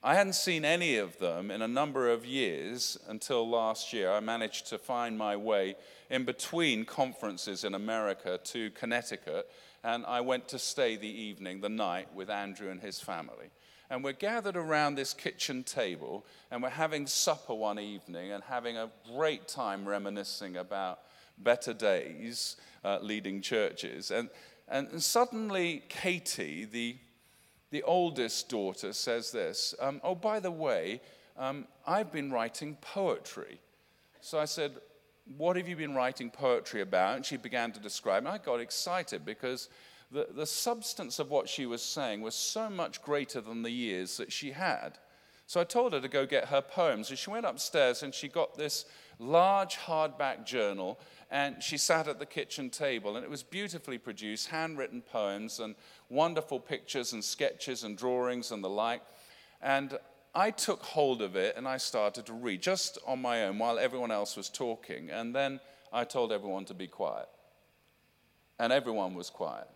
I 0.00 0.14
hadn't 0.14 0.34
seen 0.34 0.64
any 0.64 0.96
of 0.96 1.18
them 1.18 1.50
in 1.50 1.60
a 1.60 1.66
number 1.66 2.08
of 2.08 2.24
years 2.24 2.96
until 3.08 3.48
last 3.48 3.92
year. 3.92 4.12
I 4.12 4.20
managed 4.20 4.68
to 4.68 4.78
find 4.78 5.18
my 5.18 5.34
way 5.34 5.74
in 6.08 6.24
between 6.24 6.84
conferences 6.84 7.64
in 7.64 7.74
America 7.74 8.38
to 8.44 8.70
Connecticut, 8.70 9.50
and 9.82 10.06
I 10.06 10.20
went 10.20 10.46
to 10.48 10.58
stay 10.58 10.94
the 10.94 11.08
evening, 11.08 11.60
the 11.60 11.68
night, 11.68 12.14
with 12.14 12.30
Andrew 12.30 12.70
and 12.70 12.80
his 12.80 13.00
family. 13.00 13.50
And 13.90 14.04
we're 14.04 14.12
gathered 14.12 14.56
around 14.56 14.94
this 14.94 15.12
kitchen 15.12 15.64
table, 15.64 16.24
and 16.52 16.62
we're 16.62 16.68
having 16.68 17.08
supper 17.08 17.54
one 17.54 17.80
evening 17.80 18.30
and 18.30 18.44
having 18.44 18.76
a 18.76 18.90
great 19.16 19.48
time 19.48 19.88
reminiscing 19.88 20.58
about 20.58 21.00
better 21.38 21.72
days 21.72 22.56
uh, 22.84 22.98
leading 23.02 23.40
churches. 23.40 24.12
And, 24.12 24.30
and 24.68 25.02
suddenly, 25.02 25.82
Katie, 25.88 26.66
the 26.66 26.98
the 27.70 27.82
oldest 27.82 28.48
daughter 28.48 28.92
says 28.92 29.30
this 29.30 29.74
um, 29.80 30.00
Oh, 30.02 30.14
by 30.14 30.40
the 30.40 30.50
way, 30.50 31.00
um, 31.36 31.66
I've 31.86 32.12
been 32.12 32.30
writing 32.30 32.76
poetry. 32.80 33.60
So 34.20 34.38
I 34.38 34.46
said, 34.46 34.72
What 35.36 35.56
have 35.56 35.68
you 35.68 35.76
been 35.76 35.94
writing 35.94 36.30
poetry 36.30 36.80
about? 36.80 37.16
And 37.16 37.24
she 37.24 37.36
began 37.36 37.72
to 37.72 37.80
describe, 37.80 38.18
and 38.18 38.28
I 38.28 38.38
got 38.38 38.60
excited 38.60 39.24
because 39.24 39.68
the, 40.10 40.28
the 40.34 40.46
substance 40.46 41.18
of 41.18 41.30
what 41.30 41.48
she 41.48 41.66
was 41.66 41.82
saying 41.82 42.22
was 42.22 42.34
so 42.34 42.70
much 42.70 43.02
greater 43.02 43.40
than 43.40 43.62
the 43.62 43.70
years 43.70 44.16
that 44.16 44.32
she 44.32 44.52
had. 44.52 44.98
So 45.46 45.60
I 45.60 45.64
told 45.64 45.94
her 45.94 46.00
to 46.00 46.08
go 46.08 46.26
get 46.26 46.46
her 46.46 46.60
poems, 46.60 47.10
and 47.10 47.18
she 47.18 47.30
went 47.30 47.46
upstairs 47.46 48.02
and 48.02 48.14
she 48.14 48.28
got 48.28 48.56
this 48.56 48.84
large 49.18 49.76
hardback 49.76 50.44
journal 50.44 50.98
and 51.30 51.62
she 51.62 51.76
sat 51.76 52.08
at 52.08 52.18
the 52.18 52.26
kitchen 52.26 52.70
table, 52.70 53.16
and 53.16 53.24
it 53.24 53.30
was 53.30 53.42
beautifully 53.42 53.98
produced, 53.98 54.48
handwritten 54.48 55.02
poems, 55.02 55.60
and 55.60 55.74
wonderful 56.08 56.60
pictures 56.60 57.12
and 57.12 57.22
sketches 57.22 57.84
and 57.84 57.96
drawings 57.96 58.50
and 58.50 58.62
the 58.62 58.68
like. 58.68 59.02
And 59.60 59.98
I 60.34 60.50
took 60.50 60.82
hold 60.82 61.22
of 61.22 61.36
it 61.36 61.56
and 61.56 61.66
I 61.66 61.78
started 61.78 62.26
to 62.26 62.32
read 62.32 62.62
just 62.62 62.98
on 63.06 63.20
my 63.20 63.44
own 63.44 63.58
while 63.58 63.78
everyone 63.78 64.10
else 64.10 64.36
was 64.36 64.48
talking. 64.48 65.10
And 65.10 65.34
then 65.34 65.60
I 65.92 66.04
told 66.04 66.32
everyone 66.32 66.64
to 66.66 66.74
be 66.74 66.86
quiet. 66.86 67.28
And 68.58 68.72
everyone 68.72 69.14
was 69.14 69.30
quiet. 69.30 69.68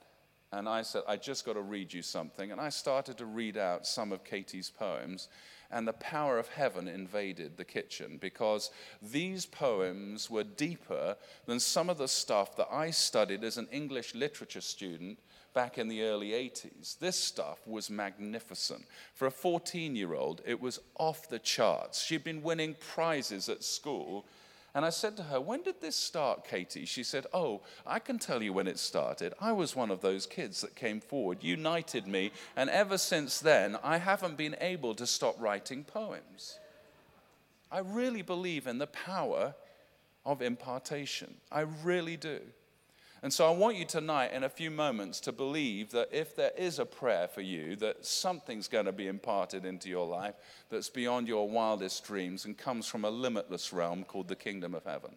And 0.52 0.68
I 0.68 0.82
said, 0.82 1.02
I 1.08 1.16
just 1.16 1.46
got 1.46 1.54
to 1.54 1.62
read 1.62 1.92
you 1.92 2.02
something. 2.02 2.52
And 2.52 2.60
I 2.60 2.68
started 2.68 3.16
to 3.18 3.26
read 3.26 3.56
out 3.56 3.86
some 3.86 4.12
of 4.12 4.22
Katie's 4.22 4.70
poems 4.70 5.28
and 5.72 5.88
the 5.88 5.94
power 5.94 6.38
of 6.38 6.48
heaven 6.48 6.86
invaded 6.86 7.56
the 7.56 7.64
kitchen 7.64 8.18
because 8.20 8.70
these 9.00 9.46
poems 9.46 10.30
were 10.30 10.44
deeper 10.44 11.16
than 11.46 11.58
some 11.58 11.88
of 11.88 11.98
the 11.98 12.08
stuff 12.08 12.56
that 12.56 12.68
I 12.70 12.90
studied 12.90 13.42
as 13.42 13.56
an 13.56 13.68
English 13.72 14.14
literature 14.14 14.60
student 14.60 15.18
back 15.54 15.78
in 15.78 15.88
the 15.88 16.02
early 16.02 16.30
80s. 16.30 16.98
This 16.98 17.16
stuff 17.16 17.66
was 17.66 17.90
magnificent. 17.90 18.84
For 19.14 19.26
a 19.26 19.30
14 19.30 19.96
year 19.96 20.14
old, 20.14 20.42
it 20.46 20.60
was 20.60 20.78
off 20.98 21.28
the 21.28 21.38
charts. 21.38 22.02
She'd 22.04 22.24
been 22.24 22.42
winning 22.42 22.76
prizes 22.78 23.48
at 23.48 23.64
school 23.64 24.26
and 24.74 24.84
I 24.84 24.90
said 24.90 25.16
to 25.18 25.24
her, 25.24 25.40
When 25.40 25.62
did 25.62 25.80
this 25.80 25.96
start, 25.96 26.46
Katie? 26.46 26.86
She 26.86 27.02
said, 27.02 27.26
Oh, 27.32 27.60
I 27.86 27.98
can 27.98 28.18
tell 28.18 28.42
you 28.42 28.52
when 28.52 28.66
it 28.66 28.78
started. 28.78 29.34
I 29.40 29.52
was 29.52 29.76
one 29.76 29.90
of 29.90 30.00
those 30.00 30.24
kids 30.26 30.62
that 30.62 30.74
came 30.74 31.00
forward, 31.00 31.38
united 31.42 32.06
me, 32.06 32.32
and 32.56 32.70
ever 32.70 32.96
since 32.96 33.38
then, 33.38 33.76
I 33.82 33.98
haven't 33.98 34.36
been 34.36 34.56
able 34.60 34.94
to 34.94 35.06
stop 35.06 35.36
writing 35.38 35.84
poems. 35.84 36.58
I 37.70 37.80
really 37.80 38.22
believe 38.22 38.66
in 38.66 38.78
the 38.78 38.86
power 38.86 39.54
of 40.24 40.40
impartation. 40.40 41.34
I 41.50 41.60
really 41.82 42.16
do. 42.16 42.40
And 43.22 43.32
so 43.32 43.46
I 43.46 43.50
want 43.50 43.76
you 43.76 43.84
tonight, 43.84 44.32
in 44.32 44.42
a 44.42 44.48
few 44.48 44.68
moments, 44.68 45.20
to 45.20 45.32
believe 45.32 45.92
that 45.92 46.08
if 46.10 46.34
there 46.34 46.50
is 46.58 46.80
a 46.80 46.84
prayer 46.84 47.28
for 47.28 47.40
you, 47.40 47.76
that 47.76 48.04
something's 48.04 48.66
going 48.66 48.86
to 48.86 48.92
be 48.92 49.06
imparted 49.06 49.64
into 49.64 49.88
your 49.88 50.06
life 50.06 50.34
that's 50.70 50.88
beyond 50.88 51.28
your 51.28 51.48
wildest 51.48 52.04
dreams 52.04 52.44
and 52.44 52.58
comes 52.58 52.88
from 52.88 53.04
a 53.04 53.10
limitless 53.10 53.72
realm 53.72 54.02
called 54.02 54.26
the 54.26 54.34
kingdom 54.34 54.74
of 54.74 54.84
heaven. 54.84 55.12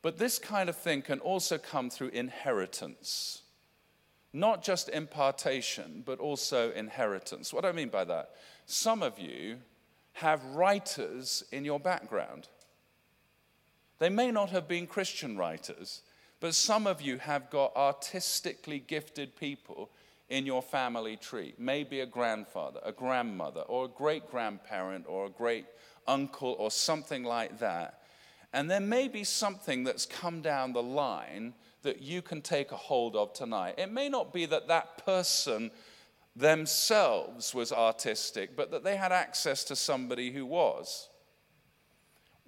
But 0.00 0.18
this 0.18 0.38
kind 0.38 0.68
of 0.68 0.76
thing 0.76 1.02
can 1.02 1.18
also 1.18 1.58
come 1.58 1.90
through 1.90 2.10
inheritance. 2.10 3.42
Not 4.32 4.62
just 4.62 4.88
impartation, 4.90 6.04
but 6.06 6.20
also 6.20 6.70
inheritance. 6.70 7.52
What 7.52 7.62
do 7.62 7.68
I 7.68 7.72
mean 7.72 7.88
by 7.88 8.04
that? 8.04 8.30
Some 8.66 9.02
of 9.02 9.18
you 9.18 9.56
have 10.12 10.44
writers 10.44 11.42
in 11.50 11.64
your 11.64 11.80
background. 11.80 12.46
They 13.98 14.08
may 14.08 14.30
not 14.30 14.50
have 14.50 14.68
been 14.68 14.86
Christian 14.86 15.36
writers, 15.36 16.02
but 16.40 16.54
some 16.54 16.86
of 16.86 17.02
you 17.02 17.18
have 17.18 17.50
got 17.50 17.74
artistically 17.74 18.78
gifted 18.78 19.36
people 19.36 19.90
in 20.28 20.46
your 20.46 20.62
family 20.62 21.16
tree. 21.16 21.54
Maybe 21.58 22.00
a 22.00 22.06
grandfather, 22.06 22.80
a 22.84 22.92
grandmother, 22.92 23.62
or 23.62 23.86
a 23.86 23.88
great 23.88 24.30
grandparent, 24.30 25.06
or 25.08 25.26
a 25.26 25.30
great 25.30 25.66
uncle, 26.06 26.54
or 26.58 26.70
something 26.70 27.24
like 27.24 27.58
that. 27.58 28.02
And 28.52 28.70
there 28.70 28.80
may 28.80 29.08
be 29.08 29.24
something 29.24 29.84
that's 29.84 30.06
come 30.06 30.40
down 30.40 30.72
the 30.72 30.82
line 30.82 31.54
that 31.82 32.00
you 32.00 32.22
can 32.22 32.40
take 32.40 32.72
a 32.72 32.76
hold 32.76 33.16
of 33.16 33.32
tonight. 33.32 33.74
It 33.78 33.92
may 33.92 34.08
not 34.08 34.32
be 34.32 34.46
that 34.46 34.68
that 34.68 35.04
person 35.04 35.70
themselves 36.36 37.54
was 37.54 37.72
artistic, 37.72 38.56
but 38.56 38.70
that 38.70 38.84
they 38.84 38.96
had 38.96 39.12
access 39.12 39.64
to 39.64 39.76
somebody 39.76 40.30
who 40.30 40.46
was. 40.46 41.08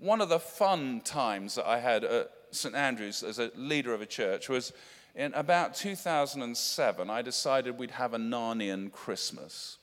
One 0.00 0.22
of 0.22 0.30
the 0.30 0.40
fun 0.40 1.02
times 1.02 1.56
that 1.56 1.68
I 1.68 1.78
had 1.78 2.04
at 2.04 2.30
St. 2.52 2.74
Andrews 2.74 3.22
as 3.22 3.38
a 3.38 3.50
leader 3.54 3.92
of 3.92 4.00
a 4.00 4.06
church 4.06 4.48
was 4.48 4.72
in 5.14 5.34
about 5.34 5.74
2007, 5.74 7.10
I 7.10 7.20
decided 7.20 7.76
we'd 7.76 7.90
have 7.90 8.14
a 8.14 8.18
Narnian 8.18 8.90
Christmas. 8.90 9.76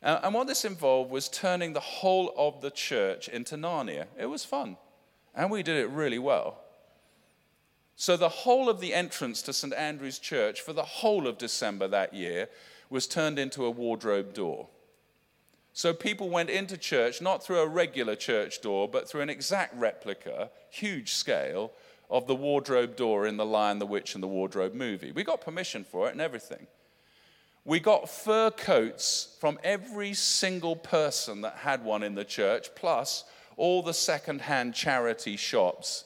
Uh, 0.00 0.20
and 0.22 0.32
what 0.32 0.46
this 0.46 0.64
involved 0.64 1.10
was 1.10 1.28
turning 1.28 1.72
the 1.72 1.80
whole 1.80 2.32
of 2.36 2.60
the 2.60 2.70
church 2.70 3.28
into 3.28 3.56
Narnia. 3.56 4.06
It 4.16 4.26
was 4.26 4.44
fun, 4.44 4.76
and 5.34 5.50
we 5.50 5.64
did 5.64 5.76
it 5.76 5.88
really 5.88 6.20
well. 6.20 6.60
So, 7.96 8.16
the 8.16 8.28
whole 8.28 8.68
of 8.68 8.78
the 8.78 8.94
entrance 8.94 9.42
to 9.42 9.52
St. 9.52 9.74
Andrew's 9.74 10.20
Church 10.20 10.60
for 10.60 10.72
the 10.72 10.84
whole 10.84 11.26
of 11.26 11.36
December 11.36 11.88
that 11.88 12.14
year 12.14 12.48
was 12.90 13.08
turned 13.08 13.40
into 13.40 13.64
a 13.64 13.70
wardrobe 13.70 14.34
door. 14.34 14.68
So 15.72 15.94
people 15.94 16.28
went 16.28 16.50
into 16.50 16.76
church 16.76 17.22
not 17.22 17.44
through 17.44 17.60
a 17.60 17.66
regular 17.66 18.16
church 18.16 18.60
door, 18.60 18.88
but 18.88 19.08
through 19.08 19.20
an 19.20 19.30
exact 19.30 19.74
replica, 19.76 20.50
huge 20.70 21.12
scale, 21.12 21.72
of 22.10 22.26
the 22.26 22.34
wardrobe 22.34 22.96
door 22.96 23.26
in 23.26 23.36
The 23.36 23.44
Lion, 23.46 23.78
the 23.78 23.86
Witch, 23.86 24.14
and 24.14 24.22
the 24.22 24.28
Wardrobe 24.28 24.74
movie. 24.74 25.12
We 25.12 25.24
got 25.24 25.40
permission 25.40 25.84
for 25.84 26.08
it 26.08 26.12
and 26.12 26.20
everything. 26.20 26.66
we 27.68 27.78
got 27.78 28.08
fur 28.08 28.50
coats 28.50 29.36
from 29.40 29.58
every 29.62 30.14
single 30.14 30.74
person 30.74 31.42
that 31.42 31.56
had 31.56 31.84
one 31.84 32.02
in 32.02 32.14
the 32.14 32.24
church, 32.24 32.74
plus 32.74 33.24
all 33.58 33.82
the 33.82 33.92
second-hand 33.92 34.74
charity 34.74 35.36
shops 35.36 36.04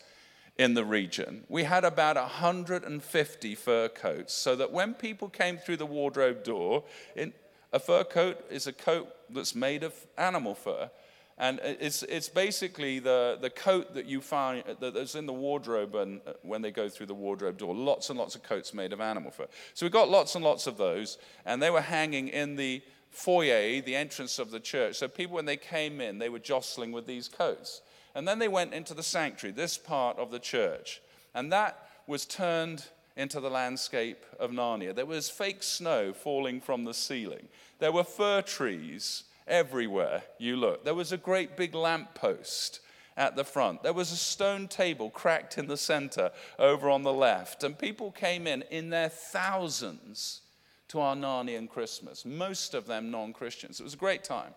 in 0.58 0.74
the 0.74 0.84
region. 0.84 1.44
We 1.48 1.62
had 1.62 1.84
about 1.84 2.16
150 2.16 3.54
fur 3.54 3.88
coats, 3.88 4.34
so 4.34 4.56
that 4.56 4.72
when 4.72 4.94
people 4.94 5.28
came 5.28 5.56
through 5.56 5.76
the 5.76 5.86
wardrobe 5.86 6.42
door, 6.42 6.82
in, 7.14 7.32
a 7.72 7.78
fur 7.78 8.04
coat 8.04 8.44
is 8.50 8.66
a 8.66 8.72
coat 8.72 9.08
that's 9.30 9.54
made 9.54 9.82
of 9.82 9.94
animal 10.18 10.54
fur. 10.54 10.90
And 11.38 11.60
it's, 11.62 12.02
it's 12.04 12.28
basically 12.28 12.98
the, 12.98 13.38
the 13.40 13.50
coat 13.50 13.94
that 13.94 14.06
you 14.06 14.20
find 14.20 14.62
that's 14.78 15.14
in 15.14 15.26
the 15.26 15.32
wardrobe 15.32 15.94
and 15.94 16.20
uh, 16.26 16.34
when 16.42 16.62
they 16.62 16.70
go 16.70 16.88
through 16.88 17.06
the 17.06 17.14
wardrobe 17.14 17.56
door. 17.56 17.74
Lots 17.74 18.10
and 18.10 18.18
lots 18.18 18.34
of 18.34 18.42
coats 18.42 18.74
made 18.74 18.92
of 18.92 19.00
animal 19.00 19.30
fur. 19.30 19.46
So 19.74 19.86
we 19.86 19.90
got 19.90 20.10
lots 20.10 20.34
and 20.34 20.44
lots 20.44 20.66
of 20.66 20.76
those, 20.76 21.18
and 21.46 21.60
they 21.60 21.70
were 21.70 21.80
hanging 21.80 22.28
in 22.28 22.56
the 22.56 22.82
foyer, 23.10 23.80
the 23.80 23.96
entrance 23.96 24.38
of 24.38 24.50
the 24.50 24.60
church. 24.60 24.96
So 24.96 25.08
people, 25.08 25.34
when 25.34 25.46
they 25.46 25.56
came 25.56 26.00
in, 26.00 26.18
they 26.18 26.28
were 26.28 26.38
jostling 26.38 26.92
with 26.92 27.06
these 27.06 27.28
coats. 27.28 27.80
And 28.14 28.28
then 28.28 28.38
they 28.38 28.48
went 28.48 28.74
into 28.74 28.94
the 28.94 29.02
sanctuary, 29.02 29.54
this 29.54 29.78
part 29.78 30.18
of 30.18 30.30
the 30.30 30.38
church. 30.38 31.00
And 31.34 31.50
that 31.50 31.88
was 32.06 32.26
turned 32.26 32.84
into 33.16 33.40
the 33.40 33.50
landscape 33.50 34.24
of 34.38 34.50
Narnia. 34.50 34.94
There 34.94 35.06
was 35.06 35.30
fake 35.30 35.62
snow 35.62 36.12
falling 36.12 36.60
from 36.60 36.84
the 36.84 36.94
ceiling. 36.94 37.48
There 37.78 37.92
were 37.92 38.04
fir 38.04 38.42
trees 38.42 39.24
everywhere 39.46 40.22
you 40.38 40.56
looked. 40.56 40.84
There 40.84 40.94
was 40.94 41.12
a 41.12 41.16
great 41.16 41.56
big 41.56 41.74
lamppost 41.74 42.80
at 43.16 43.36
the 43.36 43.44
front. 43.44 43.82
There 43.82 43.92
was 43.92 44.12
a 44.12 44.16
stone 44.16 44.68
table 44.68 45.10
cracked 45.10 45.58
in 45.58 45.66
the 45.66 45.76
center 45.76 46.30
over 46.58 46.88
on 46.88 47.02
the 47.02 47.12
left. 47.12 47.62
And 47.64 47.78
people 47.78 48.10
came 48.10 48.46
in 48.46 48.62
in 48.70 48.90
their 48.90 49.08
thousands 49.08 50.40
to 50.88 51.00
our 51.00 51.16
Narnian 51.16 51.68
Christmas, 51.68 52.24
most 52.26 52.74
of 52.74 52.86
them 52.86 53.10
non 53.10 53.32
Christians. 53.32 53.80
It 53.80 53.84
was 53.84 53.94
a 53.94 53.98
great 53.98 54.24
time. 54.24 54.52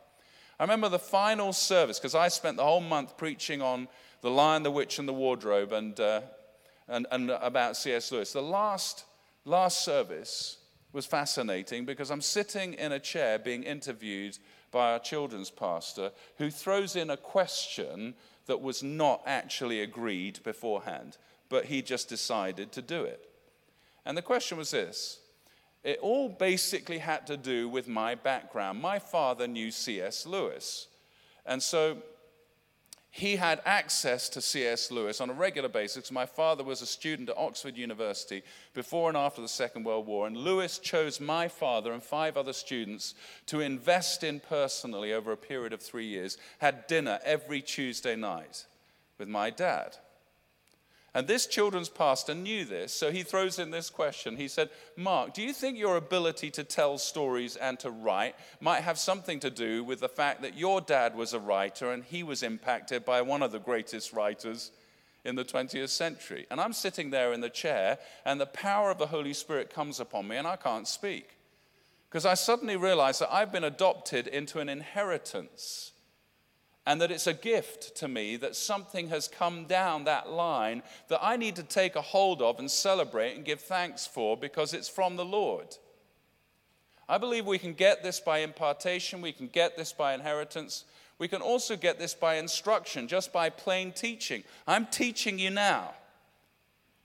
I 0.60 0.64
remember 0.64 0.89
the 0.89 0.99
final 0.99 1.53
service 1.53 1.97
because 1.97 2.16
I 2.16 2.28
spent 2.28 2.58
the 2.58 2.64
whole 2.64 2.82
month 2.82 3.18
preaching 3.18 3.62
on 3.62 3.88
The 4.22 4.30
Lion, 4.30 4.64
the 4.64 4.72
Witch, 4.72 4.99
and 4.99 5.08
the 5.08 5.14
Wardrobe 5.14 5.72
and, 5.72 5.99
uh, 5.99 6.22
and, 6.88 7.07
and 7.11 7.31
about 7.31 7.77
C.S. 7.77 8.11
Lewis. 8.11 8.33
The 8.33 8.41
last, 8.41 9.05
last 9.43 9.83
service 9.83 10.57
was 10.93 11.05
fascinating 11.05 11.86
because 11.86 12.09
I'm 12.09 12.21
sitting 12.21 12.73
in 12.73 12.91
a 12.91 12.99
chair 12.99 13.38
being 13.38 13.63
interviewed 13.63 14.38
by 14.71 14.93
our 14.93 14.99
children's 14.99 15.51
pastor 15.51 16.11
who 16.38 16.49
throws 16.49 16.95
in 16.95 17.09
a 17.09 17.17
question 17.17 18.13
that 18.45 18.61
was 18.61 18.83
not 18.83 19.21
actually 19.25 19.81
agreed 19.81 20.41
beforehand, 20.43 21.17
but 21.49 21.65
he 21.65 21.81
just 21.81 22.09
decided 22.09 22.71
to 22.71 22.81
do 22.81 23.03
it. 23.03 23.29
And 24.05 24.17
the 24.17 24.21
question 24.21 24.57
was 24.57 24.71
this 24.71 25.19
it 25.83 25.99
all 26.01 26.29
basically 26.29 26.97
had 26.97 27.27
to 27.27 27.38
do 27.38 27.69
with 27.69 27.88
my 27.88 28.15
background. 28.15 28.81
My 28.81 28.97
father 28.97 29.47
knew 29.47 29.69
C.S. 29.69 30.25
Lewis. 30.25 30.88
And 31.45 31.61
so 31.61 31.97
he 33.16 33.38
had 33.38 33.61
access 33.63 34.28
to 34.28 34.41
C.S. 34.41 34.91
Lewis 34.91 35.22
on 35.22 35.30
a 35.30 35.34
regular 35.34 35.70
basis. 35.70 36.11
My 36.11 36.26
father 36.26 36.66
was 36.66 36.82
a 36.82 36.86
student 36.86 37.30
at 37.30 37.38
Oxford 37.38 37.78
University 37.78 38.43
before 38.74 39.07
and 39.07 39.18
after 39.18 39.41
the 39.41 39.47
Second 39.47 39.86
World 39.86 40.05
War, 40.05 40.28
and 40.28 40.36
Lewis 40.36 40.80
chose 40.80 41.22
my 41.22 41.47
father 41.47 41.93
and 41.93 42.03
five 42.03 42.36
other 42.36 42.51
students 42.51 43.16
to 43.45 43.61
invest 43.61 44.26
in 44.26 44.41
personally 44.41 45.13
over 45.13 45.32
a 45.32 45.38
period 45.38 45.72
of 45.72 45.82
three 45.82 46.07
years, 46.07 46.38
had 46.57 46.88
dinner 46.88 47.20
every 47.24 47.61
Tuesday 47.61 48.18
night 48.18 48.66
with 49.18 49.30
my 49.30 49.49
dad. 49.49 49.95
And 51.16 51.28
this 51.28 51.47
children's 51.47 51.88
pastor 51.88 52.36
knew 52.36 52.66
this, 52.66 52.93
so 52.93 53.09
he 53.09 53.24
throws 53.24 53.57
in 53.57 53.72
this 53.72 53.89
question. 53.89 54.36
He 54.36 54.49
said, 54.49 54.70
Mark, 54.97 55.34
do 55.34 55.41
you 55.41 55.53
think 55.53 55.78
your 55.78 55.95
ability 55.95 56.51
to 56.51 56.66
tell 56.66 56.97
stories 56.97 57.55
and 57.55 57.80
to 57.80 57.89
write 57.89 58.36
might 58.59 58.82
have 58.82 58.99
something 58.99 59.39
to 59.39 59.49
do 59.49 59.82
with 59.82 60.01
the 60.01 60.09
fact 60.09 60.41
that 60.41 60.57
your 60.57 60.82
dad 60.82 61.16
was 61.16 61.32
a 61.32 61.39
writer 61.39 61.93
and 61.93 62.03
he 62.03 62.22
was 62.22 62.43
impacted 62.43 63.05
by 63.05 63.22
one 63.22 63.41
of 63.41 63.53
the 63.53 63.59
greatest 63.59 64.11
writers 64.11 64.72
in 65.24 65.36
the 65.36 65.45
20th 65.45 65.88
century? 65.88 66.47
And 66.51 66.59
I'm 66.59 66.74
sitting 66.74 67.11
there 67.11 67.32
in 67.32 67.39
the 67.39 67.49
chair, 67.49 67.97
and 68.26 68.39
the 68.39 68.45
power 68.45 68.91
of 68.91 68.97
the 68.97 69.07
Holy 69.07 69.34
Spirit 69.34 69.74
comes 69.74 70.01
upon 70.01 70.28
me, 70.28 70.36
and 70.36 70.45
I 70.45 70.57
can't 70.57 70.86
speak. 70.86 71.38
Because 72.09 72.26
I 72.26 72.34
suddenly 72.34 72.76
realize 72.76 73.20
that 73.20 73.34
I've 73.34 73.53
been 73.53 73.63
adopted 73.63 74.28
into 74.28 74.59
an 74.59 74.68
inheritance 74.68 75.93
and 76.86 77.01
that 77.01 77.11
it's 77.11 77.27
a 77.27 77.33
gift 77.33 77.95
to 77.97 78.07
me 78.07 78.38
that 78.38 78.55
something 78.55 79.09
has 79.09 79.27
come 79.27 79.65
down 79.65 80.03
that 80.03 80.29
line 80.29 80.83
that 81.07 81.19
I 81.21 81.36
need 81.36 81.55
to 81.55 81.63
take 81.63 81.95
a 81.95 82.01
hold 82.01 82.41
of 82.41 82.59
and 82.59 82.69
celebrate 82.69 83.36
and 83.36 83.45
give 83.45 83.61
thanks 83.61 84.05
for 84.05 84.38
because 84.38 84.73
it's 84.73 84.89
from 84.89 85.15
the 85.15 85.25
Lord. 85.25 85.77
I 87.07 87.17
believe 87.17 87.45
we 87.45 87.59
can 87.59 87.73
get 87.73 88.03
this 88.03 88.19
by 88.19 88.39
impartation, 88.39 89.21
we 89.21 89.31
can 89.31 89.47
get 89.47 89.77
this 89.77 89.93
by 89.93 90.13
inheritance, 90.13 90.86
we 91.17 91.27
can 91.27 91.41
also 91.41 91.75
get 91.75 91.97
this 91.97 92.13
by 92.13 92.36
instruction, 92.36 93.07
just 93.07 93.31
by 93.31 93.49
plain 93.49 93.91
teaching. 93.91 94.43
I'm 94.67 94.86
teaching 94.88 95.39
you 95.39 95.49
now. 95.49 95.93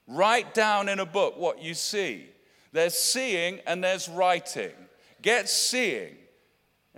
Write 0.07 0.55
down 0.55 0.89
in 0.89 0.99
a 0.99 1.07
book 1.07 1.39
what 1.39 1.63
you 1.63 1.75
see. 1.75 2.27
There's 2.73 2.99
seeing 2.99 3.61
and 3.67 3.83
there's 3.83 4.09
writing. 4.09 4.73
Get 5.23 5.49
seeing. 5.49 6.17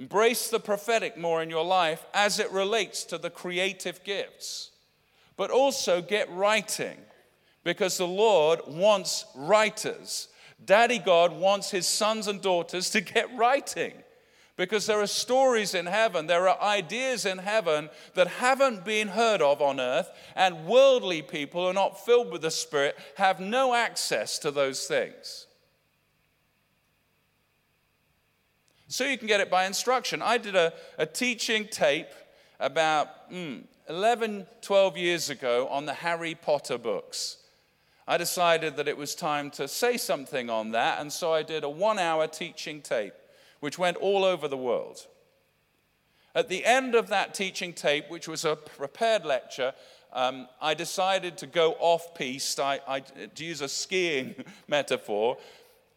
Embrace 0.03 0.49
the 0.49 0.59
prophetic 0.59 1.17
more 1.17 1.45
in 1.45 1.49
your 1.49 1.65
life 1.65 2.05
as 2.13 2.41
it 2.41 2.51
relates 2.51 3.05
to 3.05 3.17
the 3.17 3.31
creative 3.31 4.03
gifts. 4.03 4.73
But 5.37 5.53
also 5.53 6.03
get 6.03 6.29
writing 6.33 6.97
because 7.63 7.99
the 7.99 8.07
Lord 8.09 8.63
wants 8.67 9.25
writers. 9.37 10.27
Daddy 10.65 10.99
God 10.99 11.33
wants 11.33 11.71
his 11.71 11.87
sons 11.87 12.27
and 12.27 12.43
daughters 12.43 12.91
to 12.91 13.01
get 13.01 13.33
writing 13.37 13.93
because 14.57 14.87
there 14.87 15.01
are 15.01 15.07
stories 15.07 15.73
in 15.73 15.87
heaven, 15.87 16.27
there 16.27 16.49
are 16.49 16.61
ideas 16.61 17.25
in 17.25 17.39
heaven 17.39 17.89
that 18.15 18.27
haven't 18.27 18.85
been 18.85 19.07
heard 19.07 19.41
of 19.41 19.63
on 19.63 19.79
earth, 19.79 20.11
and 20.35 20.67
worldly 20.67 21.23
people 21.23 21.63
who 21.63 21.69
are 21.69 21.73
not 21.73 22.05
filled 22.05 22.33
with 22.33 22.43
the 22.43 22.51
Spirit 22.51 22.99
have 23.19 23.39
no 23.39 23.73
access 23.73 24.41
to 24.41 24.51
those 24.51 24.85
things. 24.85 25.47
So 28.93 29.07
you 29.07 29.17
can 29.17 29.27
get 29.27 29.41
it 29.41 29.49
by 29.49 29.65
instruction. 29.65 30.21
I 30.21 30.37
did 30.37 30.55
a, 30.55 30.71
a 30.99 31.07
teaching 31.07 31.67
tape 31.67 32.11
about 32.61 33.33
mm, 33.33 33.63
11, 33.89 34.47
12 34.61 34.99
years 34.99 35.31
ago 35.31 35.67
on 35.69 35.87
the 35.87 35.95
Harry 35.95 36.35
Potter 36.35 36.77
books. 36.77 37.39
I 38.07 38.19
decided 38.19 38.77
that 38.77 38.89
it 38.89 38.99
was 38.99 39.15
time 39.15 39.51
to 39.53 39.67
say 39.67 39.97
something 39.97 40.51
on 40.51 40.73
that, 40.73 41.01
and 41.01 41.11
so 41.11 41.33
I 41.33 41.43
did 41.43 41.65
a 41.65 41.71
one 41.71 41.99
hour 41.99 42.27
teaching 42.27 42.83
tape, 42.83 43.15
which 43.61 43.79
went 43.79 43.97
all 43.97 44.25
over 44.25 44.47
the 44.47 44.59
world. 44.59 45.07
At 46.35 46.51
the 46.51 46.67
end 46.67 46.95
of 46.95 47.09
that 47.09 47.33
teaching 47.33 47.73
tape, 47.73 48.11
which 48.11 48.29
was 48.29 48.45
a 48.45 48.57
prepared 48.57 49.25
lecture, 49.25 49.73
um, 50.13 50.49
I 50.61 50.75
decided 50.75 51.39
to 51.39 51.47
go 51.47 51.77
off 51.79 52.15
piste, 52.15 52.61
I, 52.61 52.81
I, 52.87 53.01
to 53.01 53.45
use 53.45 53.63
a 53.63 53.69
skiing 53.69 54.35
metaphor, 54.69 55.39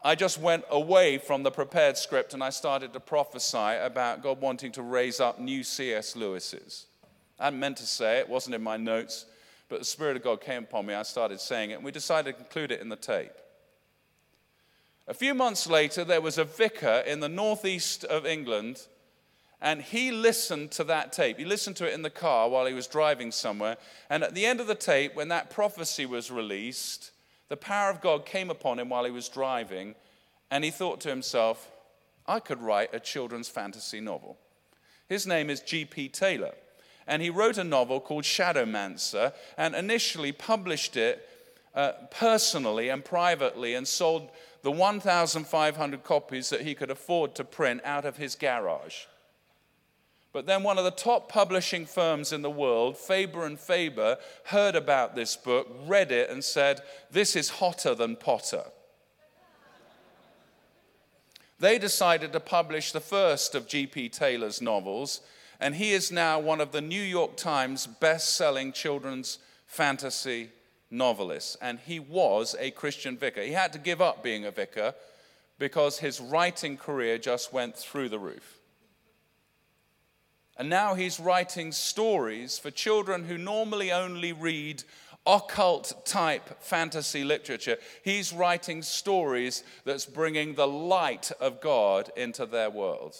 I 0.06 0.14
just 0.14 0.38
went 0.38 0.64
away 0.70 1.18
from 1.18 1.42
the 1.42 1.50
prepared 1.50 1.96
script 1.96 2.32
and 2.32 2.40
I 2.40 2.50
started 2.50 2.92
to 2.92 3.00
prophesy 3.00 3.76
about 3.80 4.22
God 4.22 4.40
wanting 4.40 4.70
to 4.72 4.82
raise 4.82 5.18
up 5.18 5.40
new 5.40 5.64
C.S. 5.64 6.14
Lewis's. 6.14 6.86
I 7.40 7.50
meant 7.50 7.78
to 7.78 7.86
say 7.86 8.18
it, 8.18 8.20
it 8.20 8.28
wasn't 8.28 8.54
in 8.54 8.62
my 8.62 8.76
notes, 8.76 9.26
but 9.68 9.80
the 9.80 9.84
Spirit 9.84 10.16
of 10.16 10.22
God 10.22 10.40
came 10.40 10.62
upon 10.62 10.86
me. 10.86 10.94
I 10.94 11.02
started 11.02 11.40
saying 11.40 11.72
it, 11.72 11.74
and 11.74 11.84
we 11.84 11.90
decided 11.90 12.36
to 12.36 12.38
include 12.38 12.70
it 12.70 12.80
in 12.80 12.88
the 12.88 12.94
tape. 12.94 13.32
A 15.08 15.12
few 15.12 15.34
months 15.34 15.66
later, 15.66 16.04
there 16.04 16.20
was 16.20 16.38
a 16.38 16.44
vicar 16.44 17.02
in 17.04 17.18
the 17.18 17.28
northeast 17.28 18.04
of 18.04 18.24
England, 18.24 18.86
and 19.60 19.82
he 19.82 20.12
listened 20.12 20.70
to 20.70 20.84
that 20.84 21.12
tape. 21.12 21.36
He 21.36 21.44
listened 21.44 21.74
to 21.78 21.88
it 21.88 21.94
in 21.94 22.02
the 22.02 22.10
car 22.10 22.48
while 22.48 22.66
he 22.66 22.74
was 22.74 22.86
driving 22.86 23.32
somewhere. 23.32 23.76
And 24.08 24.22
at 24.22 24.36
the 24.36 24.46
end 24.46 24.60
of 24.60 24.68
the 24.68 24.76
tape, 24.76 25.16
when 25.16 25.26
that 25.28 25.50
prophecy 25.50 26.06
was 26.06 26.30
released, 26.30 27.10
the 27.48 27.56
power 27.56 27.90
of 27.90 28.00
God 28.00 28.26
came 28.26 28.50
upon 28.50 28.78
him 28.78 28.88
while 28.88 29.04
he 29.04 29.10
was 29.10 29.28
driving, 29.28 29.94
and 30.50 30.64
he 30.64 30.70
thought 30.70 31.00
to 31.00 31.08
himself, 31.08 31.70
I 32.26 32.40
could 32.40 32.60
write 32.60 32.94
a 32.94 33.00
children's 33.00 33.48
fantasy 33.48 34.00
novel. 34.00 34.36
His 35.08 35.26
name 35.26 35.50
is 35.50 35.60
G.P. 35.60 36.08
Taylor, 36.08 36.54
and 37.06 37.22
he 37.22 37.30
wrote 37.30 37.58
a 37.58 37.64
novel 37.64 38.00
called 38.00 38.24
Shadowmancer 38.24 39.32
and 39.56 39.74
initially 39.74 40.32
published 40.32 40.96
it 40.96 41.28
uh, 41.74 41.92
personally 42.10 42.88
and 42.88 43.04
privately 43.04 43.74
and 43.74 43.86
sold 43.86 44.30
the 44.62 44.72
1,500 44.72 46.02
copies 46.02 46.50
that 46.50 46.62
he 46.62 46.74
could 46.74 46.90
afford 46.90 47.34
to 47.36 47.44
print 47.44 47.80
out 47.84 48.04
of 48.04 48.16
his 48.16 48.34
garage. 48.34 49.04
But 50.36 50.44
then 50.44 50.62
one 50.62 50.76
of 50.76 50.84
the 50.84 50.90
top 50.90 51.30
publishing 51.30 51.86
firms 51.86 52.30
in 52.30 52.42
the 52.42 52.50
world, 52.50 52.98
Faber 52.98 53.46
and 53.46 53.58
Faber, 53.58 54.18
heard 54.44 54.76
about 54.76 55.14
this 55.14 55.34
book, 55.34 55.66
read 55.86 56.12
it, 56.12 56.28
and 56.28 56.44
said, 56.44 56.82
This 57.10 57.34
is 57.34 57.48
hotter 57.48 57.94
than 57.94 58.16
Potter. 58.16 58.64
They 61.58 61.78
decided 61.78 62.34
to 62.34 62.40
publish 62.40 62.92
the 62.92 63.00
first 63.00 63.54
of 63.54 63.66
G.P. 63.66 64.10
Taylor's 64.10 64.60
novels, 64.60 65.22
and 65.58 65.74
he 65.74 65.92
is 65.92 66.12
now 66.12 66.38
one 66.38 66.60
of 66.60 66.70
the 66.70 66.82
New 66.82 67.00
York 67.00 67.38
Times 67.38 67.86
best 67.86 68.36
selling 68.36 68.72
children's 68.72 69.38
fantasy 69.64 70.50
novelists. 70.90 71.56
And 71.62 71.78
he 71.78 71.98
was 71.98 72.54
a 72.58 72.72
Christian 72.72 73.16
vicar. 73.16 73.40
He 73.40 73.52
had 73.52 73.72
to 73.72 73.78
give 73.78 74.02
up 74.02 74.22
being 74.22 74.44
a 74.44 74.50
vicar 74.50 74.92
because 75.58 76.00
his 76.00 76.20
writing 76.20 76.76
career 76.76 77.16
just 77.16 77.54
went 77.54 77.74
through 77.74 78.10
the 78.10 78.18
roof. 78.18 78.55
And 80.58 80.70
now 80.70 80.94
he's 80.94 81.20
writing 81.20 81.70
stories 81.72 82.58
for 82.58 82.70
children 82.70 83.24
who 83.24 83.36
normally 83.36 83.92
only 83.92 84.32
read 84.32 84.84
occult 85.26 86.06
type 86.06 86.62
fantasy 86.62 87.24
literature. 87.24 87.76
He's 88.02 88.32
writing 88.32 88.80
stories 88.82 89.64
that's 89.84 90.06
bringing 90.06 90.54
the 90.54 90.68
light 90.68 91.32
of 91.40 91.60
God 91.60 92.10
into 92.16 92.46
their 92.46 92.70
world. 92.70 93.16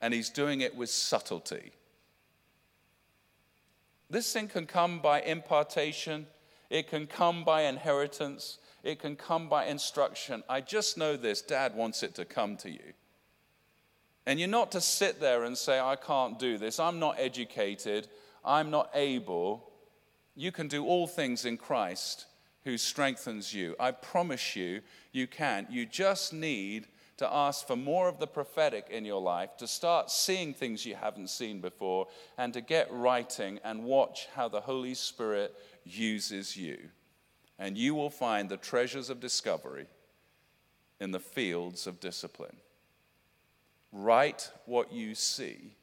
And 0.00 0.14
he's 0.14 0.30
doing 0.30 0.60
it 0.60 0.76
with 0.76 0.88
subtlety. 0.88 1.72
This 4.08 4.32
thing 4.32 4.48
can 4.48 4.66
come 4.66 5.00
by 5.00 5.20
impartation, 5.20 6.26
it 6.68 6.88
can 6.88 7.06
come 7.06 7.44
by 7.44 7.62
inheritance, 7.62 8.58
it 8.82 8.98
can 8.98 9.14
come 9.14 9.48
by 9.48 9.66
instruction. 9.66 10.42
I 10.48 10.62
just 10.62 10.96
know 10.96 11.16
this 11.16 11.42
dad 11.42 11.74
wants 11.74 12.02
it 12.02 12.14
to 12.14 12.24
come 12.24 12.56
to 12.58 12.70
you. 12.70 12.94
And 14.26 14.38
you're 14.38 14.48
not 14.48 14.72
to 14.72 14.80
sit 14.80 15.20
there 15.20 15.44
and 15.44 15.56
say, 15.56 15.80
I 15.80 15.96
can't 15.96 16.38
do 16.38 16.58
this, 16.58 16.78
I'm 16.78 16.98
not 16.98 17.16
educated, 17.18 18.08
I'm 18.44 18.70
not 18.70 18.90
able. 18.94 19.70
You 20.36 20.52
can 20.52 20.68
do 20.68 20.84
all 20.84 21.06
things 21.06 21.44
in 21.44 21.56
Christ 21.56 22.26
who 22.64 22.76
strengthens 22.78 23.52
you. 23.52 23.74
I 23.80 23.90
promise 23.90 24.54
you, 24.54 24.82
you 25.12 25.26
can. 25.26 25.66
You 25.70 25.86
just 25.86 26.32
need 26.32 26.86
to 27.16 27.30
ask 27.30 27.66
for 27.66 27.76
more 27.76 28.08
of 28.08 28.18
the 28.18 28.26
prophetic 28.26 28.86
in 28.90 29.04
your 29.04 29.20
life, 29.20 29.54
to 29.58 29.66
start 29.66 30.10
seeing 30.10 30.54
things 30.54 30.86
you 30.86 30.94
haven't 30.94 31.28
seen 31.28 31.60
before, 31.60 32.06
and 32.38 32.52
to 32.54 32.62
get 32.62 32.90
writing 32.90 33.60
and 33.62 33.84
watch 33.84 34.26
how 34.34 34.48
the 34.48 34.62
Holy 34.62 34.94
Spirit 34.94 35.54
uses 35.84 36.56
you. 36.56 36.78
And 37.58 37.76
you 37.76 37.94
will 37.94 38.08
find 38.08 38.48
the 38.48 38.56
treasures 38.56 39.10
of 39.10 39.20
discovery 39.20 39.86
in 40.98 41.10
the 41.10 41.20
fields 41.20 41.86
of 41.86 42.00
discipline. 42.00 42.56
Write 43.92 44.50
what 44.66 44.92
you 44.92 45.14
see 45.14 45.74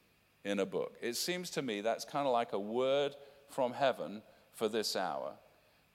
in 0.46 0.60
a 0.60 0.66
book. 0.66 0.96
It 1.02 1.16
seems 1.16 1.50
to 1.52 1.62
me 1.62 1.82
that's 1.82 2.06
kind 2.06 2.26
of 2.26 2.34
like 2.34 2.54
a 2.54 2.60
word 2.60 3.16
from 3.50 3.74
heaven 3.74 4.22
for 4.54 4.70
this 4.70 4.96
hour. 4.96 5.34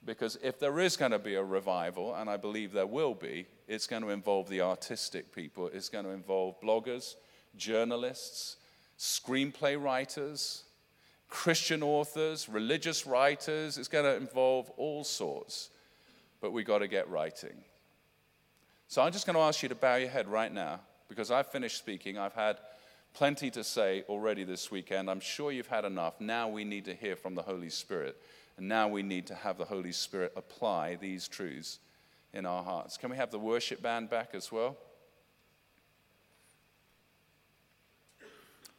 Because 0.05 0.37
if 0.43 0.59
there 0.59 0.79
is 0.79 0.97
going 0.97 1.11
to 1.11 1.19
be 1.19 1.35
a 1.35 1.43
revival, 1.43 2.13
and 2.13 2.29
I 2.29 2.37
believe 2.37 2.71
there 2.71 2.85
will 2.85 3.13
be, 3.13 3.47
it's 3.67 3.87
going 3.87 4.03
to 4.03 4.09
involve 4.09 4.49
the 4.49 4.61
artistic 4.61 5.33
people. 5.33 5.69
It's 5.73 5.89
going 5.89 6.05
to 6.05 6.11
involve 6.11 6.59
bloggers, 6.61 7.15
journalists, 7.55 8.57
screenplay 8.99 9.81
writers, 9.81 10.63
Christian 11.29 11.81
authors, 11.81 12.47
religious 12.47 13.07
writers. 13.07 13.77
It's 13.77 13.87
going 13.87 14.05
to 14.05 14.15
involve 14.15 14.69
all 14.71 15.03
sorts. 15.03 15.69
But 16.41 16.51
we've 16.51 16.65
got 16.65 16.79
to 16.79 16.87
get 16.87 17.09
writing. 17.09 17.63
So 18.87 19.01
I'm 19.01 19.13
just 19.13 19.25
going 19.25 19.35
to 19.35 19.41
ask 19.41 19.63
you 19.63 19.69
to 19.69 19.75
bow 19.75 19.95
your 19.95 20.09
head 20.09 20.27
right 20.27 20.51
now 20.53 20.81
because 21.13 21.29
I've 21.29 21.47
finished 21.47 21.77
speaking. 21.77 22.17
I've 22.17 22.33
had 22.33 22.57
plenty 23.13 23.51
to 23.51 23.63
say 23.63 24.03
already 24.09 24.43
this 24.43 24.71
weekend. 24.71 25.09
I'm 25.09 25.19
sure 25.19 25.51
you've 25.51 25.67
had 25.67 25.85
enough. 25.85 26.19
Now 26.19 26.49
we 26.49 26.63
need 26.63 26.85
to 26.85 26.95
hear 26.95 27.15
from 27.15 27.35
the 27.35 27.43
Holy 27.43 27.69
Spirit. 27.69 28.19
And 28.57 28.67
now 28.67 28.87
we 28.87 29.03
need 29.03 29.27
to 29.27 29.35
have 29.35 29.57
the 29.57 29.65
Holy 29.65 29.91
Spirit 29.91 30.33
apply 30.35 30.95
these 30.95 31.27
truths 31.27 31.79
in 32.33 32.45
our 32.45 32.63
hearts. 32.63 32.97
Can 32.97 33.11
we 33.11 33.17
have 33.17 33.29
the 33.29 33.39
worship 33.39 33.81
band 33.81 34.09
back 34.09 34.29
as 34.33 34.51
well? 34.51 34.77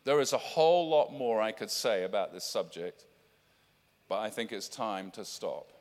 There 0.03 0.21
is 0.21 0.33
a 0.33 0.39
whole 0.39 0.89
lot 0.89 1.13
more 1.13 1.41
I 1.41 1.53
could 1.53 1.71
say 1.71 2.05
about 2.05 2.33
this 2.33 2.45
subject, 2.45 3.07
but 4.09 4.19
I 4.19 4.29
think 4.29 4.53
it's 4.53 4.69
time 4.69 5.11
to 5.13 5.25
stop. 5.25 5.73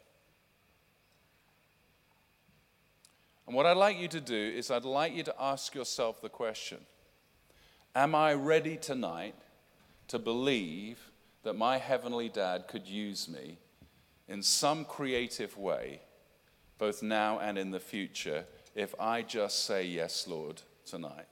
And 3.45 3.55
what 3.55 3.65
I'd 3.65 3.77
like 3.77 3.99
you 3.99 4.07
to 4.07 4.21
do 4.21 4.35
is, 4.35 4.71
I'd 4.71 4.85
like 4.85 5.13
you 5.13 5.23
to 5.23 5.35
ask 5.39 5.75
yourself 5.75 6.21
the 6.21 6.29
question 6.29 6.79
Am 7.95 8.15
I 8.15 8.33
ready 8.33 8.77
tonight 8.77 9.35
to 10.07 10.19
believe 10.19 11.11
that 11.43 11.55
my 11.55 11.77
heavenly 11.77 12.29
dad 12.29 12.67
could 12.67 12.87
use 12.87 13.27
me 13.27 13.57
in 14.27 14.41
some 14.41 14.85
creative 14.85 15.57
way, 15.57 16.01
both 16.77 17.03
now 17.03 17.39
and 17.39 17.57
in 17.57 17.71
the 17.71 17.79
future, 17.79 18.45
if 18.75 18.95
I 18.99 19.21
just 19.21 19.65
say, 19.65 19.85
Yes, 19.85 20.27
Lord, 20.27 20.61
tonight? 20.85 21.27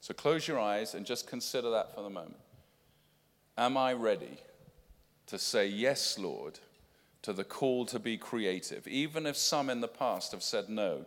So 0.00 0.14
close 0.14 0.48
your 0.48 0.58
eyes 0.58 0.94
and 0.94 1.04
just 1.04 1.28
consider 1.28 1.70
that 1.70 1.94
for 1.94 2.02
the 2.02 2.10
moment. 2.10 2.40
Am 3.58 3.76
I 3.76 3.92
ready 3.92 4.38
to 5.26 5.38
say, 5.38 5.66
Yes, 5.66 6.18
Lord, 6.18 6.58
to 7.22 7.32
the 7.32 7.44
call 7.44 7.84
to 7.86 7.98
be 7.98 8.16
creative, 8.16 8.86
even 8.88 9.26
if 9.26 9.36
some 9.36 9.68
in 9.68 9.80
the 9.80 9.88
past 9.88 10.32
have 10.32 10.42
said 10.42 10.68
no 10.68 11.04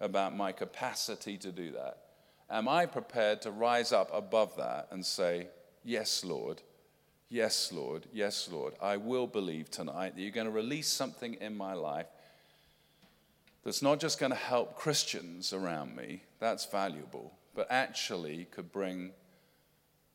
about 0.00 0.36
my 0.36 0.52
capacity 0.52 1.36
to 1.38 1.50
do 1.50 1.72
that? 1.72 1.98
Am 2.48 2.68
I 2.68 2.86
prepared 2.86 3.42
to 3.42 3.50
rise 3.50 3.92
up 3.92 4.10
above 4.12 4.56
that 4.56 4.88
and 4.90 5.04
say, 5.04 5.48
Yes, 5.84 6.24
Lord, 6.24 6.62
yes, 7.28 7.72
Lord, 7.72 8.06
yes, 8.12 8.48
Lord, 8.50 8.74
I 8.80 8.96
will 8.96 9.26
believe 9.26 9.70
tonight 9.70 10.14
that 10.14 10.22
you're 10.22 10.30
going 10.30 10.46
to 10.46 10.52
release 10.52 10.88
something 10.88 11.34
in 11.34 11.56
my 11.56 11.74
life 11.74 12.06
that's 13.64 13.82
not 13.82 13.98
just 13.98 14.20
going 14.20 14.30
to 14.30 14.36
help 14.36 14.76
Christians 14.76 15.52
around 15.52 15.96
me, 15.96 16.22
that's 16.38 16.66
valuable, 16.66 17.32
but 17.54 17.66
actually 17.68 18.46
could 18.52 18.70
bring 18.70 19.10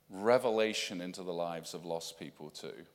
revelation 0.10 1.02
into 1.02 1.24
the 1.24 1.34
lives 1.34 1.74
of 1.74 1.86
lost 1.86 2.18
people 2.20 2.50
too. 2.50 2.86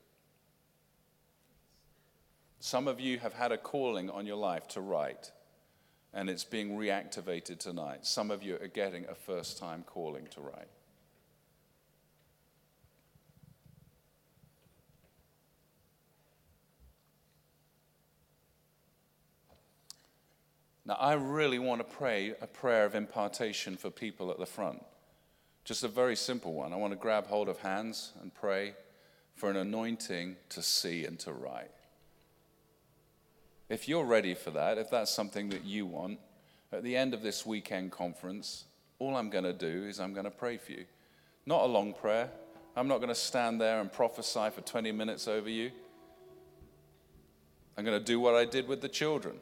Some 2.66 2.88
of 2.88 2.98
you 2.98 3.20
have 3.20 3.32
had 3.32 3.52
a 3.52 3.58
calling 3.58 4.10
on 4.10 4.26
your 4.26 4.38
life 4.38 4.66
to 4.70 4.80
write, 4.80 5.30
and 6.12 6.28
it's 6.28 6.42
being 6.42 6.70
reactivated 6.70 7.60
tonight. 7.60 8.04
Some 8.04 8.32
of 8.32 8.42
you 8.42 8.56
are 8.56 8.66
getting 8.66 9.04
a 9.04 9.14
first 9.14 9.56
time 9.56 9.84
calling 9.86 10.26
to 10.32 10.40
write. 10.40 10.66
Now, 20.84 20.94
I 20.94 21.12
really 21.12 21.60
want 21.60 21.88
to 21.88 21.96
pray 21.96 22.34
a 22.40 22.48
prayer 22.48 22.84
of 22.84 22.96
impartation 22.96 23.76
for 23.76 23.90
people 23.90 24.32
at 24.32 24.40
the 24.40 24.44
front. 24.44 24.84
Just 25.64 25.84
a 25.84 25.88
very 25.88 26.16
simple 26.16 26.52
one. 26.52 26.72
I 26.72 26.76
want 26.76 26.92
to 26.92 26.98
grab 26.98 27.28
hold 27.28 27.48
of 27.48 27.60
hands 27.60 28.10
and 28.20 28.34
pray 28.34 28.74
for 29.36 29.50
an 29.50 29.56
anointing 29.56 30.34
to 30.48 30.62
see 30.62 31.04
and 31.04 31.16
to 31.20 31.32
write. 31.32 31.70
If 33.68 33.88
you're 33.88 34.04
ready 34.04 34.34
for 34.34 34.50
that, 34.52 34.78
if 34.78 34.90
that's 34.90 35.10
something 35.10 35.48
that 35.48 35.64
you 35.64 35.86
want, 35.86 36.20
at 36.72 36.84
the 36.84 36.96
end 36.96 37.14
of 37.14 37.22
this 37.22 37.44
weekend 37.44 37.90
conference, 37.90 38.64
all 38.98 39.16
I'm 39.16 39.30
going 39.30 39.44
to 39.44 39.52
do 39.52 39.84
is 39.84 39.98
I'm 39.98 40.12
going 40.12 40.24
to 40.24 40.30
pray 40.30 40.56
for 40.56 40.72
you. 40.72 40.84
Not 41.46 41.62
a 41.62 41.66
long 41.66 41.92
prayer. 41.92 42.30
I'm 42.76 42.88
not 42.88 42.98
going 42.98 43.08
to 43.08 43.14
stand 43.14 43.60
there 43.60 43.80
and 43.80 43.92
prophesy 43.92 44.50
for 44.54 44.60
20 44.60 44.92
minutes 44.92 45.26
over 45.26 45.48
you. 45.48 45.70
I'm 47.76 47.84
going 47.84 47.98
to 47.98 48.04
do 48.04 48.20
what 48.20 48.34
I 48.34 48.44
did 48.44 48.68
with 48.68 48.80
the 48.80 48.88
children. 48.88 49.36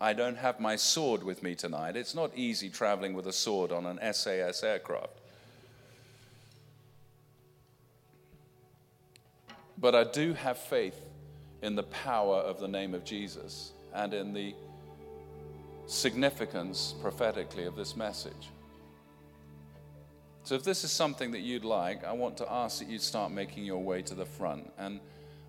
I 0.00 0.12
don't 0.12 0.36
have 0.36 0.58
my 0.58 0.76
sword 0.76 1.22
with 1.22 1.42
me 1.42 1.54
tonight. 1.54 1.96
It's 1.96 2.14
not 2.14 2.32
easy 2.34 2.68
traveling 2.68 3.14
with 3.14 3.26
a 3.26 3.32
sword 3.32 3.72
on 3.72 3.86
an 3.86 3.98
SAS 4.12 4.62
aircraft. 4.62 5.20
But 9.78 9.94
I 9.94 10.04
do 10.04 10.32
have 10.34 10.58
faith 10.58 11.03
in 11.64 11.74
the 11.74 11.82
power 11.84 12.36
of 12.36 12.60
the 12.60 12.68
name 12.68 12.92
of 12.94 13.04
Jesus 13.04 13.72
and 13.94 14.12
in 14.12 14.34
the 14.34 14.54
significance 15.86 16.94
prophetically 17.00 17.64
of 17.64 17.74
this 17.74 17.96
message. 17.96 18.50
So, 20.42 20.54
if 20.56 20.62
this 20.62 20.84
is 20.84 20.90
something 20.90 21.30
that 21.30 21.40
you'd 21.40 21.64
like, 21.64 22.04
I 22.04 22.12
want 22.12 22.36
to 22.36 22.52
ask 22.52 22.80
that 22.80 22.88
you 22.88 22.98
start 22.98 23.32
making 23.32 23.64
your 23.64 23.82
way 23.82 24.02
to 24.02 24.14
the 24.14 24.26
front. 24.26 24.70
And 24.76 25.00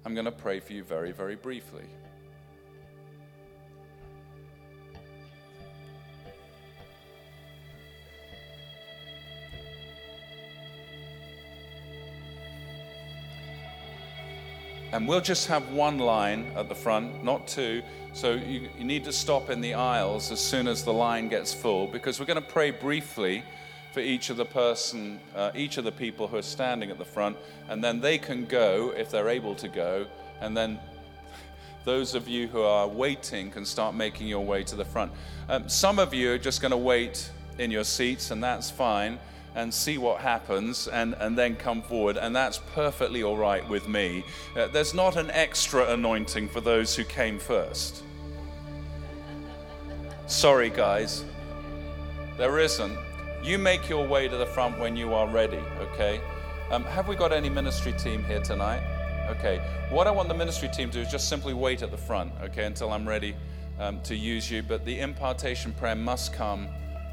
I'm 0.05 0.13
going 0.13 0.25
to 0.25 0.31
pray 0.31 0.61
for 0.61 0.71
you 0.71 0.85
very, 0.85 1.11
very 1.11 1.35
briefly. 1.35 1.83
And 14.95 15.09
we'll 15.09 15.19
just 15.19 15.47
have 15.47 15.73
one 15.73 15.97
line 15.97 16.45
at 16.55 16.69
the 16.69 16.73
front, 16.73 17.21
not 17.21 17.49
two. 17.49 17.83
So 18.13 18.31
you, 18.31 18.69
you, 18.77 18.85
need 18.85 19.03
to 19.03 19.11
stop 19.11 19.49
in 19.49 19.59
the 19.59 19.73
aisles 19.73 20.31
as 20.31 20.39
soon 20.39 20.69
as 20.69 20.85
the 20.85 20.93
line 20.93 21.27
gets 21.27 21.53
full 21.53 21.87
because 21.87 22.17
we're 22.17 22.25
going 22.25 22.41
to 22.41 22.49
pray 22.49 22.71
briefly 22.71 23.43
for 23.91 23.99
each 23.99 24.29
of 24.29 24.37
the 24.37 24.45
person, 24.45 25.19
uh, 25.35 25.51
each 25.53 25.75
of 25.75 25.83
the 25.83 25.91
people 25.91 26.29
who 26.29 26.37
are 26.37 26.41
standing 26.41 26.91
at 26.91 26.97
the 26.97 27.03
front, 27.03 27.35
and 27.67 27.83
then 27.83 27.99
they 27.99 28.17
can 28.17 28.45
go 28.45 28.93
if 28.95 29.11
they're 29.11 29.27
able 29.27 29.53
to 29.55 29.67
go, 29.67 30.05
and 30.39 30.55
then 30.55 30.79
those 31.83 32.15
of 32.15 32.29
you 32.29 32.47
who 32.47 32.61
are 32.61 32.87
waiting 32.87 33.51
can 33.51 33.65
start 33.65 33.95
making 33.95 34.29
your 34.29 34.45
way 34.45 34.63
to 34.63 34.77
the 34.77 34.85
front. 34.85 35.11
Um, 35.49 35.67
some 35.67 35.99
of 35.99 36.13
you 36.13 36.31
are 36.31 36.37
just 36.37 36.61
going 36.61 36.71
to 36.71 36.77
wait 36.77 37.29
in 37.57 37.69
your 37.69 37.83
seats, 37.83 38.31
and 38.31 38.41
that's 38.41 38.71
fine 38.71 39.19
and 39.55 39.73
see 39.73 39.97
what 39.97 40.19
happens 40.19 40.87
and, 40.87 41.15
and 41.19 41.37
then 41.37 41.55
come 41.55 41.81
forward. 41.81 42.17
And 42.17 42.35
that's 42.35 42.59
perfectly 42.73 43.23
all 43.23 43.37
right 43.37 43.67
with 43.67 43.87
me. 43.87 44.23
Uh, 44.55 44.67
there's 44.67 44.93
not 44.93 45.15
an 45.15 45.31
extra 45.31 45.91
anointing 45.93 46.49
for 46.49 46.61
those 46.61 46.95
who 46.95 47.03
came 47.05 47.39
first. 47.39 48.03
Sorry, 50.27 50.69
guys. 50.69 51.23
There 52.37 52.59
isn't. 52.59 52.97
You 53.43 53.57
make 53.57 53.87
your 53.87 54.05
way 54.07 54.27
to 54.27 54.37
the 54.37 54.45
front 54.45 54.77
when 54.79 54.95
you 54.95 55.13
are 55.13 55.27
ready, 55.27 55.61
okay? 55.79 56.19
Um, 56.71 56.83
have 56.83 57.07
we 57.07 57.15
got 57.15 57.31
any 57.31 57.49
ministry 57.49 57.93
team 57.93 58.23
here 58.23 58.41
tonight? 58.41 58.81
Okay. 59.29 59.61
What 59.89 60.07
I 60.07 60.11
want 60.11 60.29
the 60.29 60.35
ministry 60.35 60.67
team 60.67 60.89
to 60.89 60.97
do 60.97 61.01
is 61.01 61.11
just 61.11 61.29
simply 61.29 61.53
wait 61.53 61.81
at 61.81 61.91
the 61.91 61.97
front, 61.97 62.31
okay, 62.43 62.65
until 62.65 62.91
I'm 62.91 63.07
ready 63.07 63.35
um, 63.79 64.01
to 64.01 64.15
use 64.15 64.49
you. 64.51 64.63
But 64.63 64.83
the 64.83 64.99
impartation 64.99 65.73
prayer 65.73 65.95
must 65.95 66.33
come 66.33 66.67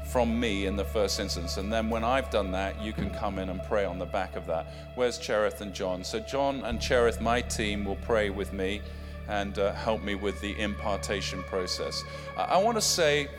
from 0.05 0.39
me 0.39 0.65
in 0.65 0.75
the 0.75 0.85
first 0.85 1.19
instance. 1.19 1.57
And 1.57 1.71
then 1.71 1.89
when 1.89 2.03
I've 2.03 2.29
done 2.29 2.51
that, 2.51 2.81
you 2.81 2.93
can 2.93 3.09
come 3.09 3.39
in 3.39 3.49
and 3.49 3.61
pray 3.63 3.85
on 3.85 3.99
the 3.99 4.05
back 4.05 4.35
of 4.35 4.45
that. 4.47 4.67
Where's 4.95 5.17
Cherith 5.17 5.61
and 5.61 5.73
John? 5.73 6.03
So, 6.03 6.19
John 6.19 6.63
and 6.63 6.81
Cherith, 6.81 7.21
my 7.21 7.41
team, 7.41 7.85
will 7.85 7.95
pray 7.97 8.29
with 8.29 8.53
me 8.53 8.81
and 9.27 9.57
uh, 9.57 9.73
help 9.73 10.03
me 10.03 10.15
with 10.15 10.39
the 10.41 10.59
impartation 10.59 11.43
process. 11.43 12.03
I, 12.37 12.43
I 12.43 12.57
want 12.57 12.77
to 12.77 12.81
say 12.81 13.29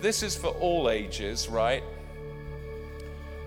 this 0.00 0.22
is 0.22 0.36
for 0.36 0.48
all 0.48 0.90
ages, 0.90 1.48
right? 1.48 1.82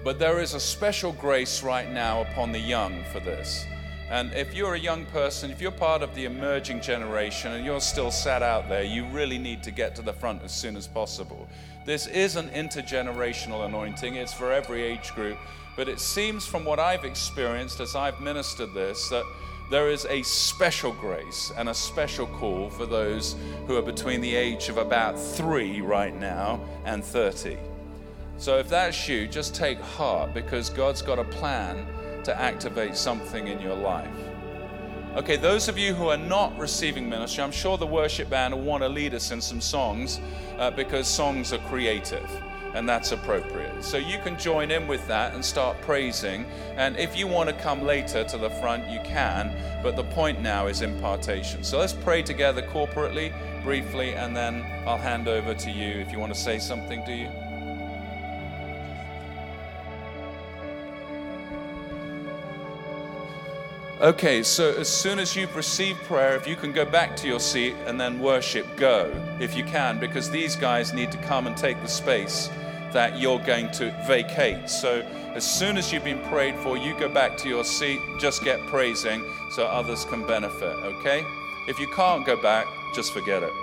But 0.04 0.18
there 0.18 0.40
is 0.40 0.54
a 0.54 0.60
special 0.60 1.12
grace 1.14 1.62
right 1.62 1.90
now 1.92 2.22
upon 2.22 2.52
the 2.52 2.60
young 2.60 3.04
for 3.12 3.20
this. 3.20 3.66
And 4.12 4.34
if 4.34 4.54
you're 4.54 4.74
a 4.74 4.80
young 4.80 5.06
person, 5.06 5.52
if 5.52 5.62
you're 5.62 5.72
part 5.72 6.02
of 6.02 6.14
the 6.16 6.26
emerging 6.26 6.82
generation 6.82 7.54
and 7.54 7.66
you're 7.66 7.80
still 7.80 8.12
sat 8.12 8.44
out 8.44 8.68
there, 8.68 8.84
you 8.84 9.06
really 9.06 9.38
need 9.38 9.64
to 9.64 9.72
get 9.72 9.96
to 9.96 10.02
the 10.02 10.12
front 10.12 10.44
as 10.44 10.54
soon 10.54 10.76
as 10.76 10.86
possible. 10.86 11.48
This 11.86 12.08
is 12.08 12.36
an 12.36 12.50
intergenerational 12.50 13.66
anointing, 13.66 14.16
it's 14.16 14.34
for 14.34 14.52
every 14.52 14.82
age 14.82 15.16
group. 15.16 15.38
But 15.78 15.88
it 15.88 16.02
seems 16.02 16.46
from 16.46 16.66
what 16.66 16.78
I've 16.78 17.06
experienced 17.06 17.80
as 17.80 17.96
I've 17.96 18.20
ministered 18.20 18.74
this 18.74 19.08
that 19.08 19.24
there 19.70 19.90
is 19.90 20.06
a 20.08 20.22
special 20.24 20.92
grace 20.92 21.54
and 21.58 21.70
a 21.70 21.74
special 21.74 22.28
call 22.28 22.70
for 22.70 22.86
those 22.86 23.38
who 23.66 23.78
are 23.78 23.82
between 23.82 24.20
the 24.20 24.36
age 24.36 24.68
of 24.68 24.76
about 24.76 25.18
three 25.18 25.80
right 25.80 26.14
now 26.20 26.60
and 26.84 27.02
30. 27.02 27.58
So 28.38 28.58
if 28.58 28.68
that's 28.68 29.08
you, 29.08 29.26
just 29.26 29.56
take 29.56 29.80
heart 29.80 30.34
because 30.34 30.70
God's 30.70 31.02
got 31.02 31.18
a 31.18 31.24
plan 31.24 31.88
to 32.24 32.40
activate 32.40 32.96
something 32.96 33.48
in 33.48 33.60
your 33.60 33.76
life. 33.76 34.10
Okay, 35.16 35.36
those 35.36 35.68
of 35.68 35.78
you 35.78 35.94
who 35.94 36.08
are 36.08 36.18
not 36.18 36.58
receiving 36.58 37.10
ministry, 37.10 37.44
I'm 37.44 37.52
sure 37.52 37.78
the 37.78 37.86
worship 37.86 38.30
band 38.30 38.54
will 38.54 38.62
want 38.62 38.84
to 38.84 38.90
lead 38.90 39.14
us 39.14 39.32
in 39.32 39.42
some 39.42 39.60
songs 39.60 40.22
uh, 40.58 40.72
because 40.72 41.08
songs 41.08 41.52
are 41.52 41.60
creative 41.68 42.30
and 42.74 42.88
that's 42.88 43.12
appropriate. 43.12 43.84
So 43.84 43.98
you 43.98 44.18
can 44.20 44.38
join 44.38 44.72
in 44.72 44.88
with 44.88 45.06
that 45.08 45.34
and 45.34 45.44
start 45.44 45.80
praising. 45.82 46.46
And 46.76 46.96
if 46.98 47.18
you 47.18 47.28
want 47.28 47.50
to 47.50 47.56
come 47.56 47.84
later 47.84 48.24
to 48.24 48.38
the 48.38 48.50
front, 48.50 48.90
you 48.90 49.00
can. 49.04 49.54
But 49.84 49.96
the 49.96 50.04
point 50.06 50.42
now 50.42 50.68
is 50.68 50.82
impartation. 50.82 51.64
So 51.64 51.80
let's 51.80 51.94
pray 51.94 52.24
together 52.24 52.62
corporately, 52.62 53.34
briefly, 53.64 54.14
and 54.14 54.36
then 54.36 54.66
I'll 54.88 54.98
hand 54.98 55.28
over 55.28 55.54
to 55.54 55.72
you 55.72 56.00
if 56.00 56.12
you 56.12 56.20
want 56.20 56.34
to 56.34 56.40
say 56.40 56.60
something, 56.60 57.04
do 57.06 57.12
you? 57.12 57.51
Okay, 64.02 64.42
so 64.42 64.74
as 64.74 64.90
soon 64.90 65.20
as 65.20 65.36
you've 65.36 65.56
received 65.56 66.02
prayer, 66.06 66.36
if 66.36 66.48
you 66.48 66.56
can 66.56 66.72
go 66.72 66.86
back 66.86 67.16
to 67.18 67.28
your 67.28 67.40
seat 67.40 67.76
and 67.86 68.02
then 68.02 68.20
worship, 68.20 68.66
go 68.76 69.14
if 69.40 69.56
you 69.56 69.64
can, 69.64 70.00
because 70.00 70.28
these 70.28 70.56
guys 70.56 70.92
need 70.92 71.12
to 71.12 71.20
come 71.20 71.46
and 71.46 71.56
take 71.56 71.80
the 71.84 71.88
space 71.88 72.50
that 72.94 73.20
you're 73.20 73.38
going 73.38 73.70
to 73.74 73.92
vacate. 74.08 74.72
So 74.72 75.02
as 75.36 75.46
soon 75.46 75.78
as 75.78 75.94
you've 75.94 76.04
been 76.04 76.18
prayed 76.30 76.56
for, 76.62 76.78
you 76.78 76.98
go 77.00 77.10
back 77.10 77.38
to 77.38 77.48
your 77.48 77.64
seat, 77.64 78.00
just 78.20 78.44
get 78.44 78.60
praising 78.62 79.24
so 79.52 79.68
others 79.68 80.04
can 80.06 80.26
benefit, 80.26 80.76
okay? 80.84 81.24
If 81.68 81.80
you 81.80 81.88
can't 81.90 82.26
go 82.26 82.42
back, 82.42 82.66
just 82.96 83.14
forget 83.14 83.44
it. 83.44 83.54